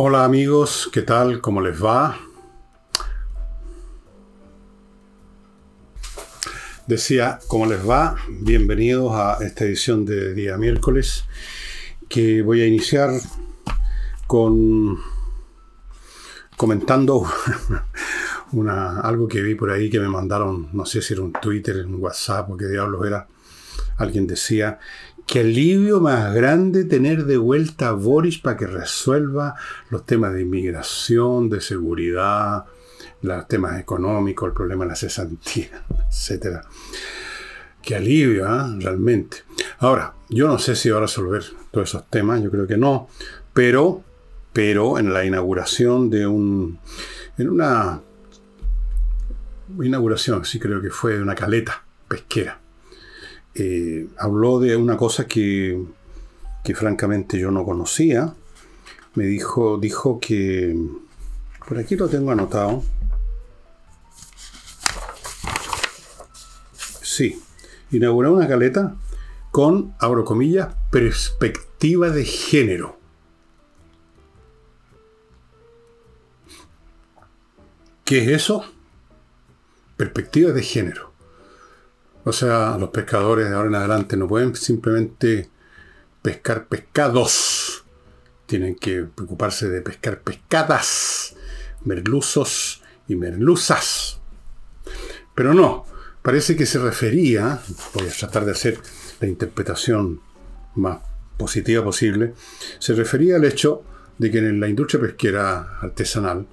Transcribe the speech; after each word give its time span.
Hola 0.00 0.24
amigos, 0.24 0.88
¿qué 0.92 1.02
tal? 1.02 1.40
¿Cómo 1.40 1.60
les 1.60 1.84
va? 1.84 2.20
Decía, 6.86 7.40
¿cómo 7.48 7.66
les 7.66 7.80
va? 7.84 8.14
Bienvenidos 8.28 9.12
a 9.12 9.38
esta 9.40 9.64
edición 9.64 10.04
de 10.04 10.34
día 10.34 10.56
miércoles 10.56 11.24
que 12.08 12.42
voy 12.42 12.60
a 12.60 12.66
iniciar 12.68 13.10
con 14.28 14.98
comentando 16.56 17.26
una, 18.52 19.00
algo 19.00 19.26
que 19.26 19.42
vi 19.42 19.56
por 19.56 19.72
ahí 19.72 19.90
que 19.90 19.98
me 19.98 20.08
mandaron, 20.08 20.68
no 20.74 20.86
sé 20.86 21.02
si 21.02 21.14
era 21.14 21.24
un 21.24 21.32
Twitter, 21.32 21.84
un 21.84 21.96
WhatsApp 21.96 22.48
o 22.48 22.56
qué 22.56 22.68
diablos 22.68 23.04
era. 23.04 23.26
Alguien 23.98 24.26
decía, 24.26 24.78
qué 25.28 25.40
alivio 25.40 26.00
más 26.00 26.32
grande 26.34 26.84
tener 26.84 27.26
de 27.26 27.36
vuelta 27.36 27.88
a 27.88 27.92
Boris 27.92 28.38
para 28.38 28.56
que 28.56 28.66
resuelva 28.66 29.56
los 29.90 30.06
temas 30.06 30.32
de 30.32 30.42
inmigración, 30.42 31.50
de 31.50 31.60
seguridad, 31.60 32.64
los 33.20 33.46
temas 33.46 33.78
económicos, 33.78 34.48
el 34.48 34.54
problema 34.54 34.84
de 34.84 34.90
la 34.90 34.96
cesantía, 34.96 35.84
etc. 36.08 36.60
Qué 37.82 37.96
alivio, 37.96 38.46
¿eh? 38.46 38.78
realmente. 38.80 39.38
Ahora, 39.80 40.14
yo 40.30 40.46
no 40.46 40.58
sé 40.58 40.76
si 40.76 40.88
va 40.88 40.98
a 40.98 41.02
resolver 41.02 41.44
todos 41.70 41.90
esos 41.90 42.08
temas, 42.08 42.42
yo 42.42 42.50
creo 42.50 42.66
que 42.66 42.78
no, 42.78 43.08
pero, 43.52 44.02
pero 44.52 44.98
en 44.98 45.12
la 45.12 45.24
inauguración 45.24 46.08
de 46.08 46.26
un, 46.26 46.78
en 47.36 47.50
una 47.50 48.00
inauguración, 49.82 50.44
sí 50.44 50.58
creo 50.58 50.80
que 50.80 50.90
fue 50.90 51.16
de 51.16 51.22
una 51.22 51.34
caleta 51.34 51.84
pesquera 52.08 52.60
eh, 53.58 54.08
habló 54.18 54.60
de 54.60 54.76
una 54.76 54.96
cosa 54.96 55.26
que, 55.26 55.82
que, 56.62 56.74
francamente 56.74 57.38
yo 57.38 57.50
no 57.50 57.64
conocía. 57.64 58.34
Me 59.14 59.24
dijo, 59.24 59.78
dijo 59.78 60.20
que, 60.20 60.76
por 61.66 61.78
aquí 61.78 61.96
lo 61.96 62.08
tengo 62.08 62.30
anotado. 62.30 62.84
Sí, 67.02 67.42
inauguró 67.90 68.32
una 68.34 68.46
caleta 68.46 68.94
con, 69.50 69.94
abro 69.98 70.24
comillas, 70.24 70.68
perspectiva 70.92 72.10
de 72.10 72.24
género. 72.24 72.96
¿Qué 78.04 78.22
es 78.22 78.28
eso? 78.28 78.64
Perspectiva 79.96 80.52
de 80.52 80.62
género. 80.62 81.07
O 82.24 82.32
sea, 82.32 82.76
los 82.78 82.90
pescadores 82.90 83.48
de 83.48 83.54
ahora 83.54 83.68
en 83.68 83.74
adelante 83.74 84.16
no 84.16 84.28
pueden 84.28 84.54
simplemente 84.54 85.48
pescar 86.22 86.66
pescados. 86.66 87.84
Tienen 88.46 88.74
que 88.74 89.02
preocuparse 89.04 89.68
de 89.68 89.80
pescar 89.80 90.20
pescadas, 90.20 91.34
merluzos 91.84 92.82
y 93.06 93.16
merluzas. 93.16 94.20
Pero 95.34 95.54
no, 95.54 95.86
parece 96.22 96.56
que 96.56 96.66
se 96.66 96.78
refería, 96.78 97.60
voy 97.94 98.08
a 98.08 98.12
tratar 98.12 98.44
de 98.44 98.52
hacer 98.52 98.78
la 99.20 99.28
interpretación 99.28 100.20
más 100.74 100.98
positiva 101.36 101.84
posible, 101.84 102.34
se 102.78 102.94
refería 102.94 103.36
al 103.36 103.44
hecho 103.44 103.84
de 104.18 104.30
que 104.30 104.38
en 104.38 104.60
la 104.60 104.68
industria 104.68 105.00
pesquera 105.00 105.78
artesanal 105.80 106.46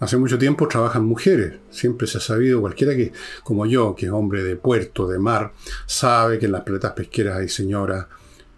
Hace 0.00 0.16
mucho 0.16 0.38
tiempo 0.38 0.66
trabajan 0.66 1.04
mujeres. 1.04 1.58
Siempre 1.70 2.06
se 2.06 2.18
ha 2.18 2.20
sabido, 2.22 2.62
cualquiera 2.62 2.96
que, 2.96 3.12
como 3.44 3.66
yo, 3.66 3.94
que 3.94 4.06
es 4.06 4.12
hombre 4.12 4.42
de 4.42 4.56
puerto, 4.56 5.06
de 5.06 5.18
mar, 5.18 5.52
sabe 5.86 6.38
que 6.38 6.46
en 6.46 6.52
las 6.52 6.62
paletas 6.62 6.92
pesqueras 6.92 7.36
hay 7.36 7.50
señoras 7.50 8.06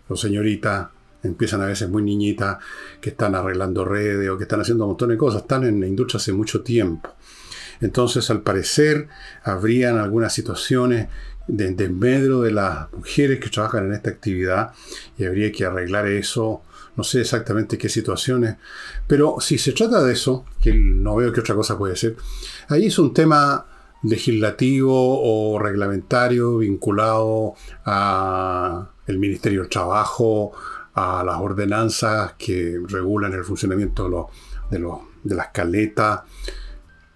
o 0.09 0.17
señoritas, 0.17 0.89
empiezan 1.25 1.61
a 1.63 1.67
veces 1.67 1.89
muy 1.89 2.03
niñitas, 2.03 2.59
que 3.01 3.11
están 3.11 3.35
arreglando 3.35 3.85
redes 3.85 4.31
o 4.31 4.39
que 4.39 4.45
están 4.45 4.61
haciendo 4.61 4.85
un 4.85 4.91
montón 4.91 5.09
de 5.09 5.17
cosas. 5.17 5.43
Están 5.43 5.65
en 5.65 5.81
la 5.81 5.89
industria 5.89 6.19
hace 6.19 6.33
mucho 6.33 6.63
tiempo. 6.63 7.11
Entonces, 7.81 8.31
al 8.31 8.43
parecer, 8.43 9.09
habrían 9.43 9.99
algunas 9.99 10.33
situaciones 10.33 11.09
de 11.49 11.73
desmedro 11.73 12.41
de 12.43 12.53
las 12.53 12.93
mujeres 12.93 13.41
que 13.41 13.51
trabajan 13.51 13.87
en 13.87 13.95
esta 13.95 14.11
actividad 14.11 14.73
y 15.19 15.25
habría 15.25 15.51
que 15.51 15.65
arreglar 15.65 16.07
eso 16.07 16.63
no 16.97 17.05
sé 17.05 17.21
exactamente 17.21 17.79
qué 17.79 17.89
situaciones, 17.89 18.57
pero 19.07 19.37
si 19.41 19.59
se 19.59 19.73
trata 19.73 20.03
de 20.03 20.13
eso, 20.13 20.45
que 20.61 20.75
no 20.75 21.17
veo 21.17 21.33
qué 21.33 21.41
otra 21.41 21.55
cosa 21.55 21.79
puede 21.79 21.97
ser, 21.97 22.17
ahí 22.69 22.87
es 22.87 22.99
un 22.99 23.15
tema 23.15 23.67
legislativo 24.03 24.93
o 24.95 25.59
reglamentario 25.59 26.59
vinculado 26.59 27.55
a 27.85 28.91
el 29.07 29.19
Ministerio 29.19 29.61
del 29.61 29.71
Trabajo, 29.71 30.53
a 30.95 31.23
las 31.25 31.37
ordenanzas 31.41 32.35
que 32.37 32.79
regulan 32.89 33.33
el 33.33 33.45
funcionamiento 33.45 34.05
de, 34.71 34.79
los, 34.79 34.99
de, 35.23 35.35
las 35.35 35.49
caletas. 35.49 36.21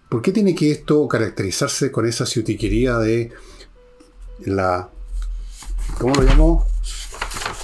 ¿Por 0.08 0.22
qué 0.22 0.32
tiene 0.32 0.54
que 0.54 0.70
esto 0.70 1.06
caracterizarse 1.08 1.90
con 1.90 2.06
esa 2.06 2.24
ciutiquería 2.24 2.98
de 2.98 3.32
la, 4.44 4.88
¿cómo 5.98 6.14
lo 6.14 6.22
llamó? 6.22 6.66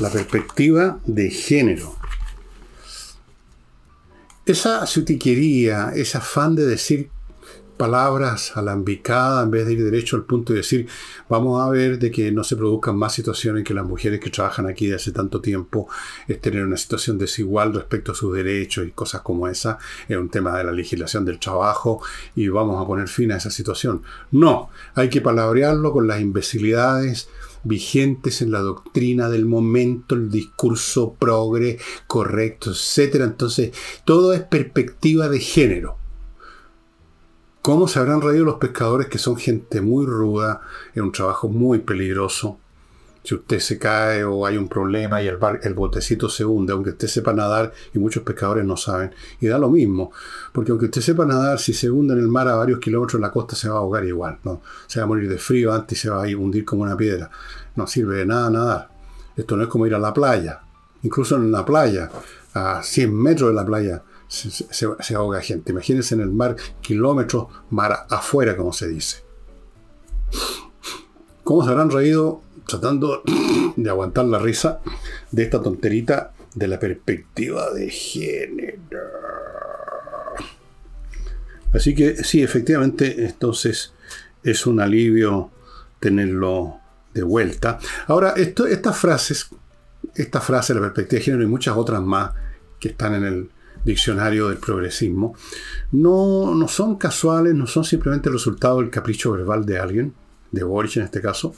La 0.01 0.11
perspectiva 0.11 0.99
de 1.07 1.31
género. 1.31 2.02
Esa 4.45 4.87
sutiquería, 4.87 5.93
ese 5.95 6.19
afán 6.19 6.57
de 6.57 6.67
decir 6.67 7.11
palabras 7.77 8.57
alambicadas 8.57 9.45
en 9.45 9.51
vez 9.53 9.67
de 9.67 9.75
ir 9.75 9.85
derecho 9.85 10.17
al 10.17 10.25
punto 10.25 10.53
de 10.53 10.59
decir, 10.59 10.89
vamos 11.29 11.61
a 11.61 11.69
ver 11.69 12.01
de 12.01 12.11
que 12.11 12.33
no 12.33 12.43
se 12.43 12.57
produzcan 12.57 12.97
más 12.97 13.13
situaciones 13.15 13.61
en 13.61 13.65
que 13.65 13.73
las 13.73 13.85
mujeres 13.85 14.19
que 14.19 14.31
trabajan 14.31 14.67
aquí 14.67 14.89
de 14.89 14.97
hace 14.97 15.13
tanto 15.13 15.41
tiempo 15.41 15.89
estén 16.27 16.55
en 16.55 16.67
una 16.67 16.77
situación 16.77 17.19
desigual 17.19 17.73
respecto 17.73 18.13
a 18.13 18.15
sus 18.17 18.35
derechos 18.35 18.87
y 18.87 18.91
cosas 18.91 19.23
como 19.23 19.47
esa, 19.47 19.79
es 20.09 20.17
un 20.17 20.29
tema 20.29 20.59
de 20.59 20.65
la 20.65 20.73
legislación 20.73 21.25
del 21.25 21.39
trabajo 21.39 22.03
y 22.35 22.49
vamos 22.49 22.83
a 22.83 22.87
poner 22.87 23.07
fin 23.09 23.31
a 23.31 23.37
esa 23.37 23.51
situación. 23.51 24.03
No, 24.33 24.71
hay 24.95 25.09
que 25.09 25.21
palabrearlo 25.21 25.93
con 25.93 26.09
las 26.09 26.21
imbecilidades 26.21 27.29
vigentes 27.65 28.43
en 28.43 28.51
la 28.51 28.61
doctrina 28.61 29.29
del 29.29 29.47
momento, 29.47 30.15
el 30.15 30.31
discurso 30.31 31.15
progre, 31.15 31.79
correcto, 32.07 32.71
etc. 32.71 33.17
Entonces, 33.23 33.73
todo 34.05 34.33
es 34.33 34.43
perspectiva 34.43 35.29
de 35.29 35.41
género. 35.41 35.97
¿Cómo 37.63 37.87
se 37.87 38.01
habrán 38.01 38.21
reído 38.21 38.45
los 38.45 38.57
pescadores 38.57 39.07
que 39.07 39.19
son 39.19 39.37
gente 39.37 39.81
muy 39.81 40.05
ruda, 40.05 40.63
en 40.95 41.05
un 41.05 41.13
trabajo 41.13 41.49
muy 41.49 41.79
peligroso? 41.79 42.59
Si 43.25 43.35
usted 43.35 43.61
se 43.61 43.79
cae 43.79 44.25
o 44.25 44.45
hay 44.45 44.57
un 44.57 44.69
problema 44.69 45.23
y 45.23 45.29
el, 45.29 45.39
el 45.63 45.75
botecito 45.75 46.29
se 46.29 46.45
hunde, 46.45 46.73
aunque 46.73 46.91
usted 46.91 47.07
sepa 47.09 47.33
nadar, 47.33 47.73
y 47.95 47.99
muchos 47.99 48.23
pescadores 48.23 48.65
no 48.65 48.77
saben, 48.77 49.15
y 49.41 49.47
da 49.47 49.59
lo 49.59 49.71
mismo, 49.71 50.11
porque 50.53 50.73
aunque 50.73 50.87
usted 50.87 51.01
sepa 51.01 51.25
nadar, 51.25 51.59
si 51.61 51.73
se 51.73 51.91
hunde 51.91 52.15
en 52.15 52.21
el 52.21 52.29
mar 52.29 52.49
a 52.49 52.57
varios 52.57 52.81
kilómetros 52.81 53.21
de 53.21 53.27
la 53.27 53.33
costa 53.33 53.55
se 53.55 53.69
va 53.69 53.77
a 53.77 53.79
ahogar 53.79 54.05
igual, 54.05 54.39
¿no? 54.45 54.61
Se 54.87 54.99
va 54.99 55.05
a 55.05 55.07
morir 55.07 55.29
de 55.29 55.39
frío 55.39 55.73
antes 55.73 55.99
y 55.99 56.01
se 56.01 56.11
va 56.11 56.25
a 56.25 56.37
hundir 56.37 56.65
como 56.65 56.83
una 56.83 56.97
piedra. 56.97 57.31
No 57.77 57.87
sirve 57.87 58.19
de 58.19 58.27
nada 58.27 58.51
nadar. 58.51 58.89
Esto 59.37 59.57
no 59.57 59.63
es 59.63 59.69
como 59.69 59.87
ir 59.87 59.95
a 59.95 59.99
la 59.99 60.13
playa. 60.13 60.61
Incluso 61.03 61.37
en 61.37 61.51
la 61.51 61.65
playa, 61.65 62.11
a 62.55 62.83
100 62.83 63.15
metros 63.15 63.51
de 63.51 63.55
la 63.55 63.65
playa, 63.65 64.03
se, 64.29 65.15
ahoga 65.15 65.41
gente. 65.41 65.73
Imagínense 65.73 66.15
en 66.15 66.23
el 66.23 66.31
mar, 66.31 66.57
kilómetros 66.81 67.47
mar 67.71 68.07
afuera, 68.09 68.57
como 68.57 68.73
se 68.73 68.89
dice. 68.89 69.25
¿Cómo 71.45 71.65
se 71.65 71.71
habrán 71.71 71.91
reído 71.91 72.41
tratando 72.67 73.23
de 73.77 73.91
aguantar 73.91 74.25
la 74.25 74.39
risa 74.39 74.81
de 75.31 75.43
esta 75.43 75.63
tonterita 75.63 76.33
de 76.55 76.69
la 76.69 76.79
perspectiva 76.79 77.71
de 77.73 77.91
género? 77.91 79.01
Así 81.73 81.95
que 81.95 82.23
sí, 82.23 82.43
efectivamente, 82.43 83.25
entonces 83.25 83.95
es 84.43 84.67
un 84.67 84.81
alivio 84.81 85.51
tenerlo 86.01 86.79
de 87.15 87.23
vuelta. 87.23 87.79
Ahora, 88.07 88.35
estas 88.37 88.97
frases, 88.97 89.49
esta 90.15 90.41
frase, 90.41 90.75
la 90.75 90.81
perspectiva 90.81 91.19
de 91.19 91.25
género 91.25 91.43
y 91.45 91.47
muchas 91.47 91.77
otras 91.77 92.03
más 92.03 92.33
que 92.79 92.89
están 92.89 93.15
en 93.15 93.25
el 93.25 93.51
diccionario 93.85 94.49
del 94.49 94.59
progresismo, 94.59 95.35
no, 95.93 96.55
no 96.55 96.69
son 96.69 96.97
casuales, 96.97 97.55
no 97.55 97.67
son 97.67 97.85
simplemente 97.85 98.29
el 98.29 98.35
resultado 98.35 98.81
del 98.81 98.91
capricho 98.91 99.33
verbal 99.33 99.65
de 99.65 99.79
alguien, 99.79 100.15
de 100.51 100.63
Boris 100.63 100.97
en 100.97 101.05
este 101.05 101.21
caso. 101.21 101.55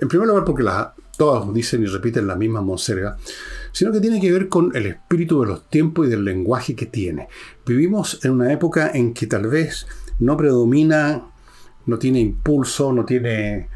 En 0.00 0.08
primer 0.08 0.28
lugar, 0.28 0.44
porque 0.44 0.62
las, 0.62 0.88
todas 1.16 1.52
dicen 1.52 1.82
y 1.82 1.86
repiten 1.86 2.26
la 2.26 2.36
misma 2.36 2.60
monserga, 2.60 3.16
sino 3.72 3.92
que 3.92 4.00
tiene 4.00 4.20
que 4.20 4.32
ver 4.32 4.48
con 4.48 4.74
el 4.74 4.86
espíritu 4.86 5.40
de 5.40 5.48
los 5.48 5.68
tiempos 5.68 6.06
y 6.06 6.10
del 6.10 6.24
lenguaje 6.24 6.74
que 6.74 6.86
tiene. 6.86 7.28
Vivimos 7.64 8.24
en 8.24 8.32
una 8.32 8.52
época 8.52 8.90
en 8.92 9.14
que 9.14 9.26
tal 9.26 9.46
vez 9.46 9.86
no 10.18 10.36
predomina, 10.36 11.30
no 11.86 11.98
tiene 11.98 12.20
impulso, 12.20 12.92
no 12.92 13.04
tiene 13.04 13.68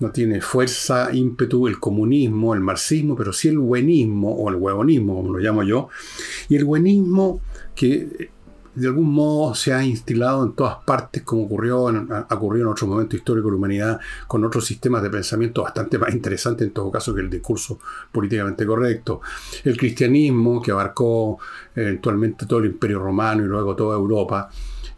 no 0.00 0.10
tiene 0.10 0.40
fuerza, 0.40 1.10
ímpetu 1.12 1.68
el 1.68 1.78
comunismo, 1.78 2.54
el 2.54 2.60
marxismo, 2.60 3.14
pero 3.14 3.34
sí 3.34 3.48
el 3.48 3.58
buenismo 3.58 4.32
o 4.34 4.48
el 4.48 4.56
huevonismo, 4.56 5.14
como 5.14 5.34
lo 5.34 5.38
llamo 5.38 5.62
yo. 5.62 5.88
Y 6.48 6.56
el 6.56 6.64
buenismo 6.64 7.42
que 7.74 8.30
de 8.80 8.86
algún 8.88 9.12
modo 9.12 9.54
se 9.54 9.72
ha 9.72 9.84
instilado 9.84 10.42
en 10.42 10.52
todas 10.52 10.76
partes, 10.84 11.22
como 11.22 11.44
ocurrió 11.44 11.90
en, 11.90 12.08
ocurrido 12.30 12.66
en 12.66 12.72
otro 12.72 12.86
momento 12.86 13.14
histórico 13.14 13.48
de 13.48 13.52
la 13.52 13.56
humanidad, 13.58 14.00
con 14.26 14.44
otros 14.44 14.64
sistemas 14.64 15.02
de 15.02 15.10
pensamiento 15.10 15.62
bastante 15.62 15.98
más 15.98 16.14
interesantes 16.14 16.66
en 16.66 16.72
todo 16.72 16.90
caso 16.90 17.14
que 17.14 17.20
el 17.20 17.28
discurso 17.28 17.78
políticamente 18.10 18.64
correcto. 18.64 19.20
El 19.64 19.76
cristianismo, 19.76 20.62
que 20.62 20.72
abarcó 20.72 21.38
eventualmente 21.74 22.46
todo 22.46 22.60
el 22.60 22.66
imperio 22.66 23.00
romano 23.00 23.44
y 23.44 23.48
luego 23.48 23.76
toda 23.76 23.96
Europa, 23.96 24.48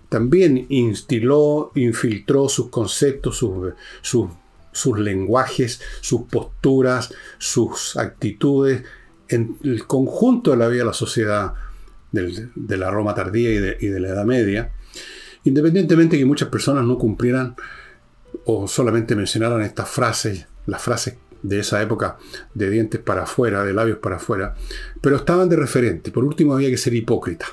también 0.08 0.66
instiló, 0.68 1.72
infiltró 1.74 2.48
sus 2.48 2.68
conceptos, 2.68 3.36
sus, 3.36 3.72
sus, 4.00 4.28
sus 4.70 4.98
lenguajes, 4.98 5.80
sus 6.00 6.22
posturas, 6.22 7.12
sus 7.38 7.96
actitudes 7.96 8.84
en 9.28 9.56
el 9.64 9.86
conjunto 9.86 10.52
de 10.52 10.58
la 10.58 10.68
vida 10.68 10.82
de 10.82 10.86
la 10.86 10.92
sociedad 10.92 11.54
de 12.12 12.76
la 12.76 12.90
Roma 12.90 13.14
tardía 13.14 13.50
y 13.50 13.88
de, 13.88 14.00
la 14.00 14.08
Edad 14.08 14.24
Media, 14.24 14.72
independientemente 15.44 16.16
de 16.16 16.20
que 16.20 16.26
muchas 16.26 16.48
personas 16.48 16.84
no 16.84 16.98
cumplieran 16.98 17.56
o 18.44 18.68
solamente 18.68 19.16
mencionaran 19.16 19.62
estas 19.62 19.88
frases, 19.88 20.46
las 20.66 20.82
frases 20.82 21.16
de 21.42 21.58
esa 21.58 21.82
época 21.82 22.18
de 22.54 22.70
dientes 22.70 23.00
para 23.00 23.24
afuera, 23.24 23.64
de 23.64 23.72
labios 23.72 23.98
para 23.98 24.16
afuera, 24.16 24.54
pero 25.00 25.16
estaban 25.16 25.48
de 25.48 25.56
referente. 25.56 26.10
Por 26.10 26.24
último, 26.24 26.54
había 26.54 26.70
que 26.70 26.76
ser 26.76 26.94
hipócrita, 26.94 27.46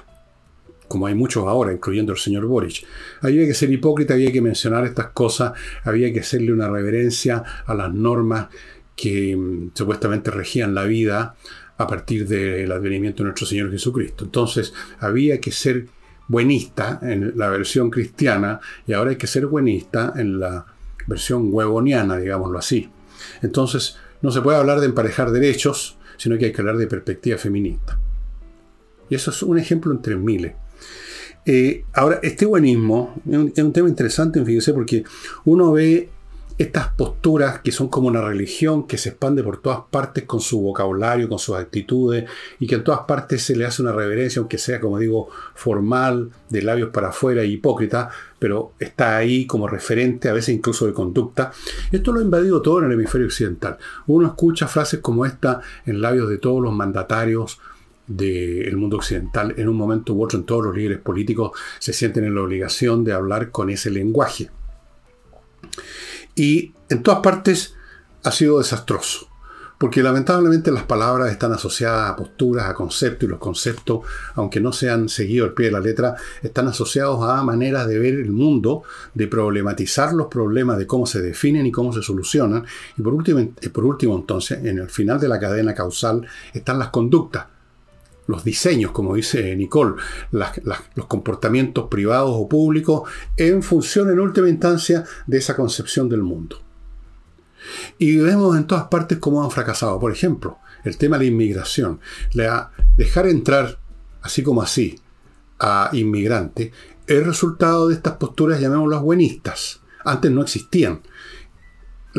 como 0.88 1.07
hay 1.07 1.15
muchos 1.15 1.47
ahora, 1.47 1.71
incluyendo 1.71 2.11
el 2.11 2.17
señor 2.19 2.45
Boric. 2.45 2.85
Había 3.21 3.45
que 3.47 3.53
ser 3.53 3.71
hipócrita, 3.71 4.13
había 4.13 4.31
que 4.31 4.41
mencionar 4.41 4.85
estas 4.85 5.09
cosas, 5.09 5.53
había 5.83 6.13
que 6.13 6.19
hacerle 6.19 6.53
una 6.53 6.69
reverencia 6.69 7.44
a 7.65 7.73
las 7.73 7.94
normas 7.94 8.47
que 8.95 9.35
mm, 9.35 9.71
supuestamente 9.73 10.29
regían 10.29 10.75
la 10.75 10.83
vida, 10.83 11.35
a 11.79 11.87
partir 11.87 12.27
del 12.27 12.71
advenimiento 12.71 13.23
de 13.23 13.29
nuestro 13.29 13.47
Señor 13.47 13.71
Jesucristo. 13.71 14.25
Entonces 14.25 14.73
había 14.99 15.39
que 15.39 15.51
ser 15.51 15.87
buenista 16.27 16.99
en 17.01 17.37
la 17.37 17.49
versión 17.49 17.89
cristiana 17.89 18.59
y 18.85 18.91
ahora 18.93 19.11
hay 19.11 19.15
que 19.15 19.27
ser 19.27 19.47
buenista 19.47 20.13
en 20.17 20.39
la 20.39 20.65
versión 21.07 21.47
huevoniana, 21.51 22.17
digámoslo 22.17 22.59
así. 22.59 22.89
Entonces 23.41 23.97
no 24.21 24.29
se 24.29 24.41
puede 24.41 24.57
hablar 24.57 24.81
de 24.81 24.87
emparejar 24.87 25.31
derechos, 25.31 25.97
sino 26.17 26.37
que 26.37 26.45
hay 26.45 26.51
que 26.51 26.61
hablar 26.61 26.75
de 26.75 26.85
perspectiva 26.85 27.37
feminista. 27.37 27.97
Y 29.09 29.15
eso 29.15 29.31
es 29.31 29.41
un 29.41 29.57
ejemplo 29.57 29.93
entre 29.93 30.17
miles. 30.17 30.53
Eh, 31.45 31.85
ahora, 31.93 32.19
este 32.21 32.45
buenismo 32.45 33.15
es 33.25 33.37
un, 33.37 33.53
es 33.55 33.63
un 33.63 33.71
tema 33.71 33.87
interesante, 33.87 34.43
fíjese, 34.43 34.73
porque 34.73 35.05
uno 35.45 35.71
ve 35.71 36.09
estas 36.59 36.89
posturas 36.89 37.61
que 37.61 37.71
son 37.71 37.88
como 37.88 38.09
una 38.09 38.21
religión 38.21 38.85
que 38.85 38.97
se 38.97 39.09
expande 39.09 39.41
por 39.41 39.61
todas 39.61 39.79
partes 39.89 40.25
con 40.25 40.41
su 40.41 40.59
vocabulario, 40.61 41.29
con 41.29 41.39
sus 41.39 41.56
actitudes, 41.56 42.29
y 42.59 42.67
que 42.67 42.75
en 42.75 42.83
todas 42.83 43.01
partes 43.07 43.44
se 43.44 43.56
le 43.56 43.65
hace 43.65 43.81
una 43.81 43.94
reverencia, 43.94 44.41
aunque 44.41 44.57
sea, 44.57 44.81
como 44.81 45.00
digo, 45.00 45.29
formal, 45.56 46.31
de 46.50 46.61
labios 46.61 46.89
para 46.89 47.09
afuera 47.09 47.45
y 47.45 47.53
hipócrita, 47.53 48.09
pero 48.39 48.73
está 48.77 49.15
ahí 49.15 49.47
como 49.47 49.69
referente, 49.69 50.27
a 50.27 50.33
veces 50.33 50.53
incluso 50.53 50.85
de 50.85 50.91
conducta. 50.91 51.53
Esto 51.94 52.11
lo 52.11 52.19
ha 52.19 52.23
invadido 52.23 52.61
todo 52.61 52.79
en 52.79 52.85
el 52.88 52.91
hemisferio 52.91 53.27
occidental. 53.27 53.77
Uno 54.07 54.27
escucha 54.27 54.67
frases 54.67 55.00
como 55.00 55.25
esta 55.25 55.61
en 55.85 56.01
labios 56.01 56.27
de 56.27 56.39
todos 56.39 56.61
los 56.61 56.73
mandatarios 56.73 57.57
del 58.06 58.75
mundo 58.75 58.97
occidental, 58.97 59.53
en 59.56 59.69
un 59.69 59.77
momento 59.77 60.13
u 60.13 60.25
otro, 60.25 60.38
en 60.38 60.45
todos 60.45 60.65
los 60.65 60.75
líderes 60.75 61.00
políticos 61.00 61.51
se 61.77 61.94
sienten 61.94 62.25
en 62.25 62.35
la 62.35 62.41
obligación 62.41 63.06
de 63.06 63.13
hablar 63.13 63.50
con 63.50 63.69
ese 63.69 63.91
lenguaje 63.91 64.50
y 66.39 66.74
en 66.88 67.03
todas 67.03 67.19
partes 67.19 67.75
ha 68.24 68.31
sido 68.31 68.59
desastroso. 68.59 69.27
Porque 69.77 70.03
lamentablemente 70.03 70.71
las 70.71 70.83
palabras 70.83 71.31
están 71.31 71.53
asociadas 71.53 72.09
a 72.09 72.15
posturas, 72.15 72.65
a 72.65 72.74
conceptos, 72.74 73.27
y 73.27 73.30
los 73.30 73.39
conceptos, 73.39 74.01
aunque 74.36 74.59
no 74.59 74.74
sean 74.74 75.07
seguido 75.07 75.45
al 75.45 75.53
pie 75.53 75.68
de 75.68 75.71
la 75.74 75.80
letra, 75.80 76.15
están 76.41 76.68
asociados 76.68 77.24
a 77.24 77.41
maneras 77.44 77.88
de 77.88 77.97
ver 77.97 78.15
el 78.15 78.31
mundo, 78.31 78.83
de 79.13 79.27
problematizar 79.27 80.13
los 80.13 80.27
problemas, 80.27 80.77
de 80.77 80.88
cómo 80.88 81.06
se 81.06 81.21
definen 81.21 81.65
y 81.65 81.71
cómo 81.71 81.94
se 81.94 82.01
solucionan. 82.01 82.65
Y 82.97 83.01
por 83.01 83.13
último, 83.13 83.39
eh, 83.39 83.69
por 83.69 83.85
último 83.85 84.18
entonces, 84.18 84.59
en 84.63 84.80
el 84.80 84.89
final 84.89 85.19
de 85.19 85.30
la 85.30 85.39
cadena 85.39 85.74
causal 85.74 86.25
están 86.53 86.80
las 86.80 86.89
conductas 86.89 87.45
los 88.29 88.43
diseños, 88.43 88.91
como 88.91 89.15
dice 89.15 89.55
Nicole, 89.55 89.95
los 90.31 91.05
comportamientos 91.07 91.87
privados 91.89 92.29
o 92.31 92.47
públicos, 92.47 93.09
en 93.35 93.63
función 93.63 94.11
en 94.11 94.19
última 94.19 94.47
instancia 94.47 95.03
de 95.25 95.39
esa 95.39 95.55
concepción 95.55 96.07
del 96.07 96.21
mundo. 96.21 96.61
Y 97.97 98.17
vemos 98.17 98.55
en 98.55 98.67
todas 98.67 98.83
partes 98.85 99.17
cómo 99.17 99.43
han 99.43 99.49
fracasado. 99.49 99.99
Por 99.99 100.11
ejemplo, 100.11 100.59
el 100.83 100.95
tema 100.97 101.17
de 101.17 101.25
la 101.25 101.31
inmigración. 101.31 101.99
dejar 102.95 103.27
entrar, 103.27 103.79
así 104.21 104.43
como 104.43 104.61
así, 104.61 104.99
a 105.59 105.89
inmigrantes, 105.93 106.71
es 107.07 107.25
resultado 107.25 107.87
de 107.87 107.95
estas 107.95 108.13
posturas, 108.13 108.61
llamémoslas 108.61 109.01
buenistas. 109.01 109.81
Antes 110.05 110.29
no 110.29 110.43
existían 110.43 111.01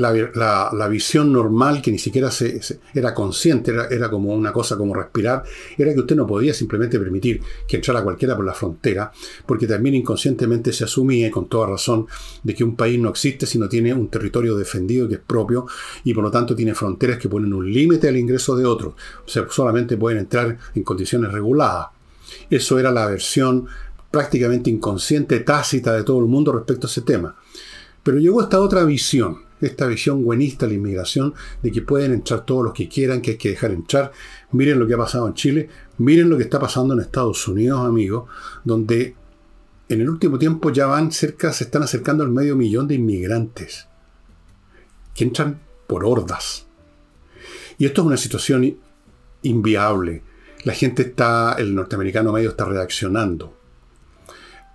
la, 0.01 0.89
visión 0.89 1.33
normal, 1.33 1.81
que 1.83 1.93
ni 1.93 1.99
siquiera 1.99 2.31
se, 2.31 2.61
era 2.95 3.15
consciente, 3.15 3.73
era, 3.91 4.11
como 4.11 4.35
una 4.35 4.53
cosa 4.53 4.77
como 4.77 4.95
respirar, 4.95 5.45
era 5.77 5.93
que 5.93 6.01
usted 6.01 6.17
no 6.17 6.27
podía 6.27 6.55
simplemente 6.55 6.99
permitir 6.99 7.41
que 7.69 7.77
entrara 7.77 8.03
cualquiera 8.03 8.37
por 8.37 8.45
la 8.45 8.55
frontera, 8.55 9.13
porque 9.47 9.67
también 9.67 9.95
inconscientemente 9.97 10.73
se 10.73 10.85
asumía, 10.85 11.31
con 11.31 11.49
toda 11.49 11.69
razón, 11.69 12.07
de 12.43 12.55
que 12.55 12.65
un 12.65 12.77
país 12.77 12.99
no 12.99 13.11
existe 13.11 13.47
si 13.47 13.59
no 13.59 13.69
tiene 13.69 13.95
un 13.95 14.09
territorio 14.09 14.57
defendido 14.57 15.09
que 15.09 15.15
es 15.15 15.21
propio 15.21 15.67
y 16.05 16.15
por 16.15 16.25
lo 16.25 16.31
tanto 16.31 16.55
tiene 16.55 16.75
fronteras 16.75 17.19
que 17.19 17.29
ponen 17.29 17.53
un 17.53 17.71
límite 17.71 18.09
al 18.09 18.17
ingreso 18.17 18.57
de 18.57 18.65
otros. 18.65 18.95
O 19.25 19.29
sea, 19.29 19.47
solamente 19.51 19.97
pueden 19.97 20.19
entrar 20.19 20.59
en 20.75 20.83
condiciones 20.83 21.33
reguladas. 21.33 21.89
Eso 22.49 22.79
era 22.79 22.91
la 22.91 23.07
versión 23.07 23.67
prácticamente 24.11 24.71
inconsciente, 24.71 25.41
tácita 25.41 25.93
de 25.93 26.05
todo 26.05 26.19
el 26.21 26.27
mundo 26.27 26.53
respecto 26.53 26.87
a 26.87 26.91
ese 26.91 27.03
tema. 27.03 27.37
Pero 28.03 28.19
llegó 28.19 28.43
esta 28.43 28.61
otra 28.61 28.85
visión, 28.85 29.43
esta 29.61 29.87
visión 29.87 30.25
buenista 30.25 30.67
de 30.67 30.73
la 30.73 30.79
inmigración, 30.79 31.35
de 31.63 31.71
que 31.71 31.83
pueden 31.83 32.13
entrar 32.13 32.45
todos 32.45 32.65
los 32.65 32.73
que 32.73 32.89
quieran, 32.89 33.21
que 33.21 33.33
hay 33.33 33.37
que 33.37 33.51
dejar 33.51 33.73
entrar. 33.73 34.13
Miren 34.53 34.79
lo 34.79 34.87
que 34.87 34.95
ha 34.95 34.99
pasado 34.99 35.27
en 35.27 35.35
Chile, 35.35 35.69
miren 35.99 36.31
lo 36.31 36.37
que 36.37 36.45
está 36.45 36.59
pasando 36.59 36.95
en 36.95 37.01
Estados 37.01 37.47
Unidos, 37.49 37.87
amigos, 37.87 38.29
donde 38.65 39.15
en 39.89 40.01
el 40.01 40.09
último 40.09 40.39
tiempo 40.39 40.71
ya 40.71 40.87
van 40.87 41.11
cerca, 41.11 41.53
se 41.53 41.65
están 41.65 41.83
acercando 41.83 42.23
al 42.23 42.31
medio 42.31 42.55
millón 42.55 42.87
de 42.87 42.95
inmigrantes 42.95 43.89
que 45.15 45.25
entran 45.25 45.61
por 45.87 46.05
hordas. 46.05 46.67
Y 47.77 47.87
esto 47.87 48.03
es 48.03 48.07
una 48.07 48.17
situación 48.17 48.77
inviable. 49.43 50.23
La 50.65 50.75
gente 50.75 51.03
está, 51.03 51.55
el 51.59 51.75
norteamericano 51.75 52.33
medio 52.33 52.51
está 52.51 52.67
reaccionando. 52.67 53.57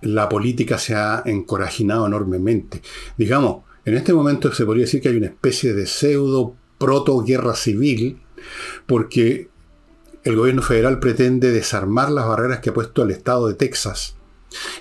La 0.02 0.28
política 0.28 0.76
se 0.76 0.94
ha 0.94 1.22
encorajinado 1.24 2.06
enormemente. 2.06 2.82
Digamos, 3.16 3.64
en 3.86 3.94
este 3.94 4.12
momento 4.12 4.52
se 4.52 4.66
podría 4.66 4.84
decir 4.84 5.00
que 5.00 5.08
hay 5.08 5.16
una 5.16 5.26
especie 5.26 5.72
de 5.72 5.86
pseudo 5.86 6.56
proto-guerra 6.76 7.54
civil, 7.54 8.20
porque 8.84 9.48
el 10.24 10.34
gobierno 10.34 10.60
federal 10.60 10.98
pretende 10.98 11.52
desarmar 11.52 12.10
las 12.10 12.26
barreras 12.26 12.58
que 12.58 12.70
ha 12.70 12.74
puesto 12.74 13.04
el 13.04 13.12
Estado 13.12 13.46
de 13.46 13.54
Texas. 13.54 14.16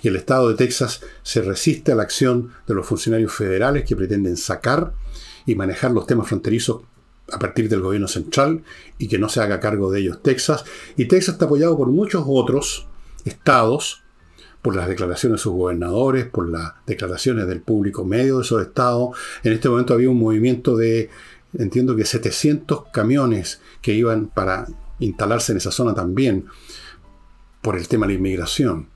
Y 0.02 0.08
el 0.08 0.16
Estado 0.16 0.50
de 0.50 0.56
Texas 0.56 1.02
se 1.22 1.44
resiste 1.44 1.92
a 1.92 1.96
la 1.96 2.02
acción 2.02 2.52
de 2.68 2.74
los 2.74 2.88
funcionarios 2.88 3.32
federales 3.32 3.86
que 3.86 3.96
pretenden 3.96 4.38
sacar 4.38 4.94
y 5.46 5.54
manejar 5.54 5.92
los 5.92 6.08
temas 6.08 6.28
fronterizos 6.28 6.82
a 7.32 7.38
partir 7.38 7.70
del 7.70 7.82
gobierno 7.82 8.08
central 8.08 8.64
y 8.98 9.08
que 9.08 9.20
no 9.20 9.30
se 9.30 9.40
haga 9.40 9.60
cargo 9.60 9.92
de 9.92 10.00
ellos 10.00 10.24
Texas. 10.24 10.66
Y 10.98 11.06
Texas 11.06 11.36
está 11.36 11.46
apoyado 11.46 11.78
por 11.78 11.90
muchos 11.90 12.24
otros 12.26 12.88
estados 13.24 14.02
por 14.66 14.76
las 14.76 14.88
declaraciones 14.88 15.38
de 15.38 15.44
sus 15.44 15.54
gobernadores, 15.54 16.26
por 16.26 16.50
las 16.50 16.74
declaraciones 16.88 17.46
del 17.46 17.62
público 17.62 18.04
medio 18.04 18.38
de 18.38 18.42
esos 18.42 18.64
estados. 18.64 19.16
En 19.44 19.54
este 19.54 19.70
momento 19.70 19.94
había 19.94 20.10
un 20.10 20.18
movimiento 20.18 20.76
de, 20.76 21.12
entiendo 21.56 21.96
que 21.96 22.04
700 22.04 22.86
camiones 22.92 23.62
que 23.84 23.94
iban 23.94 24.26
para 24.26 24.66
instalarse 24.98 25.52
en 25.52 25.60
esa 25.60 25.70
zona 25.70 25.94
también 25.94 26.48
por 27.62 27.78
el 27.78 27.88
tema 27.88 28.08
de 28.08 28.14
la 28.14 28.18
inmigración. 28.18 28.90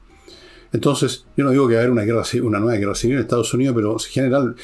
Entonces, 0.73 1.27
yo 1.37 1.43
no 1.43 1.51
digo 1.51 1.67
que 1.67 1.75
va 1.75 1.81
a 1.81 1.83
haber 1.83 1.91
una, 1.91 2.01
guerra, 2.01 2.23
una 2.41 2.59
nueva 2.59 2.79
guerra 2.79 2.95
civil 2.95 3.17
en 3.17 3.21
Estados 3.21 3.53
Unidos, 3.53 3.75
pero 3.75 3.91
en 3.91 3.99
general, 3.99 4.55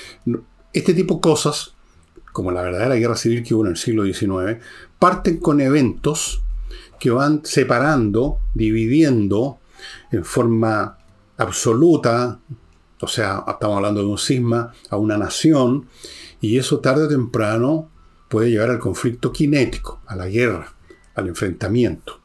este 0.74 0.96
tipo 0.96 1.14
de 1.14 1.22
cosas, 1.22 1.76
como 2.32 2.50
la 2.50 2.64
verdadera 2.64 2.96
guerra 2.96 3.16
civil 3.16 3.44
que 3.44 3.54
hubo 3.54 3.64
en 3.66 3.74
el 3.74 3.78
siglo 3.78 4.06
XIX, 4.06 4.58
parten 4.98 5.38
con 5.38 5.62
eventos 5.62 6.42
que 7.00 7.12
van 7.12 7.42
separando, 7.44 8.40
dividiendo 8.56 9.60
en 10.12 10.24
forma 10.24 10.98
absoluta, 11.38 12.40
o 13.02 13.08
sea, 13.08 13.44
estamos 13.48 13.78
hablando 13.78 14.02
de 14.02 14.08
un 14.08 14.18
cisma, 14.18 14.74
a 14.90 14.98
una 14.98 15.18
nación, 15.18 15.88
y 16.42 16.58
eso 16.58 16.80
tarde 16.80 17.04
o 17.04 17.08
temprano 17.08 17.90
puede 18.30 18.50
llevar 18.52 18.70
al 18.70 18.80
conflicto 18.80 19.32
cinético, 19.36 20.02
a 20.06 20.16
la 20.16 20.28
guerra, 20.28 20.74
al 21.16 21.28
enfrentamiento. 21.28 22.20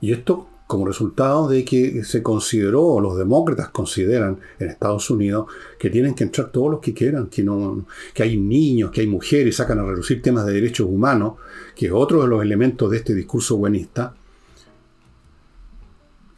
Y 0.00 0.12
esto 0.12 0.48
como 0.68 0.84
resultado 0.84 1.48
de 1.48 1.64
que 1.64 2.04
se 2.04 2.22
consideró, 2.22 2.84
o 2.84 3.00
los 3.00 3.16
demócratas 3.16 3.70
consideran 3.70 4.38
en 4.58 4.68
Estados 4.68 5.08
Unidos, 5.08 5.46
que 5.78 5.88
tienen 5.88 6.14
que 6.14 6.24
entrar 6.24 6.52
todos 6.52 6.70
los 6.70 6.80
que 6.80 6.92
quieran, 6.92 7.28
que, 7.28 7.42
no, 7.42 7.86
que 8.12 8.22
hay 8.22 8.36
niños, 8.36 8.90
que 8.90 9.00
hay 9.00 9.06
mujeres, 9.06 9.56
sacan 9.56 9.78
a 9.78 9.84
reducir 9.84 10.20
temas 10.20 10.44
de 10.44 10.52
derechos 10.52 10.86
humanos, 10.86 11.36
que 11.74 11.86
es 11.86 11.92
otro 11.92 12.20
de 12.20 12.28
los 12.28 12.42
elementos 12.42 12.90
de 12.90 12.98
este 12.98 13.14
discurso 13.14 13.56
buenista, 13.56 14.14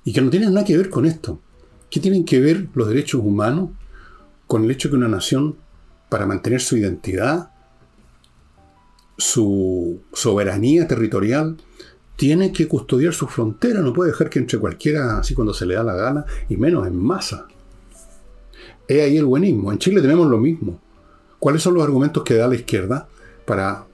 y 0.05 0.13
que 0.13 0.21
no 0.21 0.31
tienen 0.31 0.55
nada 0.55 0.67
que 0.67 0.77
ver 0.77 0.91
con 0.91 1.07
esto. 1.07 1.41
¿Qué 1.91 2.01
tienen 2.01 2.25
que 2.25 2.41
ver 2.41 2.69
los 2.75 2.89
derechos 2.89 3.21
humanos 3.23 3.71
con 4.47 4.65
el 4.65 4.71
hecho 4.71 4.91
que 4.91 4.97
una 4.97 5.09
nación, 5.09 5.57
para 6.09 6.27
mantener 6.27 6.61
su 6.61 6.77
identidad, 6.77 7.51
su 9.17 10.01
soberanía 10.13 10.89
territorial, 10.89 11.57
tiene 12.17 12.53
que 12.53 12.69
custodiar 12.69 13.13
su 13.13 13.27
frontera, 13.27 13.81
no 13.81 13.93
puede 13.93 14.11
dejar 14.11 14.29
que 14.29 14.39
entre 14.39 14.59
cualquiera 14.59 15.19
así 15.19 15.35
cuando 15.35 15.55
se 15.55 15.67
le 15.67 15.75
da 15.75 15.83
la 15.83 15.95
gana, 15.95 16.25
y 16.49 16.57
menos 16.57 16.87
en 16.87 16.97
masa. 16.97 17.47
Es 18.87 19.03
ahí 19.03 19.17
el 19.17 19.25
buenismo. 19.25 19.71
En 19.71 19.79
Chile 19.79 20.01
tenemos 20.01 20.29
lo 20.29 20.39
mismo. 20.39 20.81
¿Cuáles 21.39 21.63
son 21.63 21.75
los 21.75 21.85
argumentos 21.85 22.23
que 22.25 22.35
da 22.35 22.49
la 22.49 22.57
izquierda 22.57 23.09
para 23.47 23.87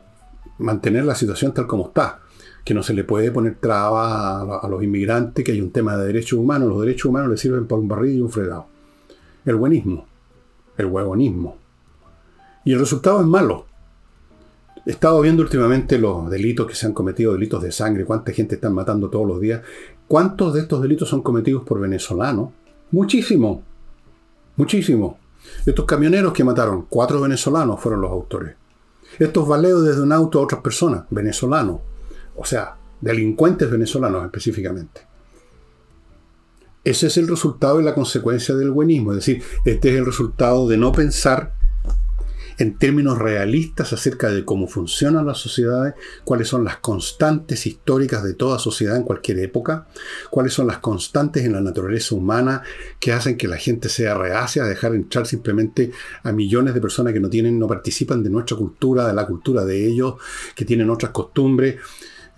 mantener 0.58 1.04
la 1.04 1.14
situación 1.14 1.52
tal 1.52 1.66
como 1.66 1.88
está? 1.88 2.22
Que 2.66 2.74
no 2.74 2.82
se 2.82 2.92
le 2.92 3.04
puede 3.04 3.30
poner 3.30 3.56
trabas 3.60 4.62
a, 4.62 4.68
los 4.68 4.82
inmigrantes, 4.82 5.42
que 5.44 5.52
hay 5.52 5.60
un 5.60 5.70
tema 5.70 5.96
de 5.96 6.06
derechos 6.08 6.38
humanos. 6.38 6.68
Los 6.68 6.80
derechos 6.80 7.06
humanos 7.06 7.30
le 7.30 7.36
sirven 7.38 7.66
para 7.66 7.80
un 7.80 7.88
barril 7.88 8.18
y 8.18 8.20
un 8.20 8.28
fregado. 8.28 8.66
El 9.46 9.54
buenismo, 9.54 10.04
el 10.76 10.86
huevonismo. 10.86 11.56
Y 12.64 12.72
el 12.72 12.80
resultado 12.80 13.20
es 13.20 13.26
malo. 13.26 13.66
He 14.84 14.90
estado 14.90 15.20
viendo 15.20 15.42
últimamente 15.42 15.98
los 15.98 16.28
delitos 16.28 16.66
que 16.66 16.74
se 16.74 16.86
han 16.86 16.92
cometido, 16.92 17.32
delitos 17.32 17.62
de 17.62 17.72
sangre, 17.72 18.04
cuánta 18.04 18.32
gente 18.32 18.56
están 18.56 18.74
matando 18.74 19.08
todos 19.08 19.26
los 19.26 19.40
días. 19.40 19.62
¿Cuántos 20.08 20.52
de 20.52 20.60
estos 20.60 20.82
delitos 20.82 21.08
son 21.08 21.22
cometidos 21.22 21.62
por 21.62 21.80
venezolanos? 21.80 22.50
Muchísimo. 22.90 23.62
Muchísimo. 24.56 25.18
Estos 25.64 25.84
camioneros 25.84 26.32
que 26.32 26.44
mataron, 26.44 26.86
cuatro 26.88 27.20
venezolanos 27.20 27.80
fueron 27.80 28.00
los 28.00 28.10
autores. 28.10 28.54
Estos 29.18 29.46
baleos 29.46 29.84
desde 29.84 30.02
un 30.02 30.12
auto 30.12 30.40
a 30.40 30.42
otras 30.42 30.60
personas, 30.60 31.04
venezolanos. 31.10 31.80
O 32.36 32.44
sea, 32.44 32.76
delincuentes 33.00 33.70
venezolanos 33.70 34.24
específicamente. 34.24 35.02
Ese 36.84 37.08
es 37.08 37.16
el 37.16 37.26
resultado 37.26 37.80
y 37.80 37.84
la 37.84 37.94
consecuencia 37.94 38.54
del 38.54 38.70
buenismo. 38.70 39.12
Es 39.12 39.16
decir, 39.16 39.42
este 39.64 39.90
es 39.90 39.96
el 39.96 40.06
resultado 40.06 40.68
de 40.68 40.76
no 40.76 40.92
pensar 40.92 41.56
en 42.58 42.78
términos 42.78 43.18
realistas 43.18 43.92
acerca 43.92 44.30
de 44.30 44.44
cómo 44.44 44.66
funcionan 44.66 45.26
las 45.26 45.38
sociedades, 45.38 45.94
cuáles 46.24 46.48
son 46.48 46.64
las 46.64 46.78
constantes 46.78 47.66
históricas 47.66 48.22
de 48.22 48.34
toda 48.34 48.58
sociedad 48.58 48.96
en 48.96 49.02
cualquier 49.02 49.40
época, 49.40 49.88
cuáles 50.30 50.54
son 50.54 50.66
las 50.66 50.78
constantes 50.78 51.44
en 51.44 51.52
la 51.52 51.60
naturaleza 51.60 52.14
humana 52.14 52.62
que 52.98 53.12
hacen 53.12 53.36
que 53.36 53.48
la 53.48 53.58
gente 53.58 53.88
sea 53.88 54.14
reacia 54.14 54.64
a 54.64 54.68
dejar 54.68 54.94
entrar 54.94 55.26
simplemente 55.26 55.90
a 56.22 56.32
millones 56.32 56.74
de 56.74 56.80
personas 56.80 57.12
que 57.12 57.20
no 57.20 57.28
tienen, 57.28 57.58
no 57.58 57.66
participan 57.66 58.22
de 58.22 58.30
nuestra 58.30 58.56
cultura, 58.56 59.06
de 59.06 59.14
la 59.14 59.26
cultura 59.26 59.64
de 59.64 59.86
ellos, 59.86 60.14
que 60.54 60.64
tienen 60.64 60.90
otras 60.90 61.12
costumbres. 61.12 61.76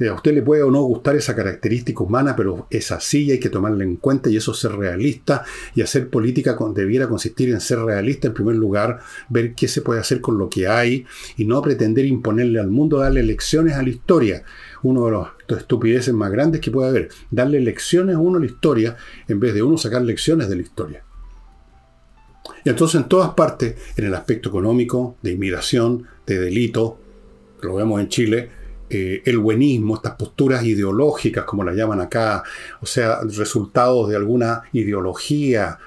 A 0.01 0.15
usted 0.15 0.33
le 0.33 0.43
puede 0.43 0.63
o 0.63 0.71
no 0.71 0.83
gustar 0.83 1.17
esa 1.17 1.35
característica 1.35 2.05
humana, 2.05 2.37
pero 2.37 2.69
es 2.71 2.93
así 2.93 3.25
y 3.25 3.31
hay 3.33 3.41
que 3.41 3.49
tomarla 3.49 3.83
en 3.83 3.97
cuenta 3.97 4.31
y 4.31 4.37
eso 4.37 4.53
es 4.53 4.59
ser 4.59 4.73
realista 4.73 5.45
y 5.75 5.83
hacer 5.83 6.09
política 6.09 6.57
debiera 6.73 7.09
consistir 7.09 7.51
en 7.51 7.61
ser 7.61 7.81
realista 7.81 8.29
en 8.29 8.35
primer 8.35 8.55
lugar, 8.55 9.01
ver 9.29 9.55
qué 9.55 9.67
se 9.67 9.83
puede 9.83 10.01
hacer 10.01 10.21
con 10.21 10.39
lo 10.39 10.49
que 10.49 10.69
hay 10.69 11.05
y 11.37 11.45
no 11.45 11.61
pretender 11.63 12.07
imponerle 12.07 12.61
al 12.61 12.69
mundo, 12.69 12.99
darle 12.99 13.25
lecciones 13.25 13.75
a 13.75 13.83
la 13.83 13.89
historia. 13.89 14.45
Uno 14.85 15.07
de 15.07 15.11
los 15.11 15.29
estupideces 15.49 16.15
más 16.15 16.31
grandes 16.31 16.61
que 16.61 16.71
puede 16.71 16.91
haber, 16.91 17.09
darle 17.33 17.61
lecciones 17.61 18.15
a 18.15 18.21
uno 18.21 18.39
a 18.39 18.41
la 18.41 18.47
historia 18.47 18.97
en 19.27 19.41
vez 19.41 19.53
de 19.53 19.63
uno 19.63 19.77
sacar 19.79 20.03
lecciones 20.03 20.49
de 20.49 20.57
la 20.57 20.63
historia. 20.63 21.05
Y 22.65 22.69
entonces 22.69 23.01
en 23.01 23.09
todas 23.09 23.31
partes, 23.31 23.75
en 23.97 24.05
el 24.05 24.15
aspecto 24.15 24.49
económico, 24.49 25.17
de 25.23 25.33
inmigración, 25.33 26.07
de 26.27 26.39
delito, 26.39 26.99
lo 27.63 27.75
vemos 27.75 28.01
en 28.01 28.09
Chile, 28.09 28.58
eh, 28.91 29.23
el 29.25 29.39
buenismo, 29.39 29.97
estas 29.97 30.15
posturas 30.15 30.65
ideológicas, 30.65 31.45
como 31.45 31.65
las 31.65 31.77
llaman 31.77 32.01
acá, 32.01 32.43
o 32.81 32.87
sea, 32.87 33.21
resultados 33.23 34.09
de 34.09 34.17
alguna 34.17 34.63
ideología 34.73 35.79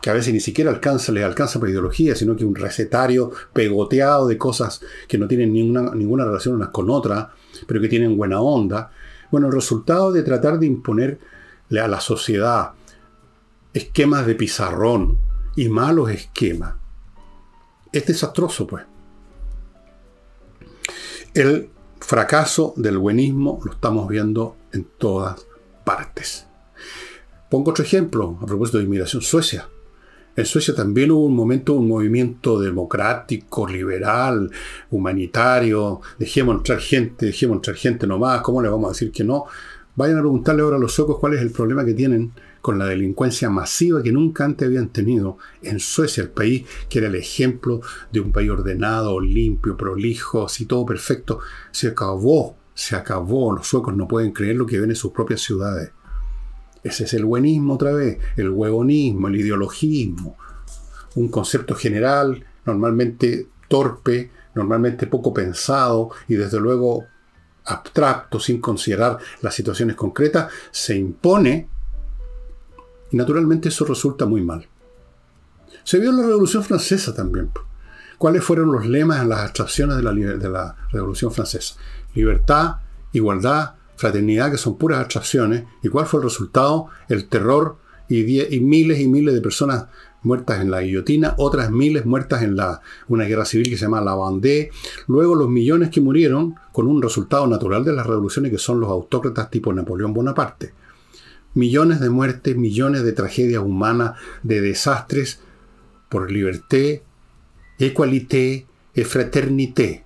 que 0.00 0.08
a 0.08 0.14
veces 0.14 0.32
ni 0.32 0.40
siquiera 0.40 0.70
alcanza, 0.70 1.12
les 1.12 1.24
alcanza 1.24 1.60
por 1.60 1.68
ideología, 1.68 2.14
sino 2.14 2.34
que 2.34 2.44
un 2.44 2.54
recetario 2.54 3.30
pegoteado 3.52 4.26
de 4.26 4.38
cosas 4.38 4.80
que 5.06 5.18
no 5.18 5.28
tienen 5.28 5.52
ninguna, 5.52 5.94
ninguna 5.94 6.24
relación 6.24 6.54
unas 6.54 6.70
con 6.70 6.88
otras, 6.88 7.28
pero 7.66 7.80
que 7.80 7.88
tienen 7.88 8.16
buena 8.16 8.40
onda. 8.40 8.90
Bueno, 9.30 9.48
el 9.48 9.52
resultado 9.52 10.10
de 10.10 10.22
tratar 10.22 10.58
de 10.58 10.66
imponerle 10.66 11.18
a 11.80 11.88
la 11.88 12.00
sociedad 12.00 12.70
esquemas 13.74 14.26
de 14.26 14.34
pizarrón 14.34 15.18
y 15.56 15.68
malos 15.68 16.10
esquemas 16.10 16.74
es 17.92 18.06
desastroso, 18.06 18.66
pues. 18.66 18.84
El 21.34 21.70
fracaso 22.00 22.74
del 22.76 22.98
buenismo 22.98 23.60
lo 23.64 23.72
estamos 23.72 24.08
viendo 24.08 24.56
en 24.72 24.86
todas 24.98 25.46
partes. 25.84 26.46
Pongo 27.48 27.70
otro 27.70 27.84
ejemplo 27.84 28.38
a 28.40 28.46
propósito 28.46 28.78
de 28.78 28.84
inmigración. 28.84 29.22
Suecia. 29.22 29.68
En 30.36 30.46
Suecia 30.46 30.74
también 30.74 31.10
hubo 31.10 31.26
un 31.26 31.34
momento, 31.34 31.74
un 31.74 31.88
movimiento 31.88 32.60
democrático, 32.60 33.66
liberal, 33.66 34.50
humanitario. 34.90 36.00
Dejemos 36.18 36.56
entrar 36.56 36.78
gente, 36.78 37.26
dejemos 37.26 37.56
entrar 37.56 37.76
gente 37.76 38.06
nomás. 38.06 38.40
¿Cómo 38.42 38.62
le 38.62 38.68
vamos 38.68 38.88
a 38.88 38.92
decir 38.92 39.10
que 39.10 39.24
no? 39.24 39.46
Vayan 39.96 40.18
a 40.18 40.20
preguntarle 40.20 40.62
ahora 40.62 40.76
a 40.76 40.80
los 40.80 40.92
suecos 40.92 41.18
cuál 41.18 41.34
es 41.34 41.42
el 41.42 41.50
problema 41.50 41.84
que 41.84 41.94
tienen 41.94 42.32
con 42.60 42.78
la 42.78 42.86
delincuencia 42.86 43.50
masiva 43.50 44.02
que 44.02 44.12
nunca 44.12 44.44
antes 44.44 44.66
habían 44.66 44.88
tenido 44.88 45.38
en 45.62 45.80
Suecia, 45.80 46.22
el 46.22 46.30
país 46.30 46.66
que 46.88 46.98
era 46.98 47.08
el 47.08 47.14
ejemplo 47.14 47.80
de 48.12 48.20
un 48.20 48.32
país 48.32 48.50
ordenado, 48.50 49.20
limpio, 49.20 49.76
prolijo, 49.76 50.44
así 50.44 50.66
todo 50.66 50.84
perfecto. 50.84 51.40
Se 51.70 51.88
acabó, 51.88 52.56
se 52.74 52.96
acabó. 52.96 53.54
Los 53.54 53.66
suecos 53.66 53.96
no 53.96 54.06
pueden 54.06 54.32
creer 54.32 54.56
lo 54.56 54.66
que 54.66 54.80
ven 54.80 54.90
en 54.90 54.96
sus 54.96 55.12
propias 55.12 55.40
ciudades. 55.40 55.90
Ese 56.82 57.04
es 57.04 57.14
el 57.14 57.24
buenismo 57.24 57.74
otra 57.74 57.92
vez, 57.92 58.18
el 58.36 58.50
huevonismo, 58.50 59.28
el 59.28 59.36
ideologismo. 59.36 60.36
Un 61.14 61.28
concepto 61.28 61.74
general, 61.74 62.44
normalmente 62.64 63.48
torpe, 63.68 64.30
normalmente 64.54 65.06
poco 65.06 65.32
pensado 65.32 66.10
y 66.28 66.34
desde 66.34 66.58
luego 66.58 67.04
abstracto, 67.64 68.40
sin 68.40 68.60
considerar 68.60 69.18
las 69.42 69.54
situaciones 69.54 69.96
concretas, 69.96 70.50
se 70.70 70.96
impone 70.96 71.68
y 73.10 73.16
naturalmente 73.16 73.68
eso 73.68 73.84
resulta 73.84 74.26
muy 74.26 74.42
mal. 74.42 74.66
Se 75.84 75.98
vio 75.98 76.10
en 76.10 76.16
la 76.16 76.26
Revolución 76.26 76.62
Francesa 76.62 77.14
también. 77.14 77.50
¿Cuáles 78.18 78.44
fueron 78.44 78.70
los 78.70 78.86
lemas 78.86 79.26
las 79.26 79.40
abstracciones 79.40 79.96
de 79.96 80.02
la, 80.02 80.12
de 80.12 80.50
la 80.50 80.76
Revolución 80.92 81.32
Francesa? 81.32 81.76
Libertad, 82.14 82.76
igualdad, 83.12 83.74
fraternidad, 83.96 84.50
que 84.50 84.58
son 84.58 84.76
puras 84.76 85.00
abstracciones. 85.00 85.64
¿Y 85.82 85.88
cuál 85.88 86.06
fue 86.06 86.20
el 86.20 86.24
resultado? 86.24 86.88
El 87.08 87.28
terror 87.28 87.78
y, 88.08 88.40
y 88.54 88.60
miles 88.60 89.00
y 89.00 89.08
miles 89.08 89.34
de 89.34 89.40
personas 89.40 89.86
muertas 90.22 90.60
en 90.60 90.70
la 90.70 90.82
guillotina, 90.82 91.34
otras 91.38 91.70
miles 91.70 92.04
muertas 92.04 92.42
en 92.42 92.56
la, 92.56 92.82
una 93.08 93.24
guerra 93.24 93.46
civil 93.46 93.70
que 93.70 93.78
se 93.78 93.86
llama 93.86 94.02
la 94.02 94.14
Vendée, 94.14 94.70
luego 95.06 95.34
los 95.34 95.48
millones 95.48 95.88
que 95.88 96.02
murieron 96.02 96.56
con 96.72 96.86
un 96.86 97.00
resultado 97.00 97.46
natural 97.46 97.84
de 97.84 97.94
las 97.94 98.06
revoluciones 98.06 98.52
que 98.52 98.58
son 98.58 98.80
los 98.80 98.90
autócratas 98.90 99.50
tipo 99.50 99.72
Napoleón 99.72 100.12
Bonaparte 100.12 100.74
millones 101.54 102.00
de 102.00 102.10
muertes, 102.10 102.56
millones 102.56 103.02
de 103.02 103.12
tragedias 103.12 103.62
humanas, 103.62 104.18
de 104.42 104.60
desastres 104.60 105.40
por 106.08 106.30
liberté, 106.30 107.02
equalité 107.78 108.66
fraternité. 109.04 110.04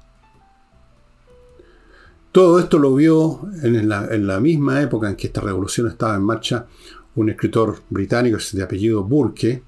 Todo 2.33 2.59
esto 2.59 2.79
lo 2.79 2.95
vio 2.95 3.49
en 3.63 3.89
la, 3.89 4.41
misma 4.41 4.83
época 4.83 5.09
en 5.09 5.17
que 5.17 5.29
esta 5.29 5.41
revolución 5.41 5.87
estaba 5.87 6.17
en 6.17 6.23
marcha 6.23 6.67
un 7.15 7.31
escritor 7.31 7.81
británico 7.91 8.39
de 8.53 8.63
apellido 8.63 9.05
Burke, 9.05 9.63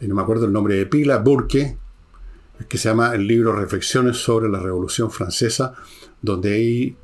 y 0.00 0.06
no 0.06 0.14
me 0.14 0.22
acuerdo 0.22 0.46
el 0.46 0.52
nombre 0.52 0.74
de 0.76 0.86
pila, 0.86 1.18
Burke, 1.18 1.78
que 2.68 2.78
se 2.78 2.90
llama 2.90 3.14
el 3.14 3.26
libro 3.26 3.54
Reflexiones 3.54 4.18
sobre 4.18 4.50
la 4.50 4.60
Revolución 4.60 5.10
Francesa, 5.10 5.74
donde 6.20 6.52
hay 6.52 6.96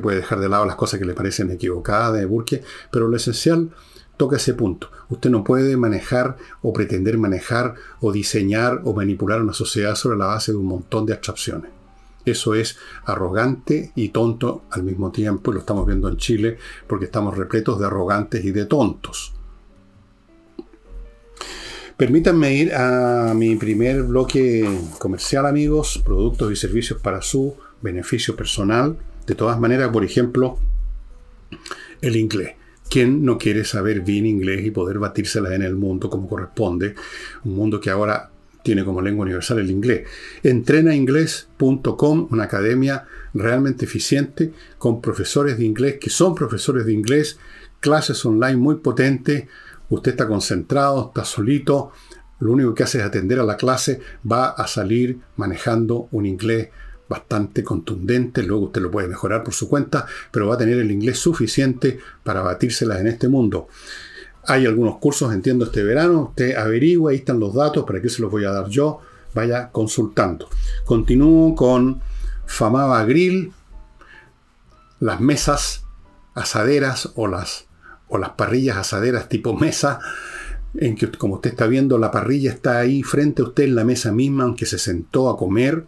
Puede 0.00 0.18
dejar 0.18 0.40
de 0.40 0.48
lado 0.48 0.66
las 0.66 0.76
cosas 0.76 0.98
que 0.98 1.06
le 1.06 1.14
parecen 1.14 1.50
equivocadas 1.50 2.14
de 2.14 2.24
Burke, 2.26 2.62
pero 2.90 3.08
lo 3.08 3.16
esencial 3.16 3.70
toca 4.16 4.36
ese 4.36 4.54
punto. 4.54 4.90
Usted 5.08 5.30
no 5.30 5.44
puede 5.44 5.76
manejar 5.76 6.36
o 6.62 6.72
pretender 6.72 7.18
manejar 7.18 7.74
o 8.00 8.12
diseñar 8.12 8.80
o 8.84 8.94
manipular 8.94 9.42
una 9.42 9.52
sociedad 9.52 9.94
sobre 9.94 10.18
la 10.18 10.26
base 10.26 10.52
de 10.52 10.58
un 10.58 10.66
montón 10.66 11.06
de 11.06 11.12
abstracciones. 11.12 11.70
Eso 12.24 12.54
es 12.54 12.76
arrogante 13.04 13.92
y 13.94 14.08
tonto 14.08 14.64
al 14.70 14.82
mismo 14.82 15.12
tiempo, 15.12 15.50
y 15.50 15.54
lo 15.54 15.60
estamos 15.60 15.86
viendo 15.86 16.08
en 16.08 16.16
Chile 16.16 16.58
porque 16.88 17.04
estamos 17.04 17.36
repletos 17.36 17.78
de 17.78 17.86
arrogantes 17.86 18.44
y 18.44 18.50
de 18.50 18.66
tontos. 18.66 19.32
Permítanme 21.96 22.52
ir 22.52 22.74
a 22.74 23.32
mi 23.34 23.56
primer 23.56 24.02
bloque 24.02 24.68
comercial, 24.98 25.46
amigos, 25.46 26.02
productos 26.04 26.52
y 26.52 26.56
servicios 26.56 27.00
para 27.00 27.22
su 27.22 27.56
beneficio 27.80 28.36
personal. 28.36 28.98
De 29.26 29.34
todas 29.34 29.58
maneras, 29.58 29.90
por 29.90 30.04
ejemplo, 30.04 30.58
el 32.00 32.16
inglés. 32.16 32.54
¿Quién 32.88 33.24
no 33.24 33.36
quiere 33.36 33.64
saber 33.64 34.02
bien 34.02 34.26
inglés 34.26 34.64
y 34.64 34.70
poder 34.70 34.98
batírsela 34.98 35.54
en 35.54 35.62
el 35.62 35.74
mundo 35.74 36.08
como 36.08 36.28
corresponde? 36.28 36.94
Un 37.44 37.56
mundo 37.56 37.80
que 37.80 37.90
ahora 37.90 38.30
tiene 38.62 38.84
como 38.84 39.00
lengua 39.00 39.24
universal 39.24 39.58
el 39.58 39.70
inglés. 39.70 40.08
Entrenainglés.com, 40.42 42.28
una 42.30 42.44
academia 42.44 43.06
realmente 43.34 43.84
eficiente 43.84 44.52
con 44.78 45.00
profesores 45.00 45.58
de 45.58 45.64
inglés 45.64 45.98
que 46.00 46.10
son 46.10 46.34
profesores 46.34 46.86
de 46.86 46.92
inglés 46.92 47.38
clases 47.80 48.24
online 48.24 48.56
muy 48.56 48.76
potentes, 48.76 49.46
usted 49.88 50.12
está 50.12 50.26
concentrado, 50.26 51.08
está 51.08 51.24
solito, 51.24 51.92
lo 52.40 52.52
único 52.52 52.74
que 52.74 52.82
hace 52.82 52.98
es 52.98 53.04
atender 53.04 53.38
a 53.38 53.44
la 53.44 53.56
clase, 53.56 54.00
va 54.30 54.48
a 54.48 54.66
salir 54.66 55.20
manejando 55.36 56.08
un 56.10 56.26
inglés 56.26 56.70
bastante 57.08 57.62
contundente, 57.62 58.42
luego 58.42 58.66
usted 58.66 58.80
lo 58.80 58.90
puede 58.90 59.08
mejorar 59.08 59.44
por 59.44 59.54
su 59.54 59.68
cuenta, 59.68 60.06
pero 60.30 60.48
va 60.48 60.54
a 60.54 60.58
tener 60.58 60.78
el 60.78 60.90
inglés 60.90 61.18
suficiente 61.18 61.98
para 62.24 62.42
batírselas 62.42 63.00
en 63.00 63.06
este 63.06 63.28
mundo. 63.28 63.68
Hay 64.44 64.66
algunos 64.66 64.98
cursos, 64.98 65.32
entiendo, 65.32 65.64
este 65.64 65.82
verano, 65.82 66.28
usted 66.30 66.56
averigua, 66.56 67.10
ahí 67.10 67.18
están 67.18 67.40
los 67.40 67.54
datos, 67.54 67.84
para 67.84 68.00
qué 68.00 68.08
se 68.08 68.22
los 68.22 68.30
voy 68.30 68.44
a 68.44 68.50
dar 68.50 68.68
yo, 68.68 69.00
vaya 69.34 69.70
consultando. 69.70 70.48
Continúo 70.84 71.54
con 71.54 72.00
Famaba 72.46 73.04
Grill, 73.04 73.52
las 75.00 75.20
mesas 75.20 75.84
asaderas 76.34 77.10
o 77.16 77.26
las, 77.26 77.66
o 78.08 78.18
las 78.18 78.30
parrillas 78.30 78.76
asaderas 78.76 79.28
tipo 79.28 79.54
mesa, 79.54 80.00
en 80.78 80.96
que 80.96 81.10
como 81.12 81.34
usted 81.34 81.50
está 81.50 81.66
viendo, 81.66 81.98
la 81.98 82.10
parrilla 82.10 82.50
está 82.50 82.78
ahí 82.78 83.02
frente 83.02 83.42
a 83.42 83.46
usted 83.46 83.64
en 83.64 83.74
la 83.74 83.84
mesa 83.84 84.12
misma, 84.12 84.44
aunque 84.44 84.66
se 84.66 84.78
sentó 84.78 85.28
a 85.28 85.36
comer. 85.36 85.86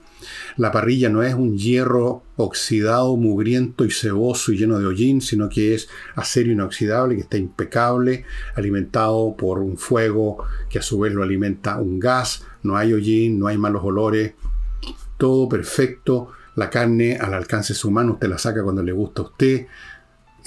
La 0.57 0.73
parrilla 0.73 1.09
no 1.09 1.23
es 1.23 1.35
un 1.35 1.57
hierro 1.57 2.23
oxidado, 2.37 3.17
mugriento 3.17 3.85
y 3.85 3.91
ceboso 3.91 4.53
y 4.53 4.59
lleno 4.59 4.79
de 4.79 4.87
hollín, 4.87 5.21
sino 5.21 5.49
que 5.49 5.75
es 5.75 5.89
acero 6.15 6.51
inoxidable, 6.51 7.17
que 7.17 7.23
está 7.23 7.37
impecable, 7.37 8.25
alimentado 8.55 9.37
por 9.37 9.59
un 9.59 9.77
fuego 9.77 10.45
que 10.69 10.79
a 10.79 10.83
su 10.83 10.99
vez 11.01 11.13
lo 11.13 11.23
alimenta 11.23 11.79
un 11.79 11.99
gas. 11.99 12.45
No 12.63 12.77
hay 12.77 12.93
hollín, 12.93 13.39
no 13.39 13.47
hay 13.47 13.59
malos 13.59 13.85
olores, 13.85 14.35
todo 15.17 15.49
perfecto. 15.49 16.31
La 16.57 16.71
carne 16.71 17.17
al 17.17 17.35
alcance 17.35 17.73
de 17.73 17.79
su 17.79 17.91
mano, 17.91 18.15
usted 18.15 18.29
la 18.29 18.39
saca 18.39 18.65
cuando 18.65 18.83
le 18.83 18.91
gusta 18.91 19.23
a 19.23 19.27
usted 19.27 19.67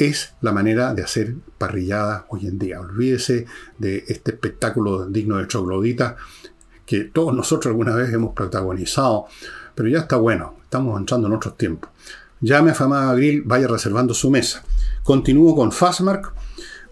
es 0.07 0.33
la 0.41 0.51
manera 0.51 0.93
de 0.93 1.03
hacer 1.03 1.35
parrillada 1.57 2.25
hoy 2.29 2.47
en 2.47 2.57
día. 2.57 2.79
Olvídese 2.79 3.45
de 3.77 4.03
este 4.07 4.31
espectáculo 4.31 5.05
digno 5.07 5.37
de 5.37 5.45
troglodita 5.45 6.17
que 6.85 7.05
todos 7.05 7.33
nosotros 7.33 7.71
alguna 7.71 7.95
vez 7.95 8.11
hemos 8.13 8.33
protagonizado, 8.33 9.25
pero 9.75 9.87
ya 9.87 9.99
está 9.99 10.17
bueno, 10.17 10.55
estamos 10.63 10.99
entrando 10.99 11.27
en 11.27 11.33
otros 11.33 11.57
tiempos. 11.57 11.89
Llame 12.41 12.71
a 12.71 12.73
Famada 12.73 13.13
Grill, 13.13 13.43
vaya 13.43 13.67
reservando 13.67 14.13
su 14.13 14.29
mesa. 14.29 14.63
Continúo 15.03 15.55
con 15.55 15.71
Fastmark, 15.71 16.33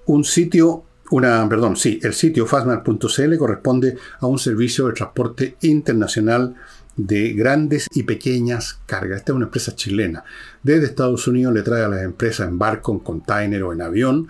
un 0.05 0.23
sitio, 0.23 0.83
una, 1.11 1.47
perdón, 1.49 1.75
sí, 1.75 1.99
el 2.03 2.13
sitio 2.13 2.45
fastmark.cl 2.45 3.37
corresponde 3.37 3.97
a 4.19 4.27
un 4.27 4.37
servicio 4.39 4.87
de 4.87 4.93
transporte 4.93 5.57
internacional 5.61 6.55
de 6.95 7.33
grandes 7.33 7.87
y 7.93 8.03
pequeñas 8.03 8.79
cargas. 8.85 9.19
Esta 9.19 9.31
es 9.31 9.35
una 9.35 9.45
empresa 9.45 9.75
chilena. 9.75 10.23
Desde 10.63 10.85
Estados 10.85 11.27
Unidos 11.27 11.53
le 11.53 11.61
trae 11.61 11.83
a 11.83 11.87
las 11.87 12.03
empresas 12.03 12.47
en 12.47 12.59
barco, 12.59 12.91
en 12.91 12.99
container 12.99 13.63
o 13.63 13.73
en 13.73 13.81
avión. 13.81 14.27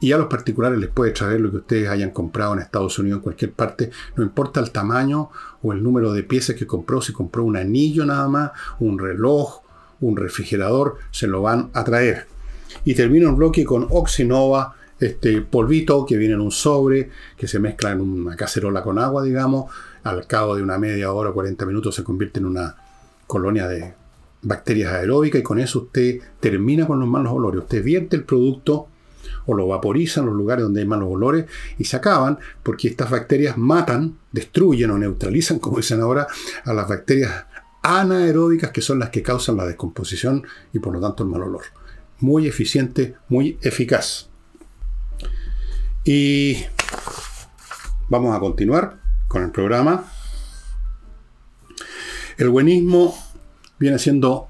Y 0.00 0.12
a 0.12 0.18
los 0.18 0.26
particulares 0.26 0.78
les 0.78 0.90
puede 0.90 1.12
traer 1.12 1.40
lo 1.40 1.50
que 1.50 1.58
ustedes 1.58 1.88
hayan 1.88 2.10
comprado 2.10 2.54
en 2.54 2.60
Estados 2.60 2.98
Unidos, 2.98 3.18
en 3.18 3.22
cualquier 3.22 3.52
parte. 3.52 3.90
No 4.16 4.22
importa 4.22 4.60
el 4.60 4.70
tamaño 4.70 5.30
o 5.62 5.72
el 5.72 5.82
número 5.82 6.12
de 6.12 6.22
piezas 6.22 6.56
que 6.56 6.66
compró. 6.66 7.00
Si 7.00 7.12
compró 7.12 7.44
un 7.44 7.56
anillo 7.56 8.04
nada 8.06 8.28
más, 8.28 8.52
un 8.78 8.98
reloj, 8.98 9.62
un 10.00 10.16
refrigerador, 10.16 10.96
se 11.10 11.26
lo 11.26 11.42
van 11.42 11.70
a 11.74 11.84
traer. 11.84 12.26
Y 12.84 12.94
termino 12.94 13.28
el 13.30 13.36
bloque 13.36 13.64
con 13.64 13.86
Oxinova 13.90 14.74
este 14.98 15.42
polvito 15.42 16.06
que 16.06 16.16
viene 16.16 16.34
en 16.34 16.40
un 16.40 16.50
sobre, 16.50 17.10
que 17.36 17.46
se 17.46 17.58
mezcla 17.58 17.92
en 17.92 18.00
una 18.00 18.36
cacerola 18.36 18.82
con 18.82 18.98
agua, 18.98 19.22
digamos, 19.22 19.70
al 20.02 20.26
cabo 20.26 20.56
de 20.56 20.62
una 20.62 20.78
media 20.78 21.12
hora 21.12 21.30
o 21.30 21.34
40 21.34 21.66
minutos 21.66 21.94
se 21.94 22.04
convierte 22.04 22.40
en 22.40 22.46
una 22.46 22.76
colonia 23.26 23.68
de 23.68 23.94
bacterias 24.46 24.92
aeróbicas 24.92 25.40
y 25.40 25.42
con 25.42 25.58
eso 25.58 25.80
usted 25.80 26.20
termina 26.38 26.86
con 26.86 27.00
los 27.00 27.08
malos 27.08 27.32
olores. 27.32 27.62
Usted 27.62 27.82
vierte 27.82 28.16
el 28.16 28.24
producto 28.24 28.86
o 29.46 29.54
lo 29.54 29.66
vaporiza 29.66 30.20
en 30.20 30.26
los 30.26 30.36
lugares 30.36 30.62
donde 30.62 30.80
hay 30.80 30.86
malos 30.86 31.08
olores 31.10 31.46
y 31.78 31.84
se 31.84 31.96
acaban 31.96 32.38
porque 32.62 32.88
estas 32.88 33.10
bacterias 33.10 33.58
matan, 33.58 34.18
destruyen 34.30 34.90
o 34.92 34.98
neutralizan, 34.98 35.58
como 35.58 35.78
dicen 35.78 36.00
ahora, 36.00 36.28
a 36.64 36.72
las 36.72 36.88
bacterias 36.88 37.46
anaeróbicas 37.82 38.70
que 38.70 38.82
son 38.82 39.00
las 39.00 39.10
que 39.10 39.22
causan 39.22 39.56
la 39.56 39.66
descomposición 39.66 40.44
y 40.72 40.78
por 40.78 40.94
lo 40.94 41.00
tanto 41.00 41.24
el 41.24 41.30
mal 41.30 41.42
olor. 41.42 41.64
Muy 42.20 42.46
eficiente, 42.46 43.16
muy 43.28 43.58
eficaz. 43.62 44.28
Y 46.04 46.64
vamos 48.08 48.34
a 48.34 48.38
continuar 48.38 49.00
con 49.26 49.42
el 49.42 49.50
programa. 49.50 50.04
El 52.38 52.50
buenismo 52.50 53.16
viene 53.78 53.98
siendo 53.98 54.48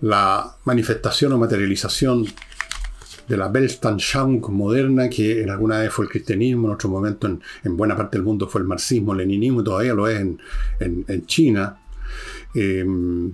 la 0.00 0.56
manifestación 0.64 1.32
o 1.32 1.38
materialización 1.38 2.26
de 3.28 3.36
la 3.36 3.46
Weltanschauung 3.46 4.44
moderna, 4.50 5.08
que 5.08 5.42
en 5.42 5.50
alguna 5.50 5.78
vez 5.78 5.92
fue 5.92 6.06
el 6.06 6.10
cristianismo, 6.10 6.66
en 6.66 6.74
otro 6.74 6.88
momento 6.88 7.28
en, 7.28 7.76
buena 7.76 7.96
parte 7.96 8.16
del 8.16 8.24
mundo 8.24 8.48
fue 8.48 8.60
el 8.60 8.66
marxismo, 8.66 9.12
el 9.12 9.18
leninismo, 9.18 9.62
todavía 9.62 9.94
lo 9.94 10.08
es 10.08 10.20
en, 10.80 11.26
China. 11.26 11.80
Em, 12.54 13.32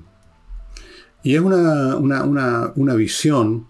y 1.23 1.35
es 1.35 1.41
una, 1.41 1.97
una, 1.97 2.95
visión 2.95 3.67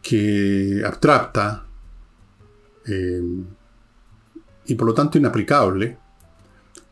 que 0.00 0.82
abstracta, 0.86 1.64
em, 2.86 3.44
y 4.66 4.74
por 4.76 4.86
lo 4.86 4.94
tanto 4.94 5.18
inaplicable, 5.18 5.98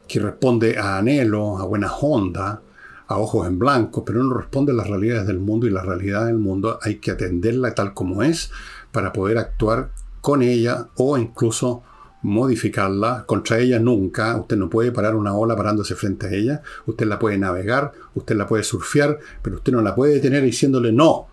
que 0.08 0.18
responde 0.18 0.76
a 0.76 0.98
anhelo, 0.98 1.56
a 1.56 1.66
buena 1.66 1.94
onda, 1.94 2.60
a 3.06 3.18
ojos 3.18 3.46
en 3.46 3.58
blanco, 3.58 4.04
pero 4.04 4.22
no 4.22 4.34
responde 4.34 4.72
a 4.72 4.74
las 4.74 4.88
realidades 4.88 5.26
del 5.26 5.38
mundo 5.38 5.66
y 5.66 5.70
la 5.70 5.82
realidad 5.82 6.26
del 6.26 6.38
mundo 6.38 6.78
hay 6.82 6.96
que 6.96 7.10
atenderla 7.10 7.74
tal 7.74 7.94
como 7.94 8.22
es 8.22 8.50
para 8.92 9.12
poder 9.12 9.38
actuar 9.38 9.90
con 10.20 10.42
ella 10.42 10.88
o 10.96 11.18
incluso 11.18 11.82
modificarla. 12.22 13.24
Contra 13.26 13.58
ella 13.58 13.78
nunca. 13.78 14.36
Usted 14.36 14.56
no 14.56 14.70
puede 14.70 14.90
parar 14.90 15.14
una 15.14 15.34
ola 15.34 15.54
parándose 15.54 15.94
frente 15.94 16.26
a 16.26 16.30
ella. 16.30 16.62
Usted 16.86 17.06
la 17.06 17.18
puede 17.18 17.38
navegar, 17.38 17.92
usted 18.14 18.34
la 18.36 18.46
puede 18.46 18.64
surfear, 18.64 19.18
pero 19.42 19.56
usted 19.56 19.72
no 19.72 19.82
la 19.82 19.94
puede 19.94 20.14
detener 20.14 20.42
diciéndole 20.42 20.92
no. 20.92 21.28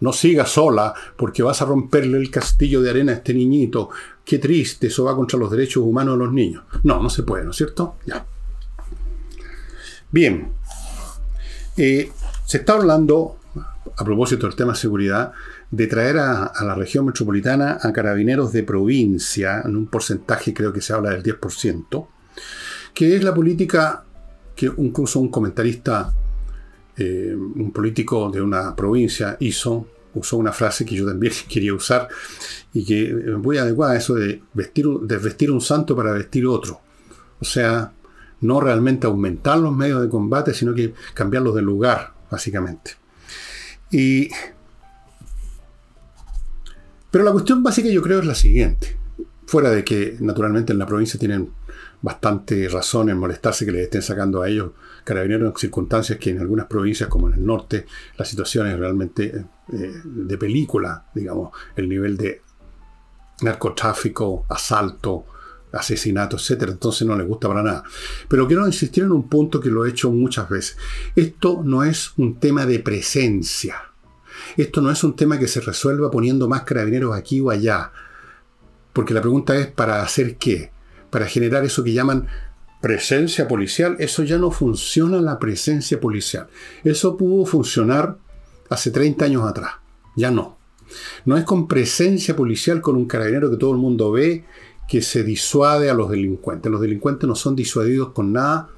No 0.00 0.14
siga 0.14 0.46
sola 0.46 0.94
porque 1.16 1.42
vas 1.42 1.60
a 1.60 1.66
romperle 1.66 2.16
el 2.16 2.30
castillo 2.30 2.80
de 2.80 2.88
arena 2.88 3.12
a 3.12 3.16
este 3.16 3.34
niñito 3.34 3.90
qué 4.24 4.38
triste, 4.38 4.86
eso 4.86 5.04
va 5.04 5.14
contra 5.14 5.38
los 5.38 5.50
derechos 5.50 5.82
humanos 5.82 6.16
de 6.16 6.24
los 6.24 6.32
niños. 6.32 6.64
No, 6.84 7.02
no 7.02 7.10
se 7.10 7.22
puede, 7.22 7.44
¿no 7.44 7.50
es 7.50 7.56
cierto? 7.56 7.96
Ya. 8.06 8.24
Bien. 10.10 10.52
Eh, 11.76 12.10
se 12.44 12.58
está 12.58 12.74
hablando, 12.74 13.38
a 13.96 14.04
propósito 14.04 14.46
del 14.46 14.56
tema 14.56 14.72
de 14.72 14.78
seguridad, 14.78 15.32
de 15.70 15.86
traer 15.86 16.18
a, 16.18 16.52
la 16.62 16.74
región 16.74 17.06
metropolitana 17.06 17.78
a 17.80 17.92
carabineros 17.92 18.52
de 18.52 18.62
provincia, 18.62 19.62
en 19.64 19.76
un 19.76 19.86
porcentaje 19.86 20.52
creo 20.52 20.72
que 20.72 20.80
se 20.80 20.92
habla 20.92 21.10
del 21.10 21.22
10%, 21.22 22.06
que 22.92 23.16
es 23.16 23.22
la 23.22 23.34
política 23.34 24.04
que 24.54 24.70
incluso 24.78 25.20
un 25.20 25.30
comentarista, 25.30 26.12
eh, 26.96 27.34
un 27.34 27.72
político 27.72 28.30
de 28.30 28.42
una 28.42 28.74
provincia 28.74 29.36
hizo, 29.40 29.86
usó 30.14 30.36
una 30.36 30.52
frase 30.52 30.84
que 30.84 30.96
yo 30.96 31.06
también 31.06 31.32
quería 31.48 31.72
usar, 31.72 32.08
y 32.72 32.84
que 32.84 33.14
voy 33.38 33.58
a 33.58 33.62
adecuar 33.62 33.92
a 33.92 33.96
eso 33.96 34.14
de 34.14 34.42
vestir, 34.52 34.86
vestir 34.88 35.50
un 35.50 35.60
santo 35.60 35.94
para 35.94 36.12
vestir 36.12 36.46
otro. 36.46 36.80
O 37.40 37.44
sea, 37.44 37.92
no 38.40 38.60
realmente 38.60 39.06
aumentar 39.06 39.58
los 39.58 39.74
medios 39.74 40.02
de 40.02 40.08
combate, 40.08 40.54
sino 40.54 40.74
que 40.74 40.94
cambiarlos 41.14 41.54
de 41.54 41.62
lugar, 41.62 42.14
básicamente. 42.30 42.92
Y, 43.90 44.30
pero 47.10 47.24
la 47.24 47.32
cuestión 47.32 47.62
básica 47.62 47.88
yo 47.88 48.02
creo 48.02 48.20
es 48.20 48.26
la 48.26 48.34
siguiente. 48.34 48.96
Fuera 49.46 49.70
de 49.70 49.84
que 49.84 50.16
naturalmente 50.20 50.72
en 50.72 50.78
la 50.78 50.86
provincia 50.86 51.18
tienen 51.18 51.50
bastante 52.02 52.68
razón 52.68 53.10
en 53.10 53.18
molestarse 53.18 53.66
que 53.66 53.72
les 53.72 53.82
estén 53.82 54.02
sacando 54.02 54.42
a 54.42 54.48
ellos 54.48 54.72
carabineros 55.04 55.50
en 55.50 55.56
circunstancias 55.56 56.18
que 56.18 56.30
en 56.30 56.38
algunas 56.38 56.66
provincias 56.66 57.08
como 57.08 57.28
en 57.28 57.34
el 57.34 57.44
norte 57.44 57.86
la 58.16 58.24
situación 58.24 58.68
es 58.68 58.78
realmente 58.78 59.44
eh, 59.72 60.00
de 60.04 60.38
película, 60.38 61.06
digamos, 61.14 61.50
el 61.76 61.88
nivel 61.88 62.16
de 62.16 62.42
narcotráfico, 63.42 64.46
asalto, 64.48 65.26
asesinato, 65.72 66.36
etc. 66.36 66.68
Entonces 66.68 67.06
no 67.06 67.16
les 67.16 67.26
gusta 67.26 67.48
para 67.48 67.62
nada. 67.62 67.84
Pero 68.28 68.46
quiero 68.46 68.66
insistir 68.66 69.04
en 69.04 69.12
un 69.12 69.28
punto 69.28 69.60
que 69.60 69.70
lo 69.70 69.84
he 69.84 69.90
hecho 69.90 70.10
muchas 70.10 70.48
veces. 70.48 70.76
Esto 71.16 71.62
no 71.64 71.84
es 71.84 72.12
un 72.16 72.38
tema 72.38 72.66
de 72.66 72.78
presencia. 72.80 73.76
Esto 74.56 74.80
no 74.80 74.90
es 74.90 75.04
un 75.04 75.16
tema 75.16 75.38
que 75.38 75.48
se 75.48 75.60
resuelva 75.60 76.10
poniendo 76.10 76.48
más 76.48 76.62
carabineros 76.62 77.16
aquí 77.16 77.40
o 77.40 77.50
allá. 77.50 77.92
Porque 78.92 79.14
la 79.14 79.20
pregunta 79.20 79.56
es, 79.56 79.68
¿para 79.68 80.02
hacer 80.02 80.36
qué? 80.36 80.72
Para 81.10 81.26
generar 81.26 81.64
eso 81.64 81.84
que 81.84 81.92
llaman 81.92 82.26
presencia 82.80 83.46
policial. 83.46 83.96
Eso 83.98 84.22
ya 84.22 84.38
no 84.38 84.50
funciona 84.50 85.20
la 85.20 85.38
presencia 85.38 86.00
policial. 86.00 86.48
Eso 86.82 87.16
pudo 87.16 87.46
funcionar 87.46 88.18
hace 88.68 88.90
30 88.90 89.24
años 89.24 89.48
atrás. 89.48 89.72
Ya 90.16 90.30
no. 90.30 90.58
No 91.24 91.36
es 91.36 91.44
con 91.44 91.68
presencia 91.68 92.34
policial, 92.34 92.80
con 92.80 92.96
un 92.96 93.06
carabinero 93.06 93.50
que 93.50 93.56
todo 93.56 93.72
el 93.72 93.78
mundo 93.78 94.10
ve, 94.10 94.44
que 94.90 95.02
se 95.02 95.22
disuade 95.22 95.88
a 95.88 95.94
los 95.94 96.10
delincuentes. 96.10 96.70
Los 96.70 96.80
delincuentes 96.80 97.28
no 97.28 97.36
son 97.36 97.54
disuadidos 97.54 98.10
con 98.10 98.32
nada. 98.32 98.70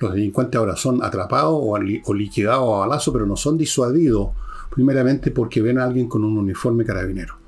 Los 0.00 0.12
delincuentes 0.12 0.56
ahora 0.56 0.76
son 0.76 1.02
atrapados 1.02 1.58
o, 1.60 2.14
liquidados 2.14 2.72
a 2.72 2.86
balazo, 2.86 3.12
pero 3.12 3.26
no 3.26 3.34
son 3.34 3.58
disuadidos 3.58 4.28
primeramente 4.70 5.32
porque 5.32 5.60
ven 5.60 5.78
a 5.78 5.84
alguien 5.84 6.08
con 6.08 6.22
un 6.22 6.38
uniforme 6.38 6.84
carabinero. 6.84 7.38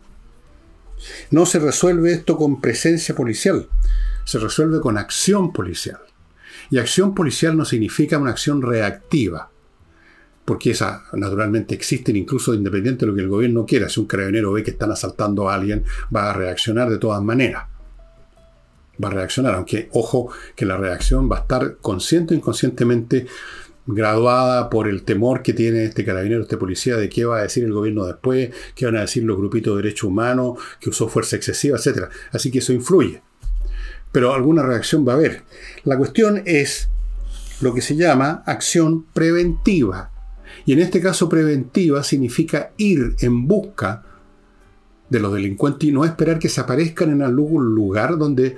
No 1.30 1.46
se 1.46 1.60
resuelve 1.60 2.12
esto 2.12 2.36
con 2.36 2.60
presencia 2.60 3.14
policial, 3.14 3.68
se 4.24 4.40
resuelve 4.40 4.80
con 4.80 4.98
acción 4.98 5.52
policial. 5.52 6.00
Y 6.70 6.78
acción 6.78 7.14
policial 7.14 7.56
no 7.56 7.64
significa 7.64 8.18
una 8.18 8.30
acción 8.30 8.62
reactiva, 8.62 9.48
porque 10.44 10.72
esa 10.72 11.04
naturalmente 11.12 11.72
existen 11.72 12.16
incluso 12.16 12.52
independiente 12.52 13.06
de 13.06 13.12
lo 13.12 13.14
que 13.14 13.22
el 13.22 13.28
gobierno 13.28 13.64
quiera. 13.64 13.88
Si 13.88 14.00
un 14.00 14.06
carabinero 14.06 14.50
ve 14.50 14.64
que 14.64 14.72
están 14.72 14.90
asaltando 14.90 15.48
a 15.48 15.54
alguien, 15.54 15.84
va 16.14 16.30
a 16.30 16.32
reaccionar 16.32 16.90
de 16.90 16.98
todas 16.98 17.22
maneras. 17.22 17.77
Va 19.02 19.08
a 19.08 19.12
reaccionar, 19.12 19.54
aunque 19.54 19.88
ojo 19.92 20.30
que 20.56 20.66
la 20.66 20.76
reacción 20.76 21.30
va 21.30 21.38
a 21.38 21.40
estar 21.40 21.76
consciente 21.80 22.34
o 22.34 22.36
inconscientemente 22.36 23.26
graduada 23.86 24.68
por 24.68 24.86
el 24.86 25.02
temor 25.02 25.42
que 25.42 25.54
tiene 25.54 25.84
este 25.84 26.04
carabinero, 26.04 26.42
este 26.42 26.58
policía, 26.58 26.96
de 26.96 27.08
qué 27.08 27.24
va 27.24 27.38
a 27.38 27.42
decir 27.42 27.64
el 27.64 27.72
gobierno 27.72 28.04
después, 28.04 28.50
qué 28.74 28.84
van 28.84 28.96
a 28.96 29.00
decir 29.00 29.24
los 29.24 29.38
grupitos 29.38 29.74
de 29.76 29.82
derechos 29.82 30.04
humanos, 30.04 30.58
que 30.78 30.90
usó 30.90 31.08
fuerza 31.08 31.36
excesiva, 31.36 31.78
etc. 31.78 32.04
Así 32.32 32.50
que 32.50 32.58
eso 32.58 32.72
influye. 32.72 33.22
Pero 34.12 34.34
alguna 34.34 34.62
reacción 34.62 35.08
va 35.08 35.12
a 35.12 35.16
haber. 35.16 35.42
La 35.84 35.96
cuestión 35.96 36.42
es 36.44 36.90
lo 37.60 37.72
que 37.72 37.80
se 37.80 37.96
llama 37.96 38.42
acción 38.46 39.04
preventiva. 39.04 40.10
Y 40.66 40.72
en 40.74 40.80
este 40.80 41.00
caso 41.00 41.28
preventiva 41.28 42.02
significa 42.02 42.72
ir 42.76 43.16
en 43.20 43.46
busca 43.48 44.04
de 45.08 45.20
los 45.20 45.32
delincuentes 45.32 45.88
y 45.88 45.92
no 45.92 46.04
esperar 46.04 46.38
que 46.38 46.50
se 46.50 46.60
aparezcan 46.60 47.10
en 47.10 47.22
algún 47.22 47.74
lugar 47.74 48.18
donde 48.18 48.56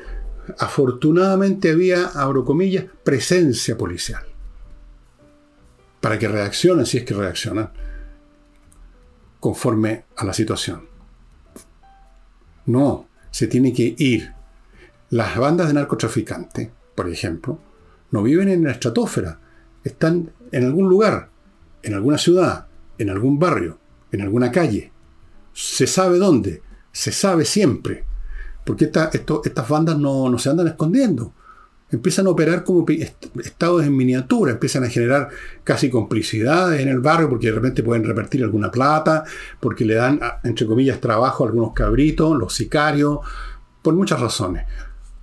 afortunadamente 0.59 1.71
había, 1.71 2.07
abro 2.07 2.45
comillas, 2.45 2.87
presencia 3.05 3.77
policial 3.77 4.31
para 6.01 6.19
que 6.19 6.29
reaccionen, 6.29 6.87
si 6.87 6.99
es 6.99 7.05
que 7.05 7.15
reaccionan, 7.15 7.71
conforme 9.39 10.05
a 10.17 10.25
la 10.25 10.33
situación. 10.33 10.89
No, 12.67 13.09
se 13.31 13.47
tiene 13.47 13.73
que 13.73 13.95
ir. 13.99 14.33
Las 15.11 15.37
bandas 15.37 15.69
de 15.69 15.75
narcotraficantes, 15.75 16.71
por 16.95 17.09
ejemplo, 17.09 17.59
no 18.11 18.23
viven 18.23 18.49
en 18.49 18.65
la 18.65 18.73
estratosfera, 18.73 19.41
están 19.85 20.33
en 20.53 20.65
algún 20.65 20.89
lugar, 20.89 21.31
en 21.83 21.95
alguna 21.95 22.19
ciudad, 22.19 22.67
en 22.99 23.11
algún 23.11 23.39
barrio, 23.39 23.79
en 24.13 24.23
alguna 24.23 24.51
calle. 24.51 24.93
Se 25.53 25.87
sabe 25.87 26.19
dónde, 26.19 26.63
se 26.93 27.13
sabe 27.13 27.45
siempre. 27.45 28.05
Porque 28.71 28.85
estas 28.85 29.69
bandas 29.69 29.99
no, 29.99 30.29
no 30.29 30.39
se 30.39 30.49
andan 30.49 30.69
escondiendo 30.69 31.33
empiezan 31.91 32.27
a 32.27 32.31
operar 32.31 32.65
como 32.65 32.87
estados 33.43 33.85
en 33.85 33.97
miniatura, 33.97 34.53
empiezan 34.53 34.85
a 34.85 34.89
generar 34.89 35.29
casi 35.65 35.91
complicidades 35.91 36.81
en 36.81 36.89
el 36.89 37.01
barrio 37.01 37.29
porque 37.29 37.49
de 37.49 37.55
repente 37.55 37.83
pueden 37.83 38.05
repartir 38.05 38.45
alguna 38.45 38.71
plata, 38.71 39.25
porque 39.59 39.85
le 39.85 39.95
dan, 39.95 40.21
entre 40.45 40.67
comillas, 40.67 41.01
trabajo 41.01 41.45
a 41.45 41.49
algunos 41.49 41.73
cabritos, 41.73 42.37
los 42.39 42.55
sicarios, 42.55 43.19
por 43.83 43.95
muchas 43.95 44.21
razones. 44.21 44.67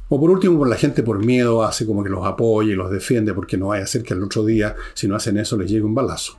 O 0.09 0.19
por 0.19 0.29
último, 0.29 0.57
por 0.57 0.69
la 0.69 0.77
gente 0.77 1.03
por 1.03 1.23
miedo 1.23 1.63
hace 1.63 1.85
como 1.85 2.03
que 2.03 2.09
los 2.09 2.25
apoye 2.25 2.71
y 2.71 2.75
los 2.75 2.91
defiende 2.91 3.33
porque 3.33 3.57
no 3.57 3.67
vaya 3.67 3.83
a 3.83 3.87
ser 3.87 4.03
que 4.03 4.13
el 4.13 4.23
otro 4.23 4.45
día, 4.45 4.75
si 4.93 5.07
no 5.07 5.15
hacen 5.15 5.37
eso, 5.37 5.57
les 5.57 5.69
llegue 5.69 5.83
un 5.83 5.95
balazo. 5.95 6.37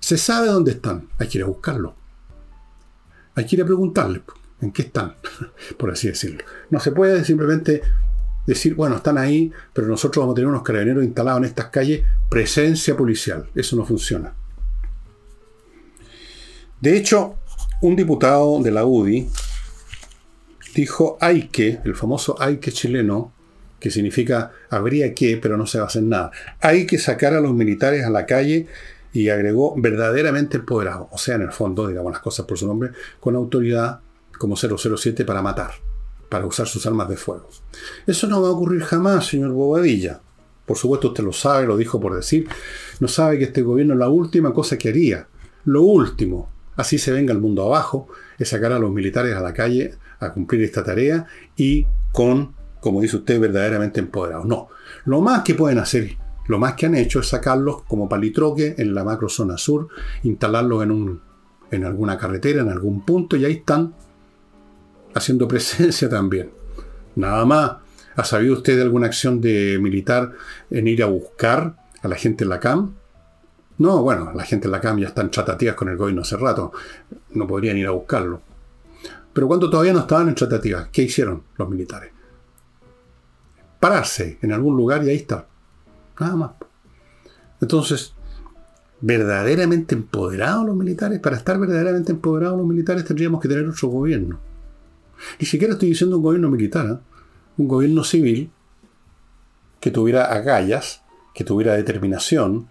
Se 0.00 0.18
sabe 0.18 0.48
dónde 0.48 0.72
están, 0.72 1.08
hay 1.18 1.28
que 1.28 1.38
ir 1.38 1.44
a 1.44 1.46
buscarlo. 1.48 1.94
Hay 3.34 3.46
que 3.46 3.56
ir 3.56 3.62
a 3.62 3.66
preguntarle 3.66 4.20
en 4.62 4.72
qué 4.72 4.82
están, 4.82 5.16
por 5.76 5.90
así 5.90 6.08
decirlo. 6.08 6.44
No 6.70 6.80
se 6.80 6.92
puede 6.92 7.24
simplemente 7.24 7.82
decir, 8.46 8.74
bueno, 8.74 8.96
están 8.96 9.18
ahí, 9.18 9.52
pero 9.72 9.86
nosotros 9.86 10.22
vamos 10.22 10.34
a 10.34 10.36
tener 10.36 10.48
unos 10.48 10.62
carabineros 10.62 11.04
instalados 11.04 11.40
en 11.40 11.44
estas 11.44 11.66
calles, 11.66 12.02
presencia 12.30 12.96
policial. 12.96 13.48
Eso 13.54 13.76
no 13.76 13.84
funciona. 13.84 14.34
De 16.80 16.96
hecho, 16.96 17.36
un 17.82 17.94
diputado 17.94 18.60
de 18.62 18.70
la 18.70 18.84
UDI 18.84 19.28
dijo 20.74 21.18
hay 21.20 21.48
que, 21.48 21.80
el 21.84 21.94
famoso 21.94 22.36
hay 22.40 22.56
que 22.56 22.72
chileno, 22.72 23.32
que 23.78 23.90
significa 23.90 24.52
habría 24.70 25.12
que, 25.14 25.36
pero 25.36 25.56
no 25.56 25.66
se 25.66 25.78
va 25.78 25.84
a 25.84 25.86
hacer 25.88 26.02
nada. 26.02 26.30
Hay 26.60 26.86
que 26.86 26.98
sacar 26.98 27.34
a 27.34 27.40
los 27.40 27.52
militares 27.52 28.04
a 28.04 28.10
la 28.10 28.26
calle 28.26 28.66
y 29.12 29.28
agregó 29.28 29.74
verdaderamente 29.76 30.56
empoderado, 30.56 31.08
o 31.10 31.18
sea, 31.18 31.34
en 31.34 31.42
el 31.42 31.52
fondo, 31.52 31.86
digamos 31.86 32.12
las 32.12 32.22
cosas 32.22 32.46
por 32.46 32.58
su 32.58 32.66
nombre, 32.66 32.92
con 33.20 33.36
autoridad 33.36 34.00
como 34.38 34.56
007 34.56 35.24
para 35.24 35.42
matar 35.42 35.72
para 36.32 36.46
usar 36.46 36.66
sus 36.66 36.86
armas 36.86 37.10
de 37.10 37.18
fuego. 37.18 37.46
Eso 38.06 38.26
no 38.26 38.40
va 38.40 38.48
a 38.48 38.52
ocurrir 38.52 38.80
jamás, 38.80 39.26
señor 39.26 39.52
Bobadilla. 39.52 40.22
Por 40.64 40.78
supuesto, 40.78 41.08
usted 41.08 41.22
lo 41.22 41.32
sabe, 41.34 41.66
lo 41.66 41.76
dijo 41.76 42.00
por 42.00 42.16
decir. 42.16 42.48
No 43.00 43.08
sabe 43.08 43.36
que 43.36 43.44
este 43.44 43.60
gobierno 43.60 43.94
la 43.94 44.08
última 44.08 44.54
cosa 44.54 44.78
que 44.78 44.88
haría, 44.88 45.28
lo 45.66 45.82
último, 45.82 46.48
así 46.74 46.96
se 46.96 47.12
venga 47.12 47.34
el 47.34 47.38
mundo 47.38 47.64
abajo, 47.64 48.08
es 48.38 48.48
sacar 48.48 48.72
a 48.72 48.78
los 48.78 48.90
militares 48.90 49.36
a 49.36 49.42
la 49.42 49.52
calle 49.52 49.94
a 50.20 50.32
cumplir 50.32 50.62
esta 50.62 50.82
tarea 50.82 51.26
y 51.54 51.86
con, 52.12 52.54
como 52.80 53.02
dice 53.02 53.18
usted, 53.18 53.38
verdaderamente 53.38 54.00
empoderados. 54.00 54.46
No, 54.46 54.68
lo 55.04 55.20
más 55.20 55.42
que 55.42 55.54
pueden 55.54 55.80
hacer, 55.80 56.16
lo 56.48 56.58
más 56.58 56.72
que 56.76 56.86
han 56.86 56.94
hecho 56.94 57.20
es 57.20 57.28
sacarlos 57.28 57.82
como 57.82 58.08
palitroque 58.08 58.74
en 58.78 58.94
la 58.94 59.04
macrozona 59.04 59.58
sur, 59.58 59.88
instalarlos 60.22 60.82
en, 60.82 60.92
un, 60.92 61.20
en 61.70 61.84
alguna 61.84 62.16
carretera, 62.16 62.62
en 62.62 62.70
algún 62.70 63.04
punto, 63.04 63.36
y 63.36 63.44
ahí 63.44 63.52
están 63.52 63.92
haciendo 65.14 65.48
presencia 65.48 66.08
también. 66.08 66.50
Nada 67.16 67.44
más. 67.44 67.72
¿Ha 68.14 68.24
sabido 68.24 68.54
usted 68.54 68.76
de 68.76 68.82
alguna 68.82 69.06
acción 69.06 69.40
de 69.40 69.78
militar 69.80 70.32
en 70.70 70.86
ir 70.86 71.02
a 71.02 71.06
buscar 71.06 71.76
a 72.02 72.08
la 72.08 72.16
gente 72.16 72.44
en 72.44 72.50
la 72.50 72.60
CAM? 72.60 72.94
No, 73.78 74.02
bueno, 74.02 74.32
la 74.34 74.44
gente 74.44 74.68
en 74.68 74.72
la 74.72 74.80
CAM 74.80 74.98
ya 74.98 75.08
están 75.08 75.30
tratativas 75.30 75.74
con 75.74 75.88
el 75.88 75.96
gobierno 75.96 76.20
hace 76.20 76.36
rato. 76.36 76.72
No 77.30 77.46
podrían 77.46 77.78
ir 77.78 77.86
a 77.86 77.92
buscarlo. 77.92 78.42
Pero 79.32 79.48
cuando 79.48 79.70
todavía 79.70 79.94
no 79.94 80.00
estaban 80.00 80.28
en 80.28 80.34
tratativas, 80.34 80.88
¿qué 80.92 81.02
hicieron 81.02 81.42
los 81.56 81.68
militares? 81.70 82.12
Pararse 83.80 84.38
en 84.42 84.52
algún 84.52 84.76
lugar 84.76 85.02
y 85.04 85.08
ahí 85.08 85.16
está. 85.16 85.46
Nada 86.20 86.36
más. 86.36 86.50
Entonces, 87.62 88.12
verdaderamente 89.00 89.94
empoderados 89.94 90.66
los 90.66 90.76
militares, 90.76 91.18
para 91.20 91.36
estar 91.36 91.58
verdaderamente 91.58 92.12
empoderados 92.12 92.58
los 92.58 92.66
militares 92.66 93.04
tendríamos 93.04 93.40
que 93.40 93.48
tener 93.48 93.66
otro 93.66 93.88
gobierno. 93.88 94.51
Ni 95.38 95.46
siquiera 95.46 95.74
estoy 95.74 95.90
diciendo 95.90 96.16
un 96.16 96.22
gobierno 96.22 96.50
militar, 96.50 96.86
¿eh? 96.86 96.98
un 97.58 97.68
gobierno 97.68 98.04
civil 98.04 98.50
que 99.80 99.90
tuviera 99.90 100.24
agallas, 100.24 101.02
que 101.34 101.44
tuviera 101.44 101.74
determinación, 101.74 102.68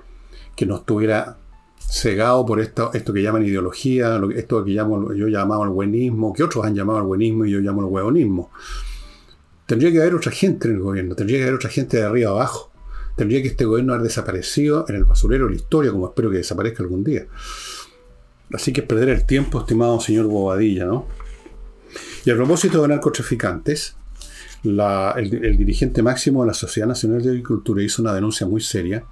que 0.56 0.66
no 0.66 0.78
estuviera 0.78 1.38
cegado 1.80 2.46
por 2.46 2.60
esto, 2.60 2.92
esto 2.94 3.12
que 3.14 3.22
llaman 3.22 3.46
ideología, 3.46 4.22
esto 4.36 4.64
que 4.64 4.72
llamo, 4.72 5.14
yo 5.14 5.28
llamaba 5.28 5.66
el 5.66 5.72
buenismo, 5.72 6.34
que 6.34 6.44
otros 6.44 6.66
han 6.66 6.76
llamado 6.76 7.00
el 7.00 7.06
buenismo 7.06 7.46
y 7.46 7.52
yo 7.52 7.60
llamo 7.60 7.82
el 7.82 7.88
hueonismo. 7.88 8.52
Tendría 9.66 9.92
que 9.92 10.02
haber 10.02 10.16
otra 10.16 10.32
gente 10.32 10.68
en 10.68 10.76
el 10.76 10.82
gobierno, 10.82 11.16
tendría 11.16 11.40
que 11.40 11.44
haber 11.44 11.56
otra 11.56 11.70
gente 11.70 11.98
de 11.98 12.04
arriba 12.04 12.32
abajo. 12.32 12.72
Tendría 13.16 13.42
que 13.42 13.50
este 13.50 13.66
gobierno 13.66 13.94
haber 13.94 14.04
desaparecido 14.04 14.86
en 14.88 14.96
el 14.96 15.04
basurero 15.04 15.46
de 15.46 15.52
la 15.52 15.56
historia, 15.58 15.92
como 15.92 16.08
espero 16.08 16.30
que 16.32 16.38
desaparezca 16.38 16.82
algún 16.82 17.04
día. 17.04 17.28
Así 18.54 18.74
que 18.74 18.82
es 18.82 18.88
perder 18.88 19.10
el 19.10 19.26
tiempo, 19.26 19.60
estimado 19.60 20.00
señor 20.00 20.28
Bobadilla, 20.28 20.86
¿no? 20.86 21.08
Y 22.24 22.30
a 22.30 22.36
propósito 22.36 22.82
de 22.84 22.90
narcotraficantes, 22.90 23.96
el, 24.64 25.58
dirigente 25.58 26.04
máximo 26.04 26.42
de 26.42 26.48
la 26.48 26.54
Sociedad 26.54 26.88
Nacional 26.88 27.24
de 27.24 27.30
Agricultura 27.30 27.82
hizo 27.82 28.02
una 28.02 28.14
denuncia 28.14 28.46
muy 28.46 28.62
seria, 28.62 29.04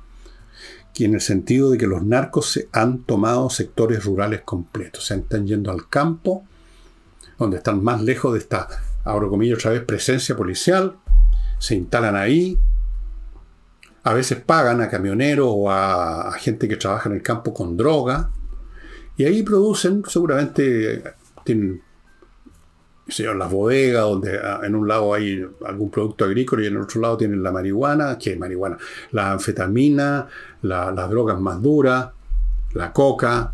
que 0.94 1.06
en 1.06 1.16
el 1.16 1.22
sentido 1.22 1.72
de 1.72 1.78
que 1.78 1.88
los 1.88 2.04
narcos 2.04 2.52
se 2.52 2.70
han 2.72 3.04
tomado 3.04 3.50
sectores 3.50 4.04
rurales 4.04 4.42
completos, 4.42 5.06
se 5.08 5.16
están 5.16 5.48
yendo 5.48 5.72
al 5.72 5.90
campo, 5.90 6.44
donde 7.40 7.58
están 7.58 7.84
más 7.84 8.02
lejos 8.02 8.34
de 8.34 8.40
esta, 8.40 8.68
abro 9.04 9.30
comillas 9.30 9.60
otra 9.60 9.72
vez, 9.72 9.84
presencia 9.84 10.36
policial, 10.36 10.98
se 11.58 11.76
instalan 11.76 12.16
ahí, 12.16 12.60
a 14.04 14.14
veces 14.14 14.40
pagan 14.40 14.82
a 14.82 14.90
camioneros 14.90 15.48
o 15.50 15.72
a, 15.72 16.30
a 16.30 16.34
gente 16.34 16.68
que 16.68 16.76
trabaja 16.76 17.10
en 17.10 17.16
el 17.16 17.24
campo 17.24 17.54
con 17.54 17.76
droga, 17.76 18.30
y 19.18 19.26
ahí 19.26 19.42
producen, 19.42 20.04
seguramente 20.08 21.04
tienen 21.44 21.82
las 23.18 23.52
bodegas, 23.52 24.04
donde 24.04 24.38
ah, 24.38 24.62
en 24.64 24.76
un 24.76 24.88
lado 24.88 25.14
hay 25.14 25.46
algún 25.66 25.90
producto 25.90 26.26
agrícola 26.26 26.64
y 26.64 26.68
en 26.68 26.76
el 26.76 26.82
otro 26.82 27.02
lado 27.02 27.18
tienen 27.18 27.44
la 27.44 27.52
marihuana, 27.52 28.18
que 28.18 28.36
marihuana, 28.36 28.78
la 29.12 29.32
anfetamina, 29.32 30.28
las 30.62 31.10
drogas 31.10 31.40
más 31.40 31.62
duras, 31.62 32.10
la 32.74 32.94
coca, 32.94 33.54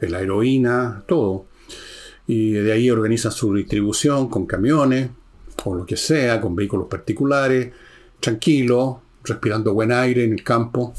la 0.00 0.20
heroína, 0.20 1.02
todo. 1.06 1.46
Y 2.26 2.52
de 2.52 2.72
ahí 2.72 2.90
organizan 2.90 3.32
su 3.32 3.54
distribución 3.54 4.28
con 4.28 4.46
camiones, 4.46 5.10
o 5.64 5.74
lo 5.74 5.84
que 5.84 5.96
sea, 5.96 6.40
con 6.40 6.54
vehículos 6.54 6.86
particulares, 6.88 7.72
tranquilo, 8.20 9.02
respirando 9.24 9.74
buen 9.74 9.92
aire 9.92 10.24
en 10.24 10.32
el 10.32 10.44
campo. 10.44 10.94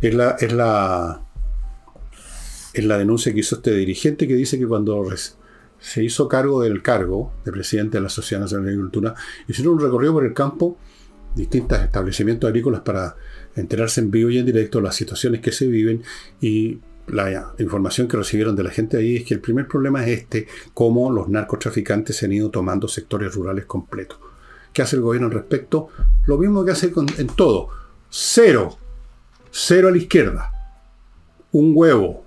Es 0.00 0.14
la, 0.14 0.30
es 0.38 0.52
la, 0.52 1.22
es 2.72 2.84
la 2.84 2.98
denuncia 2.98 3.32
que 3.32 3.40
hizo 3.40 3.56
este 3.56 3.74
dirigente 3.74 4.26
que 4.26 4.34
dice 4.34 4.58
que 4.58 4.66
cuando 4.66 5.04
se 5.80 6.04
hizo 6.04 6.28
cargo 6.28 6.62
del 6.62 6.82
cargo 6.82 7.32
de 7.44 7.52
presidente 7.52 7.98
de 7.98 8.02
la 8.02 8.08
Sociedad 8.08 8.42
Nacional 8.42 8.66
de 8.66 8.72
Agricultura, 8.72 9.14
hicieron 9.48 9.74
un 9.74 9.80
recorrido 9.80 10.12
por 10.12 10.24
el 10.24 10.34
campo, 10.34 10.78
distintos 11.34 11.80
establecimientos 11.80 12.48
agrícolas 12.48 12.82
para 12.82 13.16
enterarse 13.56 14.00
en 14.00 14.10
vivo 14.10 14.30
y 14.30 14.38
en 14.38 14.46
directo 14.46 14.78
de 14.78 14.84
las 14.84 14.96
situaciones 14.96 15.40
que 15.40 15.52
se 15.52 15.66
viven 15.66 16.02
y 16.40 16.78
la 17.06 17.54
información 17.58 18.08
que 18.08 18.16
recibieron 18.16 18.54
de 18.54 18.62
la 18.62 18.70
gente 18.70 18.96
ahí 18.96 19.16
es 19.16 19.24
que 19.24 19.34
el 19.34 19.40
primer 19.40 19.66
problema 19.66 20.04
es 20.06 20.20
este, 20.20 20.46
cómo 20.74 21.10
los 21.10 21.28
narcotraficantes 21.28 22.16
se 22.16 22.26
han 22.26 22.32
ido 22.32 22.50
tomando 22.50 22.88
sectores 22.88 23.34
rurales 23.34 23.64
completos. 23.64 24.18
¿Qué 24.72 24.82
hace 24.82 24.96
el 24.96 25.02
gobierno 25.02 25.26
al 25.26 25.34
respecto? 25.34 25.88
Lo 26.26 26.38
mismo 26.38 26.64
que 26.64 26.70
hace 26.70 26.92
en 27.18 27.26
todo. 27.28 27.70
Cero. 28.08 28.78
Cero 29.50 29.88
a 29.88 29.90
la 29.90 29.96
izquierda. 29.96 30.52
Un 31.50 31.72
huevo. 31.74 32.24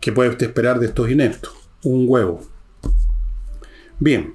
¿Qué 0.00 0.12
puede 0.12 0.30
usted 0.30 0.48
esperar 0.48 0.78
de 0.78 0.86
estos 0.86 1.10
ineptos? 1.10 1.59
Un 1.84 2.04
huevo. 2.08 2.40
Bien. 3.98 4.34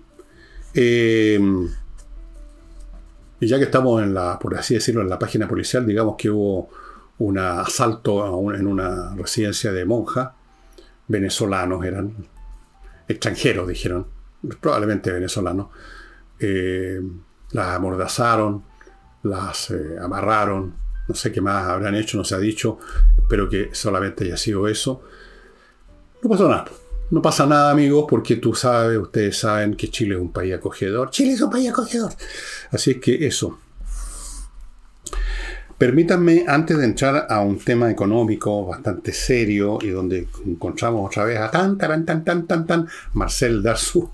Eh, 0.74 1.40
y 3.40 3.48
ya 3.48 3.58
que 3.58 3.66
estamos 3.66 4.02
en 4.02 4.14
la, 4.14 4.40
por 4.40 4.56
así 4.56 4.76
decirlo, 4.76 5.02
en 5.02 5.10
la 5.10 5.20
página 5.20 5.48
policial, 5.48 5.86
digamos 5.86 6.16
que 6.18 6.30
hubo 6.30 6.70
un 7.20 7.38
asalto 7.38 8.54
en 8.54 8.68
una 8.68 9.16
residencia 9.16 9.72
de 9.72 9.86
monjas, 9.86 10.32
venezolanos 11.08 11.86
eran, 11.86 12.28
extranjeros 13.08 13.68
dijeron, 13.68 14.08
probablemente 14.60 15.12
venezolanos, 15.12 15.68
eh, 16.40 17.02
las 17.52 17.68
amordazaron, 17.68 18.64
las 19.24 19.72
eh, 19.72 19.98
amarraron, 20.02 20.74
no 21.08 21.16
sé 21.16 21.32
qué 21.32 21.42
más 21.42 21.68
habrán 21.68 21.96
hecho, 21.96 22.18
no 22.18 22.24
se 22.24 22.36
ha 22.36 22.40
dicho, 22.40 22.80
espero 23.18 23.48
que 23.50 23.70
solamente 23.74 24.26
haya 24.26 24.38
sido 24.38 24.68
eso. 24.68 25.04
No 26.24 26.30
pasó 26.30 26.50
nada. 26.50 26.66
No 27.12 27.22
pasa 27.22 27.46
nada, 27.46 27.72
amigos, 27.72 28.06
porque 28.10 28.38
tú 28.38 28.56
sabes, 28.56 28.98
ustedes 28.98 29.38
saben 29.38 29.76
que 29.76 29.90
Chile 29.90 30.16
es 30.16 30.22
un 30.22 30.32
país 30.32 30.56
acogedor. 30.56 31.12
Chile 31.12 31.34
es 31.34 31.42
un 31.42 31.52
país 31.52 31.70
acogedor. 31.70 32.12
Así 32.72 32.92
es 32.92 32.98
que 32.98 33.28
eso. 33.28 33.60
Permítanme, 35.78 36.46
antes 36.48 36.78
de 36.78 36.86
entrar 36.86 37.28
a 37.30 37.42
un 37.42 37.60
tema 37.60 37.92
económico 37.92 38.66
bastante 38.66 39.12
serio 39.12 39.78
y 39.82 39.90
donde 39.90 40.26
encontramos 40.46 41.12
otra 41.12 41.26
vez 41.26 41.38
a 41.38 41.52
tan, 41.52 41.78
tan, 41.78 42.06
tan, 42.06 42.24
tan, 42.24 42.48
tan, 42.48 42.66
tan, 42.66 42.88
Marcel 43.12 43.62
dar 43.62 43.78
sus 43.78 44.06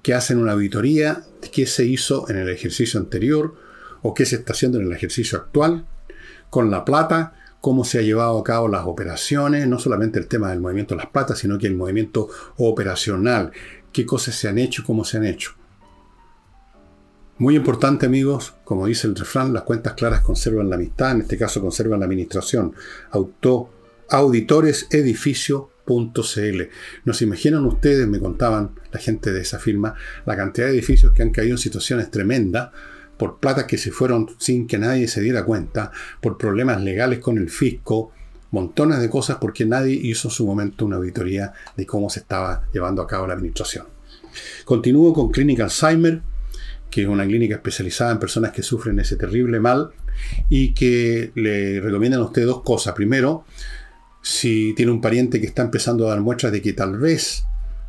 que 0.03 0.13
hacen 0.13 0.37
una 0.37 0.51
auditoría 0.51 1.23
de 1.41 1.49
qué 1.49 1.65
se 1.65 1.85
hizo 1.85 2.29
en 2.29 2.37
el 2.37 2.49
ejercicio 2.49 2.99
anterior 2.99 3.55
o 4.03 4.13
qué 4.13 4.27
se 4.27 4.35
está 4.35 4.53
haciendo 4.53 4.79
en 4.79 4.85
el 4.85 4.93
ejercicio 4.93 5.39
actual 5.39 5.87
con 6.55 6.71
la 6.71 6.85
plata 6.85 7.33
cómo 7.59 7.83
se 7.83 7.99
ha 7.99 8.01
llevado 8.01 8.39
a 8.39 8.43
cabo 8.45 8.69
las 8.69 8.85
operaciones, 8.85 9.67
no 9.67 9.77
solamente 9.77 10.19
el 10.19 10.27
tema 10.27 10.51
del 10.51 10.61
movimiento 10.61 10.95
de 10.95 11.01
las 11.01 11.11
platas, 11.11 11.39
sino 11.39 11.57
que 11.57 11.67
el 11.67 11.75
movimiento 11.75 12.29
operacional, 12.55 13.51
qué 13.91 14.05
cosas 14.05 14.35
se 14.35 14.47
han 14.47 14.57
hecho 14.57 14.81
y 14.81 14.85
cómo 14.85 15.03
se 15.03 15.17
han 15.17 15.25
hecho. 15.25 15.51
Muy 17.39 17.57
importante, 17.57 18.05
amigos, 18.05 18.53
como 18.63 18.87
dice 18.87 19.05
el 19.05 19.17
refrán, 19.17 19.51
las 19.51 19.63
cuentas 19.63 19.95
claras 19.95 20.21
conservan 20.21 20.69
la 20.69 20.77
amistad, 20.77 21.11
en 21.11 21.23
este 21.23 21.37
caso 21.37 21.59
conservan 21.59 21.99
la 21.99 22.05
administración. 22.05 22.73
Auto, 23.11 23.69
auditoresedificio.cl. 24.07 26.61
Nos 27.03 27.21
imaginan 27.21 27.65
ustedes, 27.65 28.07
me 28.07 28.21
contaban 28.21 28.79
la 28.93 28.99
gente 29.01 29.33
de 29.33 29.41
esa 29.41 29.59
firma, 29.59 29.95
la 30.25 30.37
cantidad 30.37 30.67
de 30.67 30.73
edificios 30.73 31.11
que 31.11 31.21
han 31.21 31.31
caído 31.31 31.55
en 31.55 31.57
situaciones 31.57 32.09
tremendas 32.09 32.69
por 33.17 33.39
platas 33.39 33.65
que 33.65 33.77
se 33.77 33.91
fueron 33.91 34.27
sin 34.37 34.67
que 34.67 34.77
nadie 34.77 35.07
se 35.07 35.21
diera 35.21 35.45
cuenta, 35.45 35.91
por 36.21 36.37
problemas 36.37 36.81
legales 36.81 37.19
con 37.19 37.37
el 37.37 37.49
fisco, 37.49 38.11
montones 38.51 38.99
de 38.99 39.09
cosas 39.09 39.37
porque 39.39 39.65
nadie 39.65 39.93
hizo 39.93 40.29
en 40.29 40.31
su 40.31 40.45
momento 40.45 40.85
una 40.85 40.97
auditoría 40.97 41.53
de 41.75 41.85
cómo 41.85 42.09
se 42.09 42.21
estaba 42.21 42.63
llevando 42.73 43.01
a 43.01 43.07
cabo 43.07 43.27
la 43.27 43.33
administración. 43.33 43.85
Continúo 44.63 45.13
con 45.13 45.29
Clínica 45.29 45.63
Alzheimer, 45.63 46.21
que 46.89 47.01
es 47.03 47.07
una 47.07 47.25
clínica 47.25 47.55
especializada 47.55 48.11
en 48.11 48.19
personas 48.19 48.51
que 48.51 48.63
sufren 48.63 48.99
ese 48.99 49.17
terrible 49.17 49.59
mal 49.59 49.91
y 50.49 50.73
que 50.73 51.31
le 51.35 51.81
recomiendan 51.81 52.21
a 52.21 52.25
usted 52.25 52.45
dos 52.45 52.63
cosas. 52.63 52.93
Primero, 52.93 53.45
si 54.21 54.73
tiene 54.75 54.91
un 54.91 55.01
pariente 55.01 55.39
que 55.39 55.47
está 55.47 55.61
empezando 55.61 56.05
a 56.05 56.11
dar 56.11 56.21
muestras 56.21 56.51
de 56.51 56.61
que 56.61 56.73
tal 56.73 56.97
vez 56.97 57.45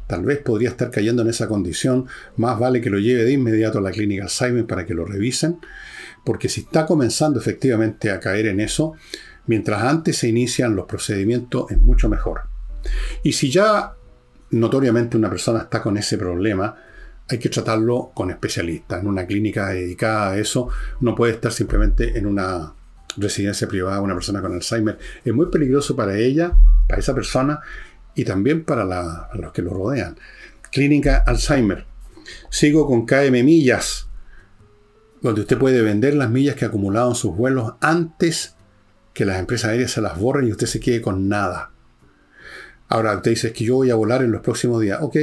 tal 0.07 0.25
vez 0.25 0.39
podría 0.39 0.71
estar 0.71 0.91
cayendo 0.91 1.23
en 1.23 1.29
esa 1.29 1.49
condición, 1.49 2.07
más 2.37 2.59
vale 2.59 2.81
que 2.81 2.91
lo 2.91 2.99
lleve 2.99 3.25
de 3.25 3.33
inmediato 3.33 3.79
a 3.79 3.83
la 3.83 3.91
clínica 3.91 4.25
Alzheimer 4.25 4.67
para 4.67 4.87
que 4.87 4.95
lo 4.95 5.05
revisen, 5.05 5.59
porque 6.25 6.49
si 6.49 6.63
está 6.63 6.87
comenzando 6.87 7.39
efectivamente 7.39 8.11
a 8.11 8.21
caer 8.21 8.47
en 8.47 8.61
eso, 8.61 8.95
mientras 9.47 9.83
antes 9.83 10.19
se 10.19 10.29
inician 10.29 10.77
los 10.77 10.87
procedimientos 10.87 11.71
es 11.71 11.79
mucho 11.79 12.09
mejor. 12.09 12.43
Y 13.23 13.33
si 13.33 13.51
ya 13.51 13.95
notoriamente 14.51 15.17
una 15.17 15.31
persona 15.31 15.61
está 15.61 15.83
con 15.83 15.97
ese 15.97 16.19
problema, 16.19 16.77
hay 17.29 17.39
que 17.39 17.49
tratarlo 17.49 18.13
con 18.15 18.31
especialistas, 18.31 19.01
en 19.01 19.09
una 19.09 19.27
clínica 19.27 19.69
dedicada 19.71 20.33
a 20.33 20.39
eso, 20.39 20.69
no 21.01 21.15
puede 21.15 21.33
estar 21.33 21.53
simplemente 21.53 22.17
en 22.17 22.27
una 22.27 22.73
residencia 23.17 23.67
privada 23.67 24.01
una 24.01 24.15
persona 24.15 24.41
con 24.41 24.53
Alzheimer. 24.53 24.99
Es 25.25 25.35
muy 25.35 25.47
peligroso 25.47 25.97
para 25.97 26.17
ella, 26.17 26.57
para 26.89 27.01
esa 27.01 27.15
persona, 27.15 27.61
y 28.17 28.25
también 28.25 28.65
para, 28.65 28.85
los 29.35 29.53
que 29.53 29.63
lo 29.63 29.73
rodean. 29.73 30.19
Clínica 30.73 31.19
Alzheimer. 31.19 31.87
Sigo 32.51 32.87
con 32.87 33.07
KM 33.07 33.45
Millas, 33.45 34.09
donde 35.21 35.43
usted 35.43 35.59
puede 35.59 35.83
vender 35.83 36.15
las 36.15 36.31
millas 36.31 36.57
que 36.57 36.65
ha 36.65 36.69
acumulado 36.69 37.11
en 37.11 37.15
sus 37.15 37.37
vuelos 37.37 37.75
antes 37.81 38.57
que 39.13 39.25
las 39.25 39.39
empresas 39.39 39.71
aéreas 39.71 39.93
se 39.93 40.01
las 40.01 40.19
borren 40.19 40.49
y 40.49 40.51
usted 40.51 40.67
se 40.67 40.81
quede 40.81 41.01
con 41.01 41.29
nada. 41.29 41.71
Ahora 42.89 43.15
usted 43.17 43.33
dice 43.33 43.53
que 43.53 43.65
yo 43.65 43.77
voy 43.77 43.91
a 43.91 43.95
volar 43.95 44.23
en 44.23 44.33
los 44.33 44.41
próximos 44.43 44.81
días. 44.81 44.99
Ok, 45.03 45.17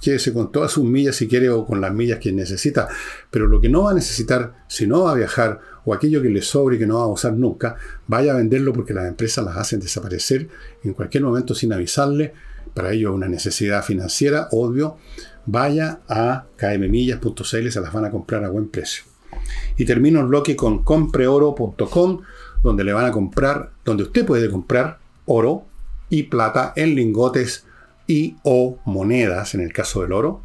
quédese 0.00 0.32
con 0.32 0.50
todas 0.52 0.72
sus 0.72 0.84
millas 0.84 1.16
si 1.16 1.28
quiere 1.28 1.48
o 1.50 1.64
con 1.64 1.80
las 1.80 1.94
millas 1.94 2.18
que 2.18 2.32
necesita. 2.32 2.88
Pero 3.30 3.46
lo 3.46 3.60
que 3.60 3.68
no 3.68 3.84
va 3.84 3.92
a 3.92 3.94
necesitar, 3.94 4.64
si 4.68 4.86
no 4.86 5.04
va 5.04 5.12
a 5.12 5.14
viajar 5.14 5.60
o 5.84 5.94
aquello 5.94 6.22
que 6.22 6.30
le 6.30 6.42
sobre 6.42 6.76
y 6.76 6.78
que 6.78 6.86
no 6.86 6.98
va 6.98 7.04
a 7.04 7.08
usar 7.08 7.32
nunca, 7.34 7.76
vaya 8.06 8.32
a 8.32 8.36
venderlo 8.36 8.72
porque 8.72 8.94
las 8.94 9.06
empresas 9.06 9.44
las 9.44 9.56
hacen 9.56 9.80
desaparecer 9.80 10.48
en 10.82 10.94
cualquier 10.94 11.24
momento 11.24 11.54
sin 11.54 11.72
avisarle. 11.72 12.32
Para 12.72 12.92
ello 12.92 13.14
una 13.14 13.28
necesidad 13.28 13.84
financiera, 13.84 14.48
obvio. 14.50 14.96
Vaya 15.46 16.00
a 16.08 16.46
kmmillas.cl, 16.56 17.70
se 17.70 17.80
las 17.80 17.92
van 17.92 18.06
a 18.06 18.10
comprar 18.10 18.44
a 18.44 18.48
buen 18.48 18.68
precio. 18.68 19.04
Y 19.76 19.84
termino 19.84 20.20
el 20.20 20.26
bloque 20.26 20.56
con 20.56 20.82
compreoro.com, 20.82 22.22
donde 22.62 22.84
le 22.84 22.92
van 22.92 23.06
a 23.06 23.12
comprar, 23.12 23.70
donde 23.84 24.04
usted 24.04 24.24
puede 24.24 24.50
comprar 24.50 24.98
oro 25.26 25.66
y 26.08 26.24
plata 26.24 26.72
en 26.76 26.94
lingotes 26.94 27.64
y 28.06 28.36
o 28.42 28.78
monedas, 28.84 29.54
en 29.54 29.60
el 29.60 29.72
caso 29.72 30.02
del 30.02 30.12
oro, 30.12 30.42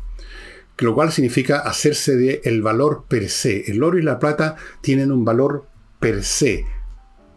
lo 0.85 0.95
cual 0.95 1.11
significa 1.11 1.59
hacerse 1.59 2.15
de 2.15 2.41
el 2.43 2.61
valor 2.61 3.05
per 3.07 3.29
se. 3.29 3.69
El 3.71 3.83
oro 3.83 3.97
y 3.97 4.01
la 4.01 4.19
plata 4.19 4.55
tienen 4.81 5.11
un 5.11 5.25
valor 5.25 5.65
per 5.99 6.23
se, 6.23 6.65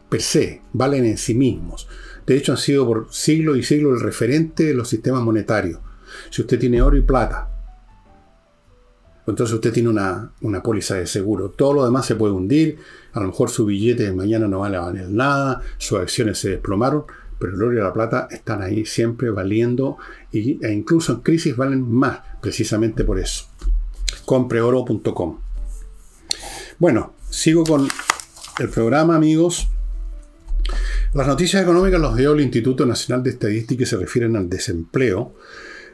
per 0.09 0.23
se, 0.23 0.63
valen 0.73 1.05
en 1.05 1.19
sí 1.19 1.35
mismos. 1.35 1.89
De 2.27 2.37
hecho, 2.37 2.53
han 2.53 2.59
sido 2.59 2.87
por 2.87 3.09
siglos 3.13 3.59
y 3.59 3.63
siglos 3.63 3.95
el 3.95 4.01
referente 4.01 4.65
de 4.65 4.75
los 4.75 4.89
sistemas 4.89 5.23
monetarios. 5.23 5.81
Si 6.31 6.43
usted 6.43 6.59
tiene 6.59 6.83
oro 6.83 6.97
y 6.97 7.03
plata, 7.03 7.49
entonces 9.27 9.55
usted 9.55 9.73
tiene 9.73 9.89
una, 9.89 10.33
una 10.41 10.63
póliza 10.63 10.97
de 10.97 11.07
seguro. 11.07 11.51
Todo 11.51 11.75
lo 11.75 11.85
demás 11.85 12.07
se 12.07 12.17
puede 12.17 12.35
hundir. 12.35 12.79
A 13.13 13.21
lo 13.21 13.29
mejor 13.29 13.51
su 13.51 13.65
billete 13.67 14.05
de 14.05 14.13
mañana 14.13 14.49
no 14.49 14.61
vale 14.61 14.79
valer 14.79 15.09
nada, 15.09 15.63
sus 15.79 15.99
acciones 15.99 16.39
se 16.39 16.51
desplomaron, 16.51 17.05
pero 17.43 17.57
el 17.57 17.63
oro 17.65 17.73
y 17.73 17.81
la 17.81 17.93
plata 17.93 18.29
están 18.31 18.63
ahí 18.63 18.87
siempre 18.87 19.29
valiendo 19.31 19.99
y, 20.31 20.65
e 20.65 20.73
incluso 20.73 21.13
en 21.13 21.21
crisis 21.23 21.57
valen 21.57 21.83
más, 21.83 22.21
precisamente 22.41 23.03
por 23.03 23.19
eso. 23.19 23.47
Compreoro.com. 24.25 25.41
Bueno, 26.79 27.15
sigo 27.29 27.65
con 27.65 27.89
el 28.61 28.69
programa, 28.69 29.17
amigos. 29.17 29.69
Las 31.15 31.27
noticias 31.27 31.65
económicas 31.65 32.01
los 32.01 32.17
dio 32.17 32.33
el 32.33 32.43
Instituto 32.43 32.87
Nacional 32.87 33.25
de 33.25 33.31
Estadística 33.31 33.83
y 33.83 33.87
se 33.87 33.97
refieren 33.97 34.37
al 34.37 34.49
desempleo, 34.49 35.35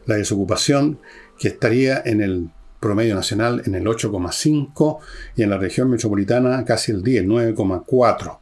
la 0.05 0.17
desocupación, 0.17 1.01
que 1.39 1.49
estaría 1.49 2.03
en 2.05 2.21
el 2.21 2.51
promedio 2.79 3.15
nacional 3.15 3.63
en 3.65 3.75
el 3.75 3.87
8,5 3.87 4.99
y 5.35 5.45
en 5.45 5.49
la 5.49 5.57
región 5.57 5.89
metropolitana 5.89 6.63
casi 6.67 6.93
el 6.93 7.03
10, 7.03 7.25
9,4. 7.25 8.39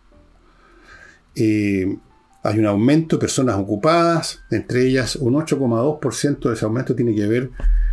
Hay 2.46 2.60
un 2.60 2.66
aumento 2.66 3.16
de 3.16 3.20
personas 3.20 3.56
ocupadas, 3.56 4.40
entre 4.52 4.86
ellas 4.86 5.16
un 5.16 5.34
8,2% 5.34 6.48
de 6.48 6.54
ese 6.54 6.64
aumento 6.64 6.94
tiene 6.94 7.12
que 7.12 7.26
ver 7.26 7.50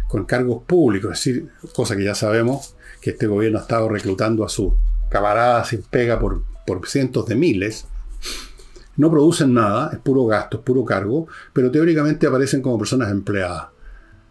con 0.08 0.26
cargos 0.26 0.64
públicos, 0.68 1.12
es 1.12 1.18
decir, 1.18 1.50
cosa 1.74 1.96
que 1.96 2.04
ya 2.04 2.14
sabemos 2.14 2.76
que 3.02 3.10
este 3.12 3.26
gobierno 3.26 3.58
ha 3.58 3.64
estado 3.64 3.90
reclutando 3.90 4.46
a 4.46 4.50
sus 4.50 4.74
camaradas 5.10 5.70
sin 5.70 5.82
pega 5.82 6.20
por, 6.20 6.44
por 6.68 6.88
cientos 6.88 7.26
de 7.26 7.36
miles, 7.36 7.88
no 8.96 9.10
producen 9.10 9.56
nada, 9.56 9.90
es 9.92 9.98
puro 9.98 10.28
gasto, 10.28 10.58
es 10.58 10.64
puro 10.64 10.86
cargo, 10.86 11.28
pero 11.52 11.72
teóricamente 11.72 12.28
aparecen 12.28 12.62
como 12.62 12.78
personas 12.78 13.10
empleadas. 13.10 13.70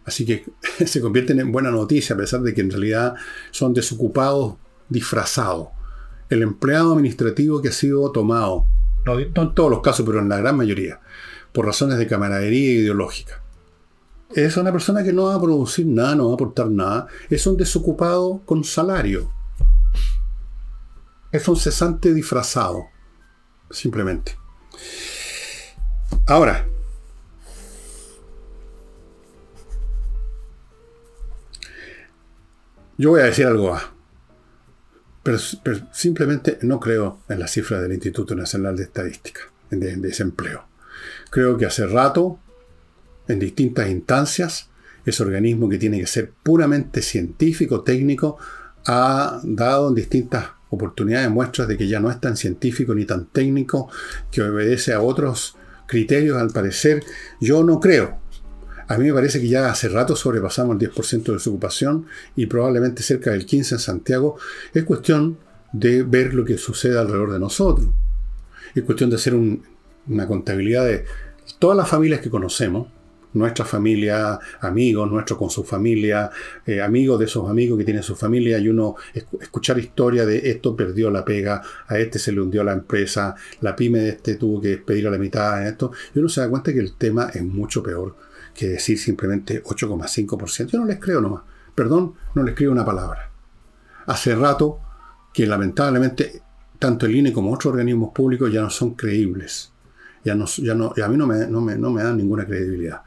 Así 0.05 0.25
que 0.25 0.45
se 0.85 1.01
convierten 1.01 1.41
en 1.41 1.51
buena 1.51 1.69
noticia, 1.69 2.15
a 2.15 2.17
pesar 2.17 2.39
de 2.43 2.53
que 2.53 2.61
en 2.61 2.71
realidad 2.71 3.15
son 3.51 3.73
desocupados 3.73 4.55
disfrazados. 4.87 5.67
El 6.29 6.43
empleado 6.43 6.93
administrativo 6.93 7.61
que 7.61 7.67
ha 7.67 7.73
sido 7.73 8.09
tomado, 8.13 8.65
no, 9.05 9.19
en 9.19 9.33
todos 9.33 9.69
los 9.69 9.81
casos, 9.81 10.05
pero 10.05 10.19
en 10.19 10.29
la 10.29 10.37
gran 10.37 10.57
mayoría, 10.57 10.99
por 11.51 11.65
razones 11.65 11.97
de 11.97 12.07
camaradería 12.07 12.73
ideológica. 12.73 13.41
Es 14.35 14.57
una 14.57 14.71
persona 14.71 15.03
que 15.03 15.13
no 15.13 15.25
va 15.25 15.35
a 15.35 15.41
producir 15.41 15.85
nada, 15.85 16.15
no 16.15 16.25
va 16.25 16.31
a 16.31 16.33
aportar 16.35 16.69
nada. 16.69 17.07
Es 17.29 17.45
un 17.45 17.55
desocupado 17.55 18.41
con 18.45 18.63
salario. 18.63 19.31
Es 21.31 21.47
un 21.47 21.55
cesante 21.55 22.13
disfrazado. 22.13 22.85
Simplemente. 23.69 24.35
Ahora, 26.25 26.67
yo 32.97 33.11
voy 33.11 33.21
a 33.21 33.25
decir 33.25 33.45
algo 33.45 33.71
más. 33.71 33.92
Pero, 35.23 35.37
simplemente 35.91 36.59
no 36.61 36.79
creo 36.79 37.19
en 37.29 37.39
las 37.39 37.51
cifras 37.51 37.81
del 37.81 37.93
Instituto 37.93 38.35
Nacional 38.35 38.75
de 38.75 38.83
Estadística, 38.83 39.41
de 39.69 39.95
desempleo. 39.95 40.65
Creo 41.29 41.57
que 41.57 41.65
hace 41.65 41.87
rato, 41.87 42.39
en 43.27 43.39
distintas 43.39 43.89
instancias, 43.89 44.69
ese 45.05 45.23
organismo 45.23 45.69
que 45.69 45.77
tiene 45.77 45.99
que 45.99 46.07
ser 46.07 46.31
puramente 46.43 47.01
científico, 47.01 47.81
técnico, 47.81 48.37
ha 48.85 49.39
dado 49.43 49.89
en 49.89 49.95
distintas 49.95 50.49
oportunidades 50.69 51.29
muestras 51.29 51.67
de 51.67 51.77
que 51.77 51.87
ya 51.87 51.99
no 51.99 52.11
es 52.11 52.19
tan 52.19 52.35
científico 52.35 52.93
ni 52.93 53.05
tan 53.05 53.27
técnico, 53.27 53.89
que 54.31 54.41
obedece 54.41 54.93
a 54.93 55.01
otros 55.01 55.55
criterios 55.87 56.37
al 56.37 56.49
parecer. 56.49 57.03
Yo 57.39 57.63
no 57.63 57.79
creo. 57.79 58.19
A 58.87 58.97
mí 58.97 59.05
me 59.05 59.13
parece 59.13 59.39
que 59.39 59.47
ya 59.47 59.69
hace 59.69 59.89
rato 59.89 60.15
sobrepasamos 60.15 60.81
el 60.81 60.89
10% 60.89 61.23
de 61.23 61.33
desocupación 61.33 62.05
y 62.35 62.45
probablemente 62.47 63.03
cerca 63.03 63.31
del 63.31 63.45
15% 63.45 63.71
en 63.73 63.79
Santiago. 63.79 64.37
Es 64.73 64.83
cuestión 64.83 65.37
de 65.71 66.03
ver 66.03 66.33
lo 66.33 66.45
que 66.45 66.57
sucede 66.57 66.97
alrededor 66.97 67.33
de 67.33 67.39
nosotros. 67.39 67.87
Es 68.75 68.83
cuestión 68.83 69.09
de 69.09 69.15
hacer 69.15 69.33
una 69.35 70.27
contabilidad 70.27 70.85
de 70.85 71.05
todas 71.59 71.77
las 71.77 71.87
familias 71.87 72.21
que 72.21 72.29
conocemos, 72.29 72.87
nuestra 73.33 73.65
familia, 73.65 74.39
amigos, 74.61 75.09
nuestros 75.09 75.39
con 75.39 75.49
su 75.49 75.63
familia, 75.63 76.29
eh, 76.65 76.81
amigos 76.81 77.17
de 77.19 77.25
esos 77.25 77.49
amigos 77.49 77.79
que 77.79 77.85
tienen 77.85 78.03
su 78.03 78.15
familia, 78.15 78.59
y 78.59 78.69
uno 78.69 78.95
escuchar 79.13 79.79
historia 79.79 80.25
de 80.25 80.49
esto 80.49 80.75
perdió 80.75 81.09
la 81.09 81.25
pega, 81.25 81.61
a 81.87 81.97
este 81.97 82.19
se 82.19 82.31
le 82.31 82.41
hundió 82.41 82.63
la 82.63 82.73
empresa, 82.73 83.35
la 83.61 83.75
pyme 83.75 83.99
de 83.99 84.09
este 84.09 84.35
tuvo 84.35 84.61
que 84.61 84.69
despedir 84.69 85.07
a 85.07 85.11
la 85.11 85.17
mitad 85.17 85.61
en 85.61 85.67
esto, 85.67 85.91
y 86.13 86.19
uno 86.19 86.29
se 86.29 86.41
da 86.41 86.49
cuenta 86.49 86.71
que 86.71 86.79
el 86.79 86.93
tema 86.93 87.31
es 87.33 87.43
mucho 87.43 87.81
peor 87.81 88.15
que 88.53 88.69
decir 88.69 88.99
simplemente 88.99 89.63
8,5%. 89.63 90.67
Yo 90.67 90.79
no 90.79 90.85
les 90.85 90.99
creo 90.99 91.21
nomás. 91.21 91.43
Perdón, 91.73 92.13
no 92.35 92.43
les 92.43 92.55
creo 92.55 92.71
una 92.71 92.85
palabra. 92.85 93.31
Hace 94.05 94.35
rato 94.35 94.79
que 95.33 95.45
lamentablemente 95.45 96.41
tanto 96.77 97.05
el 97.05 97.15
INE 97.15 97.33
como 97.33 97.51
otros 97.53 97.71
organismos 97.71 98.13
públicos 98.13 98.51
ya 98.51 98.61
no 98.61 98.69
son 98.69 98.93
creíbles. 98.93 99.71
Ya 100.23 100.35
no, 100.35 100.45
ya 100.45 100.73
no, 100.73 100.93
a 100.95 101.07
mí 101.07 101.17
no 101.17 101.27
me, 101.27 101.47
no 101.47 101.91
me 101.91 102.03
dan 102.03 102.17
ninguna 102.17 102.45
credibilidad 102.45 103.01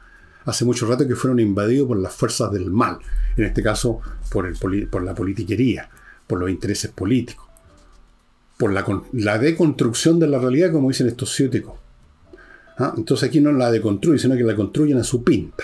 hace 0.47 0.63
mucho 0.63 0.87
rato 0.87 1.05
que 1.05 1.15
fueron 1.15 1.39
invadidos 1.39 1.87
por 1.87 1.99
las 1.99 2.15
fuerzas 2.15 2.51
del 2.51 2.71
mal, 2.71 2.97
en 3.35 3.43
este 3.43 3.61
caso 3.61 3.99
por, 4.31 4.45
el, 4.45 4.87
por 4.87 5.03
la 5.03 5.13
politiquería, 5.13 5.89
por 6.25 6.39
los 6.39 6.49
intereses 6.49 6.89
políticos, 6.89 7.45
por 8.57 8.71
la, 8.71 8.85
la 9.11 9.37
deconstrucción 9.37 10.19
de 10.19 10.27
la 10.27 10.39
realidad, 10.39 10.71
como 10.71 10.87
dicen 10.87 11.07
estos 11.07 11.35
ciúticos. 11.35 11.77
¿Ah? 12.77 12.93
Entonces 12.95 13.27
aquí 13.27 13.41
no 13.41 13.51
la 13.51 13.71
deconstruyen, 13.71 14.19
sino 14.19 14.35
que 14.35 14.43
la 14.43 14.55
construyen 14.55 14.97
a 14.97 15.03
su 15.03 15.23
pinta. 15.23 15.63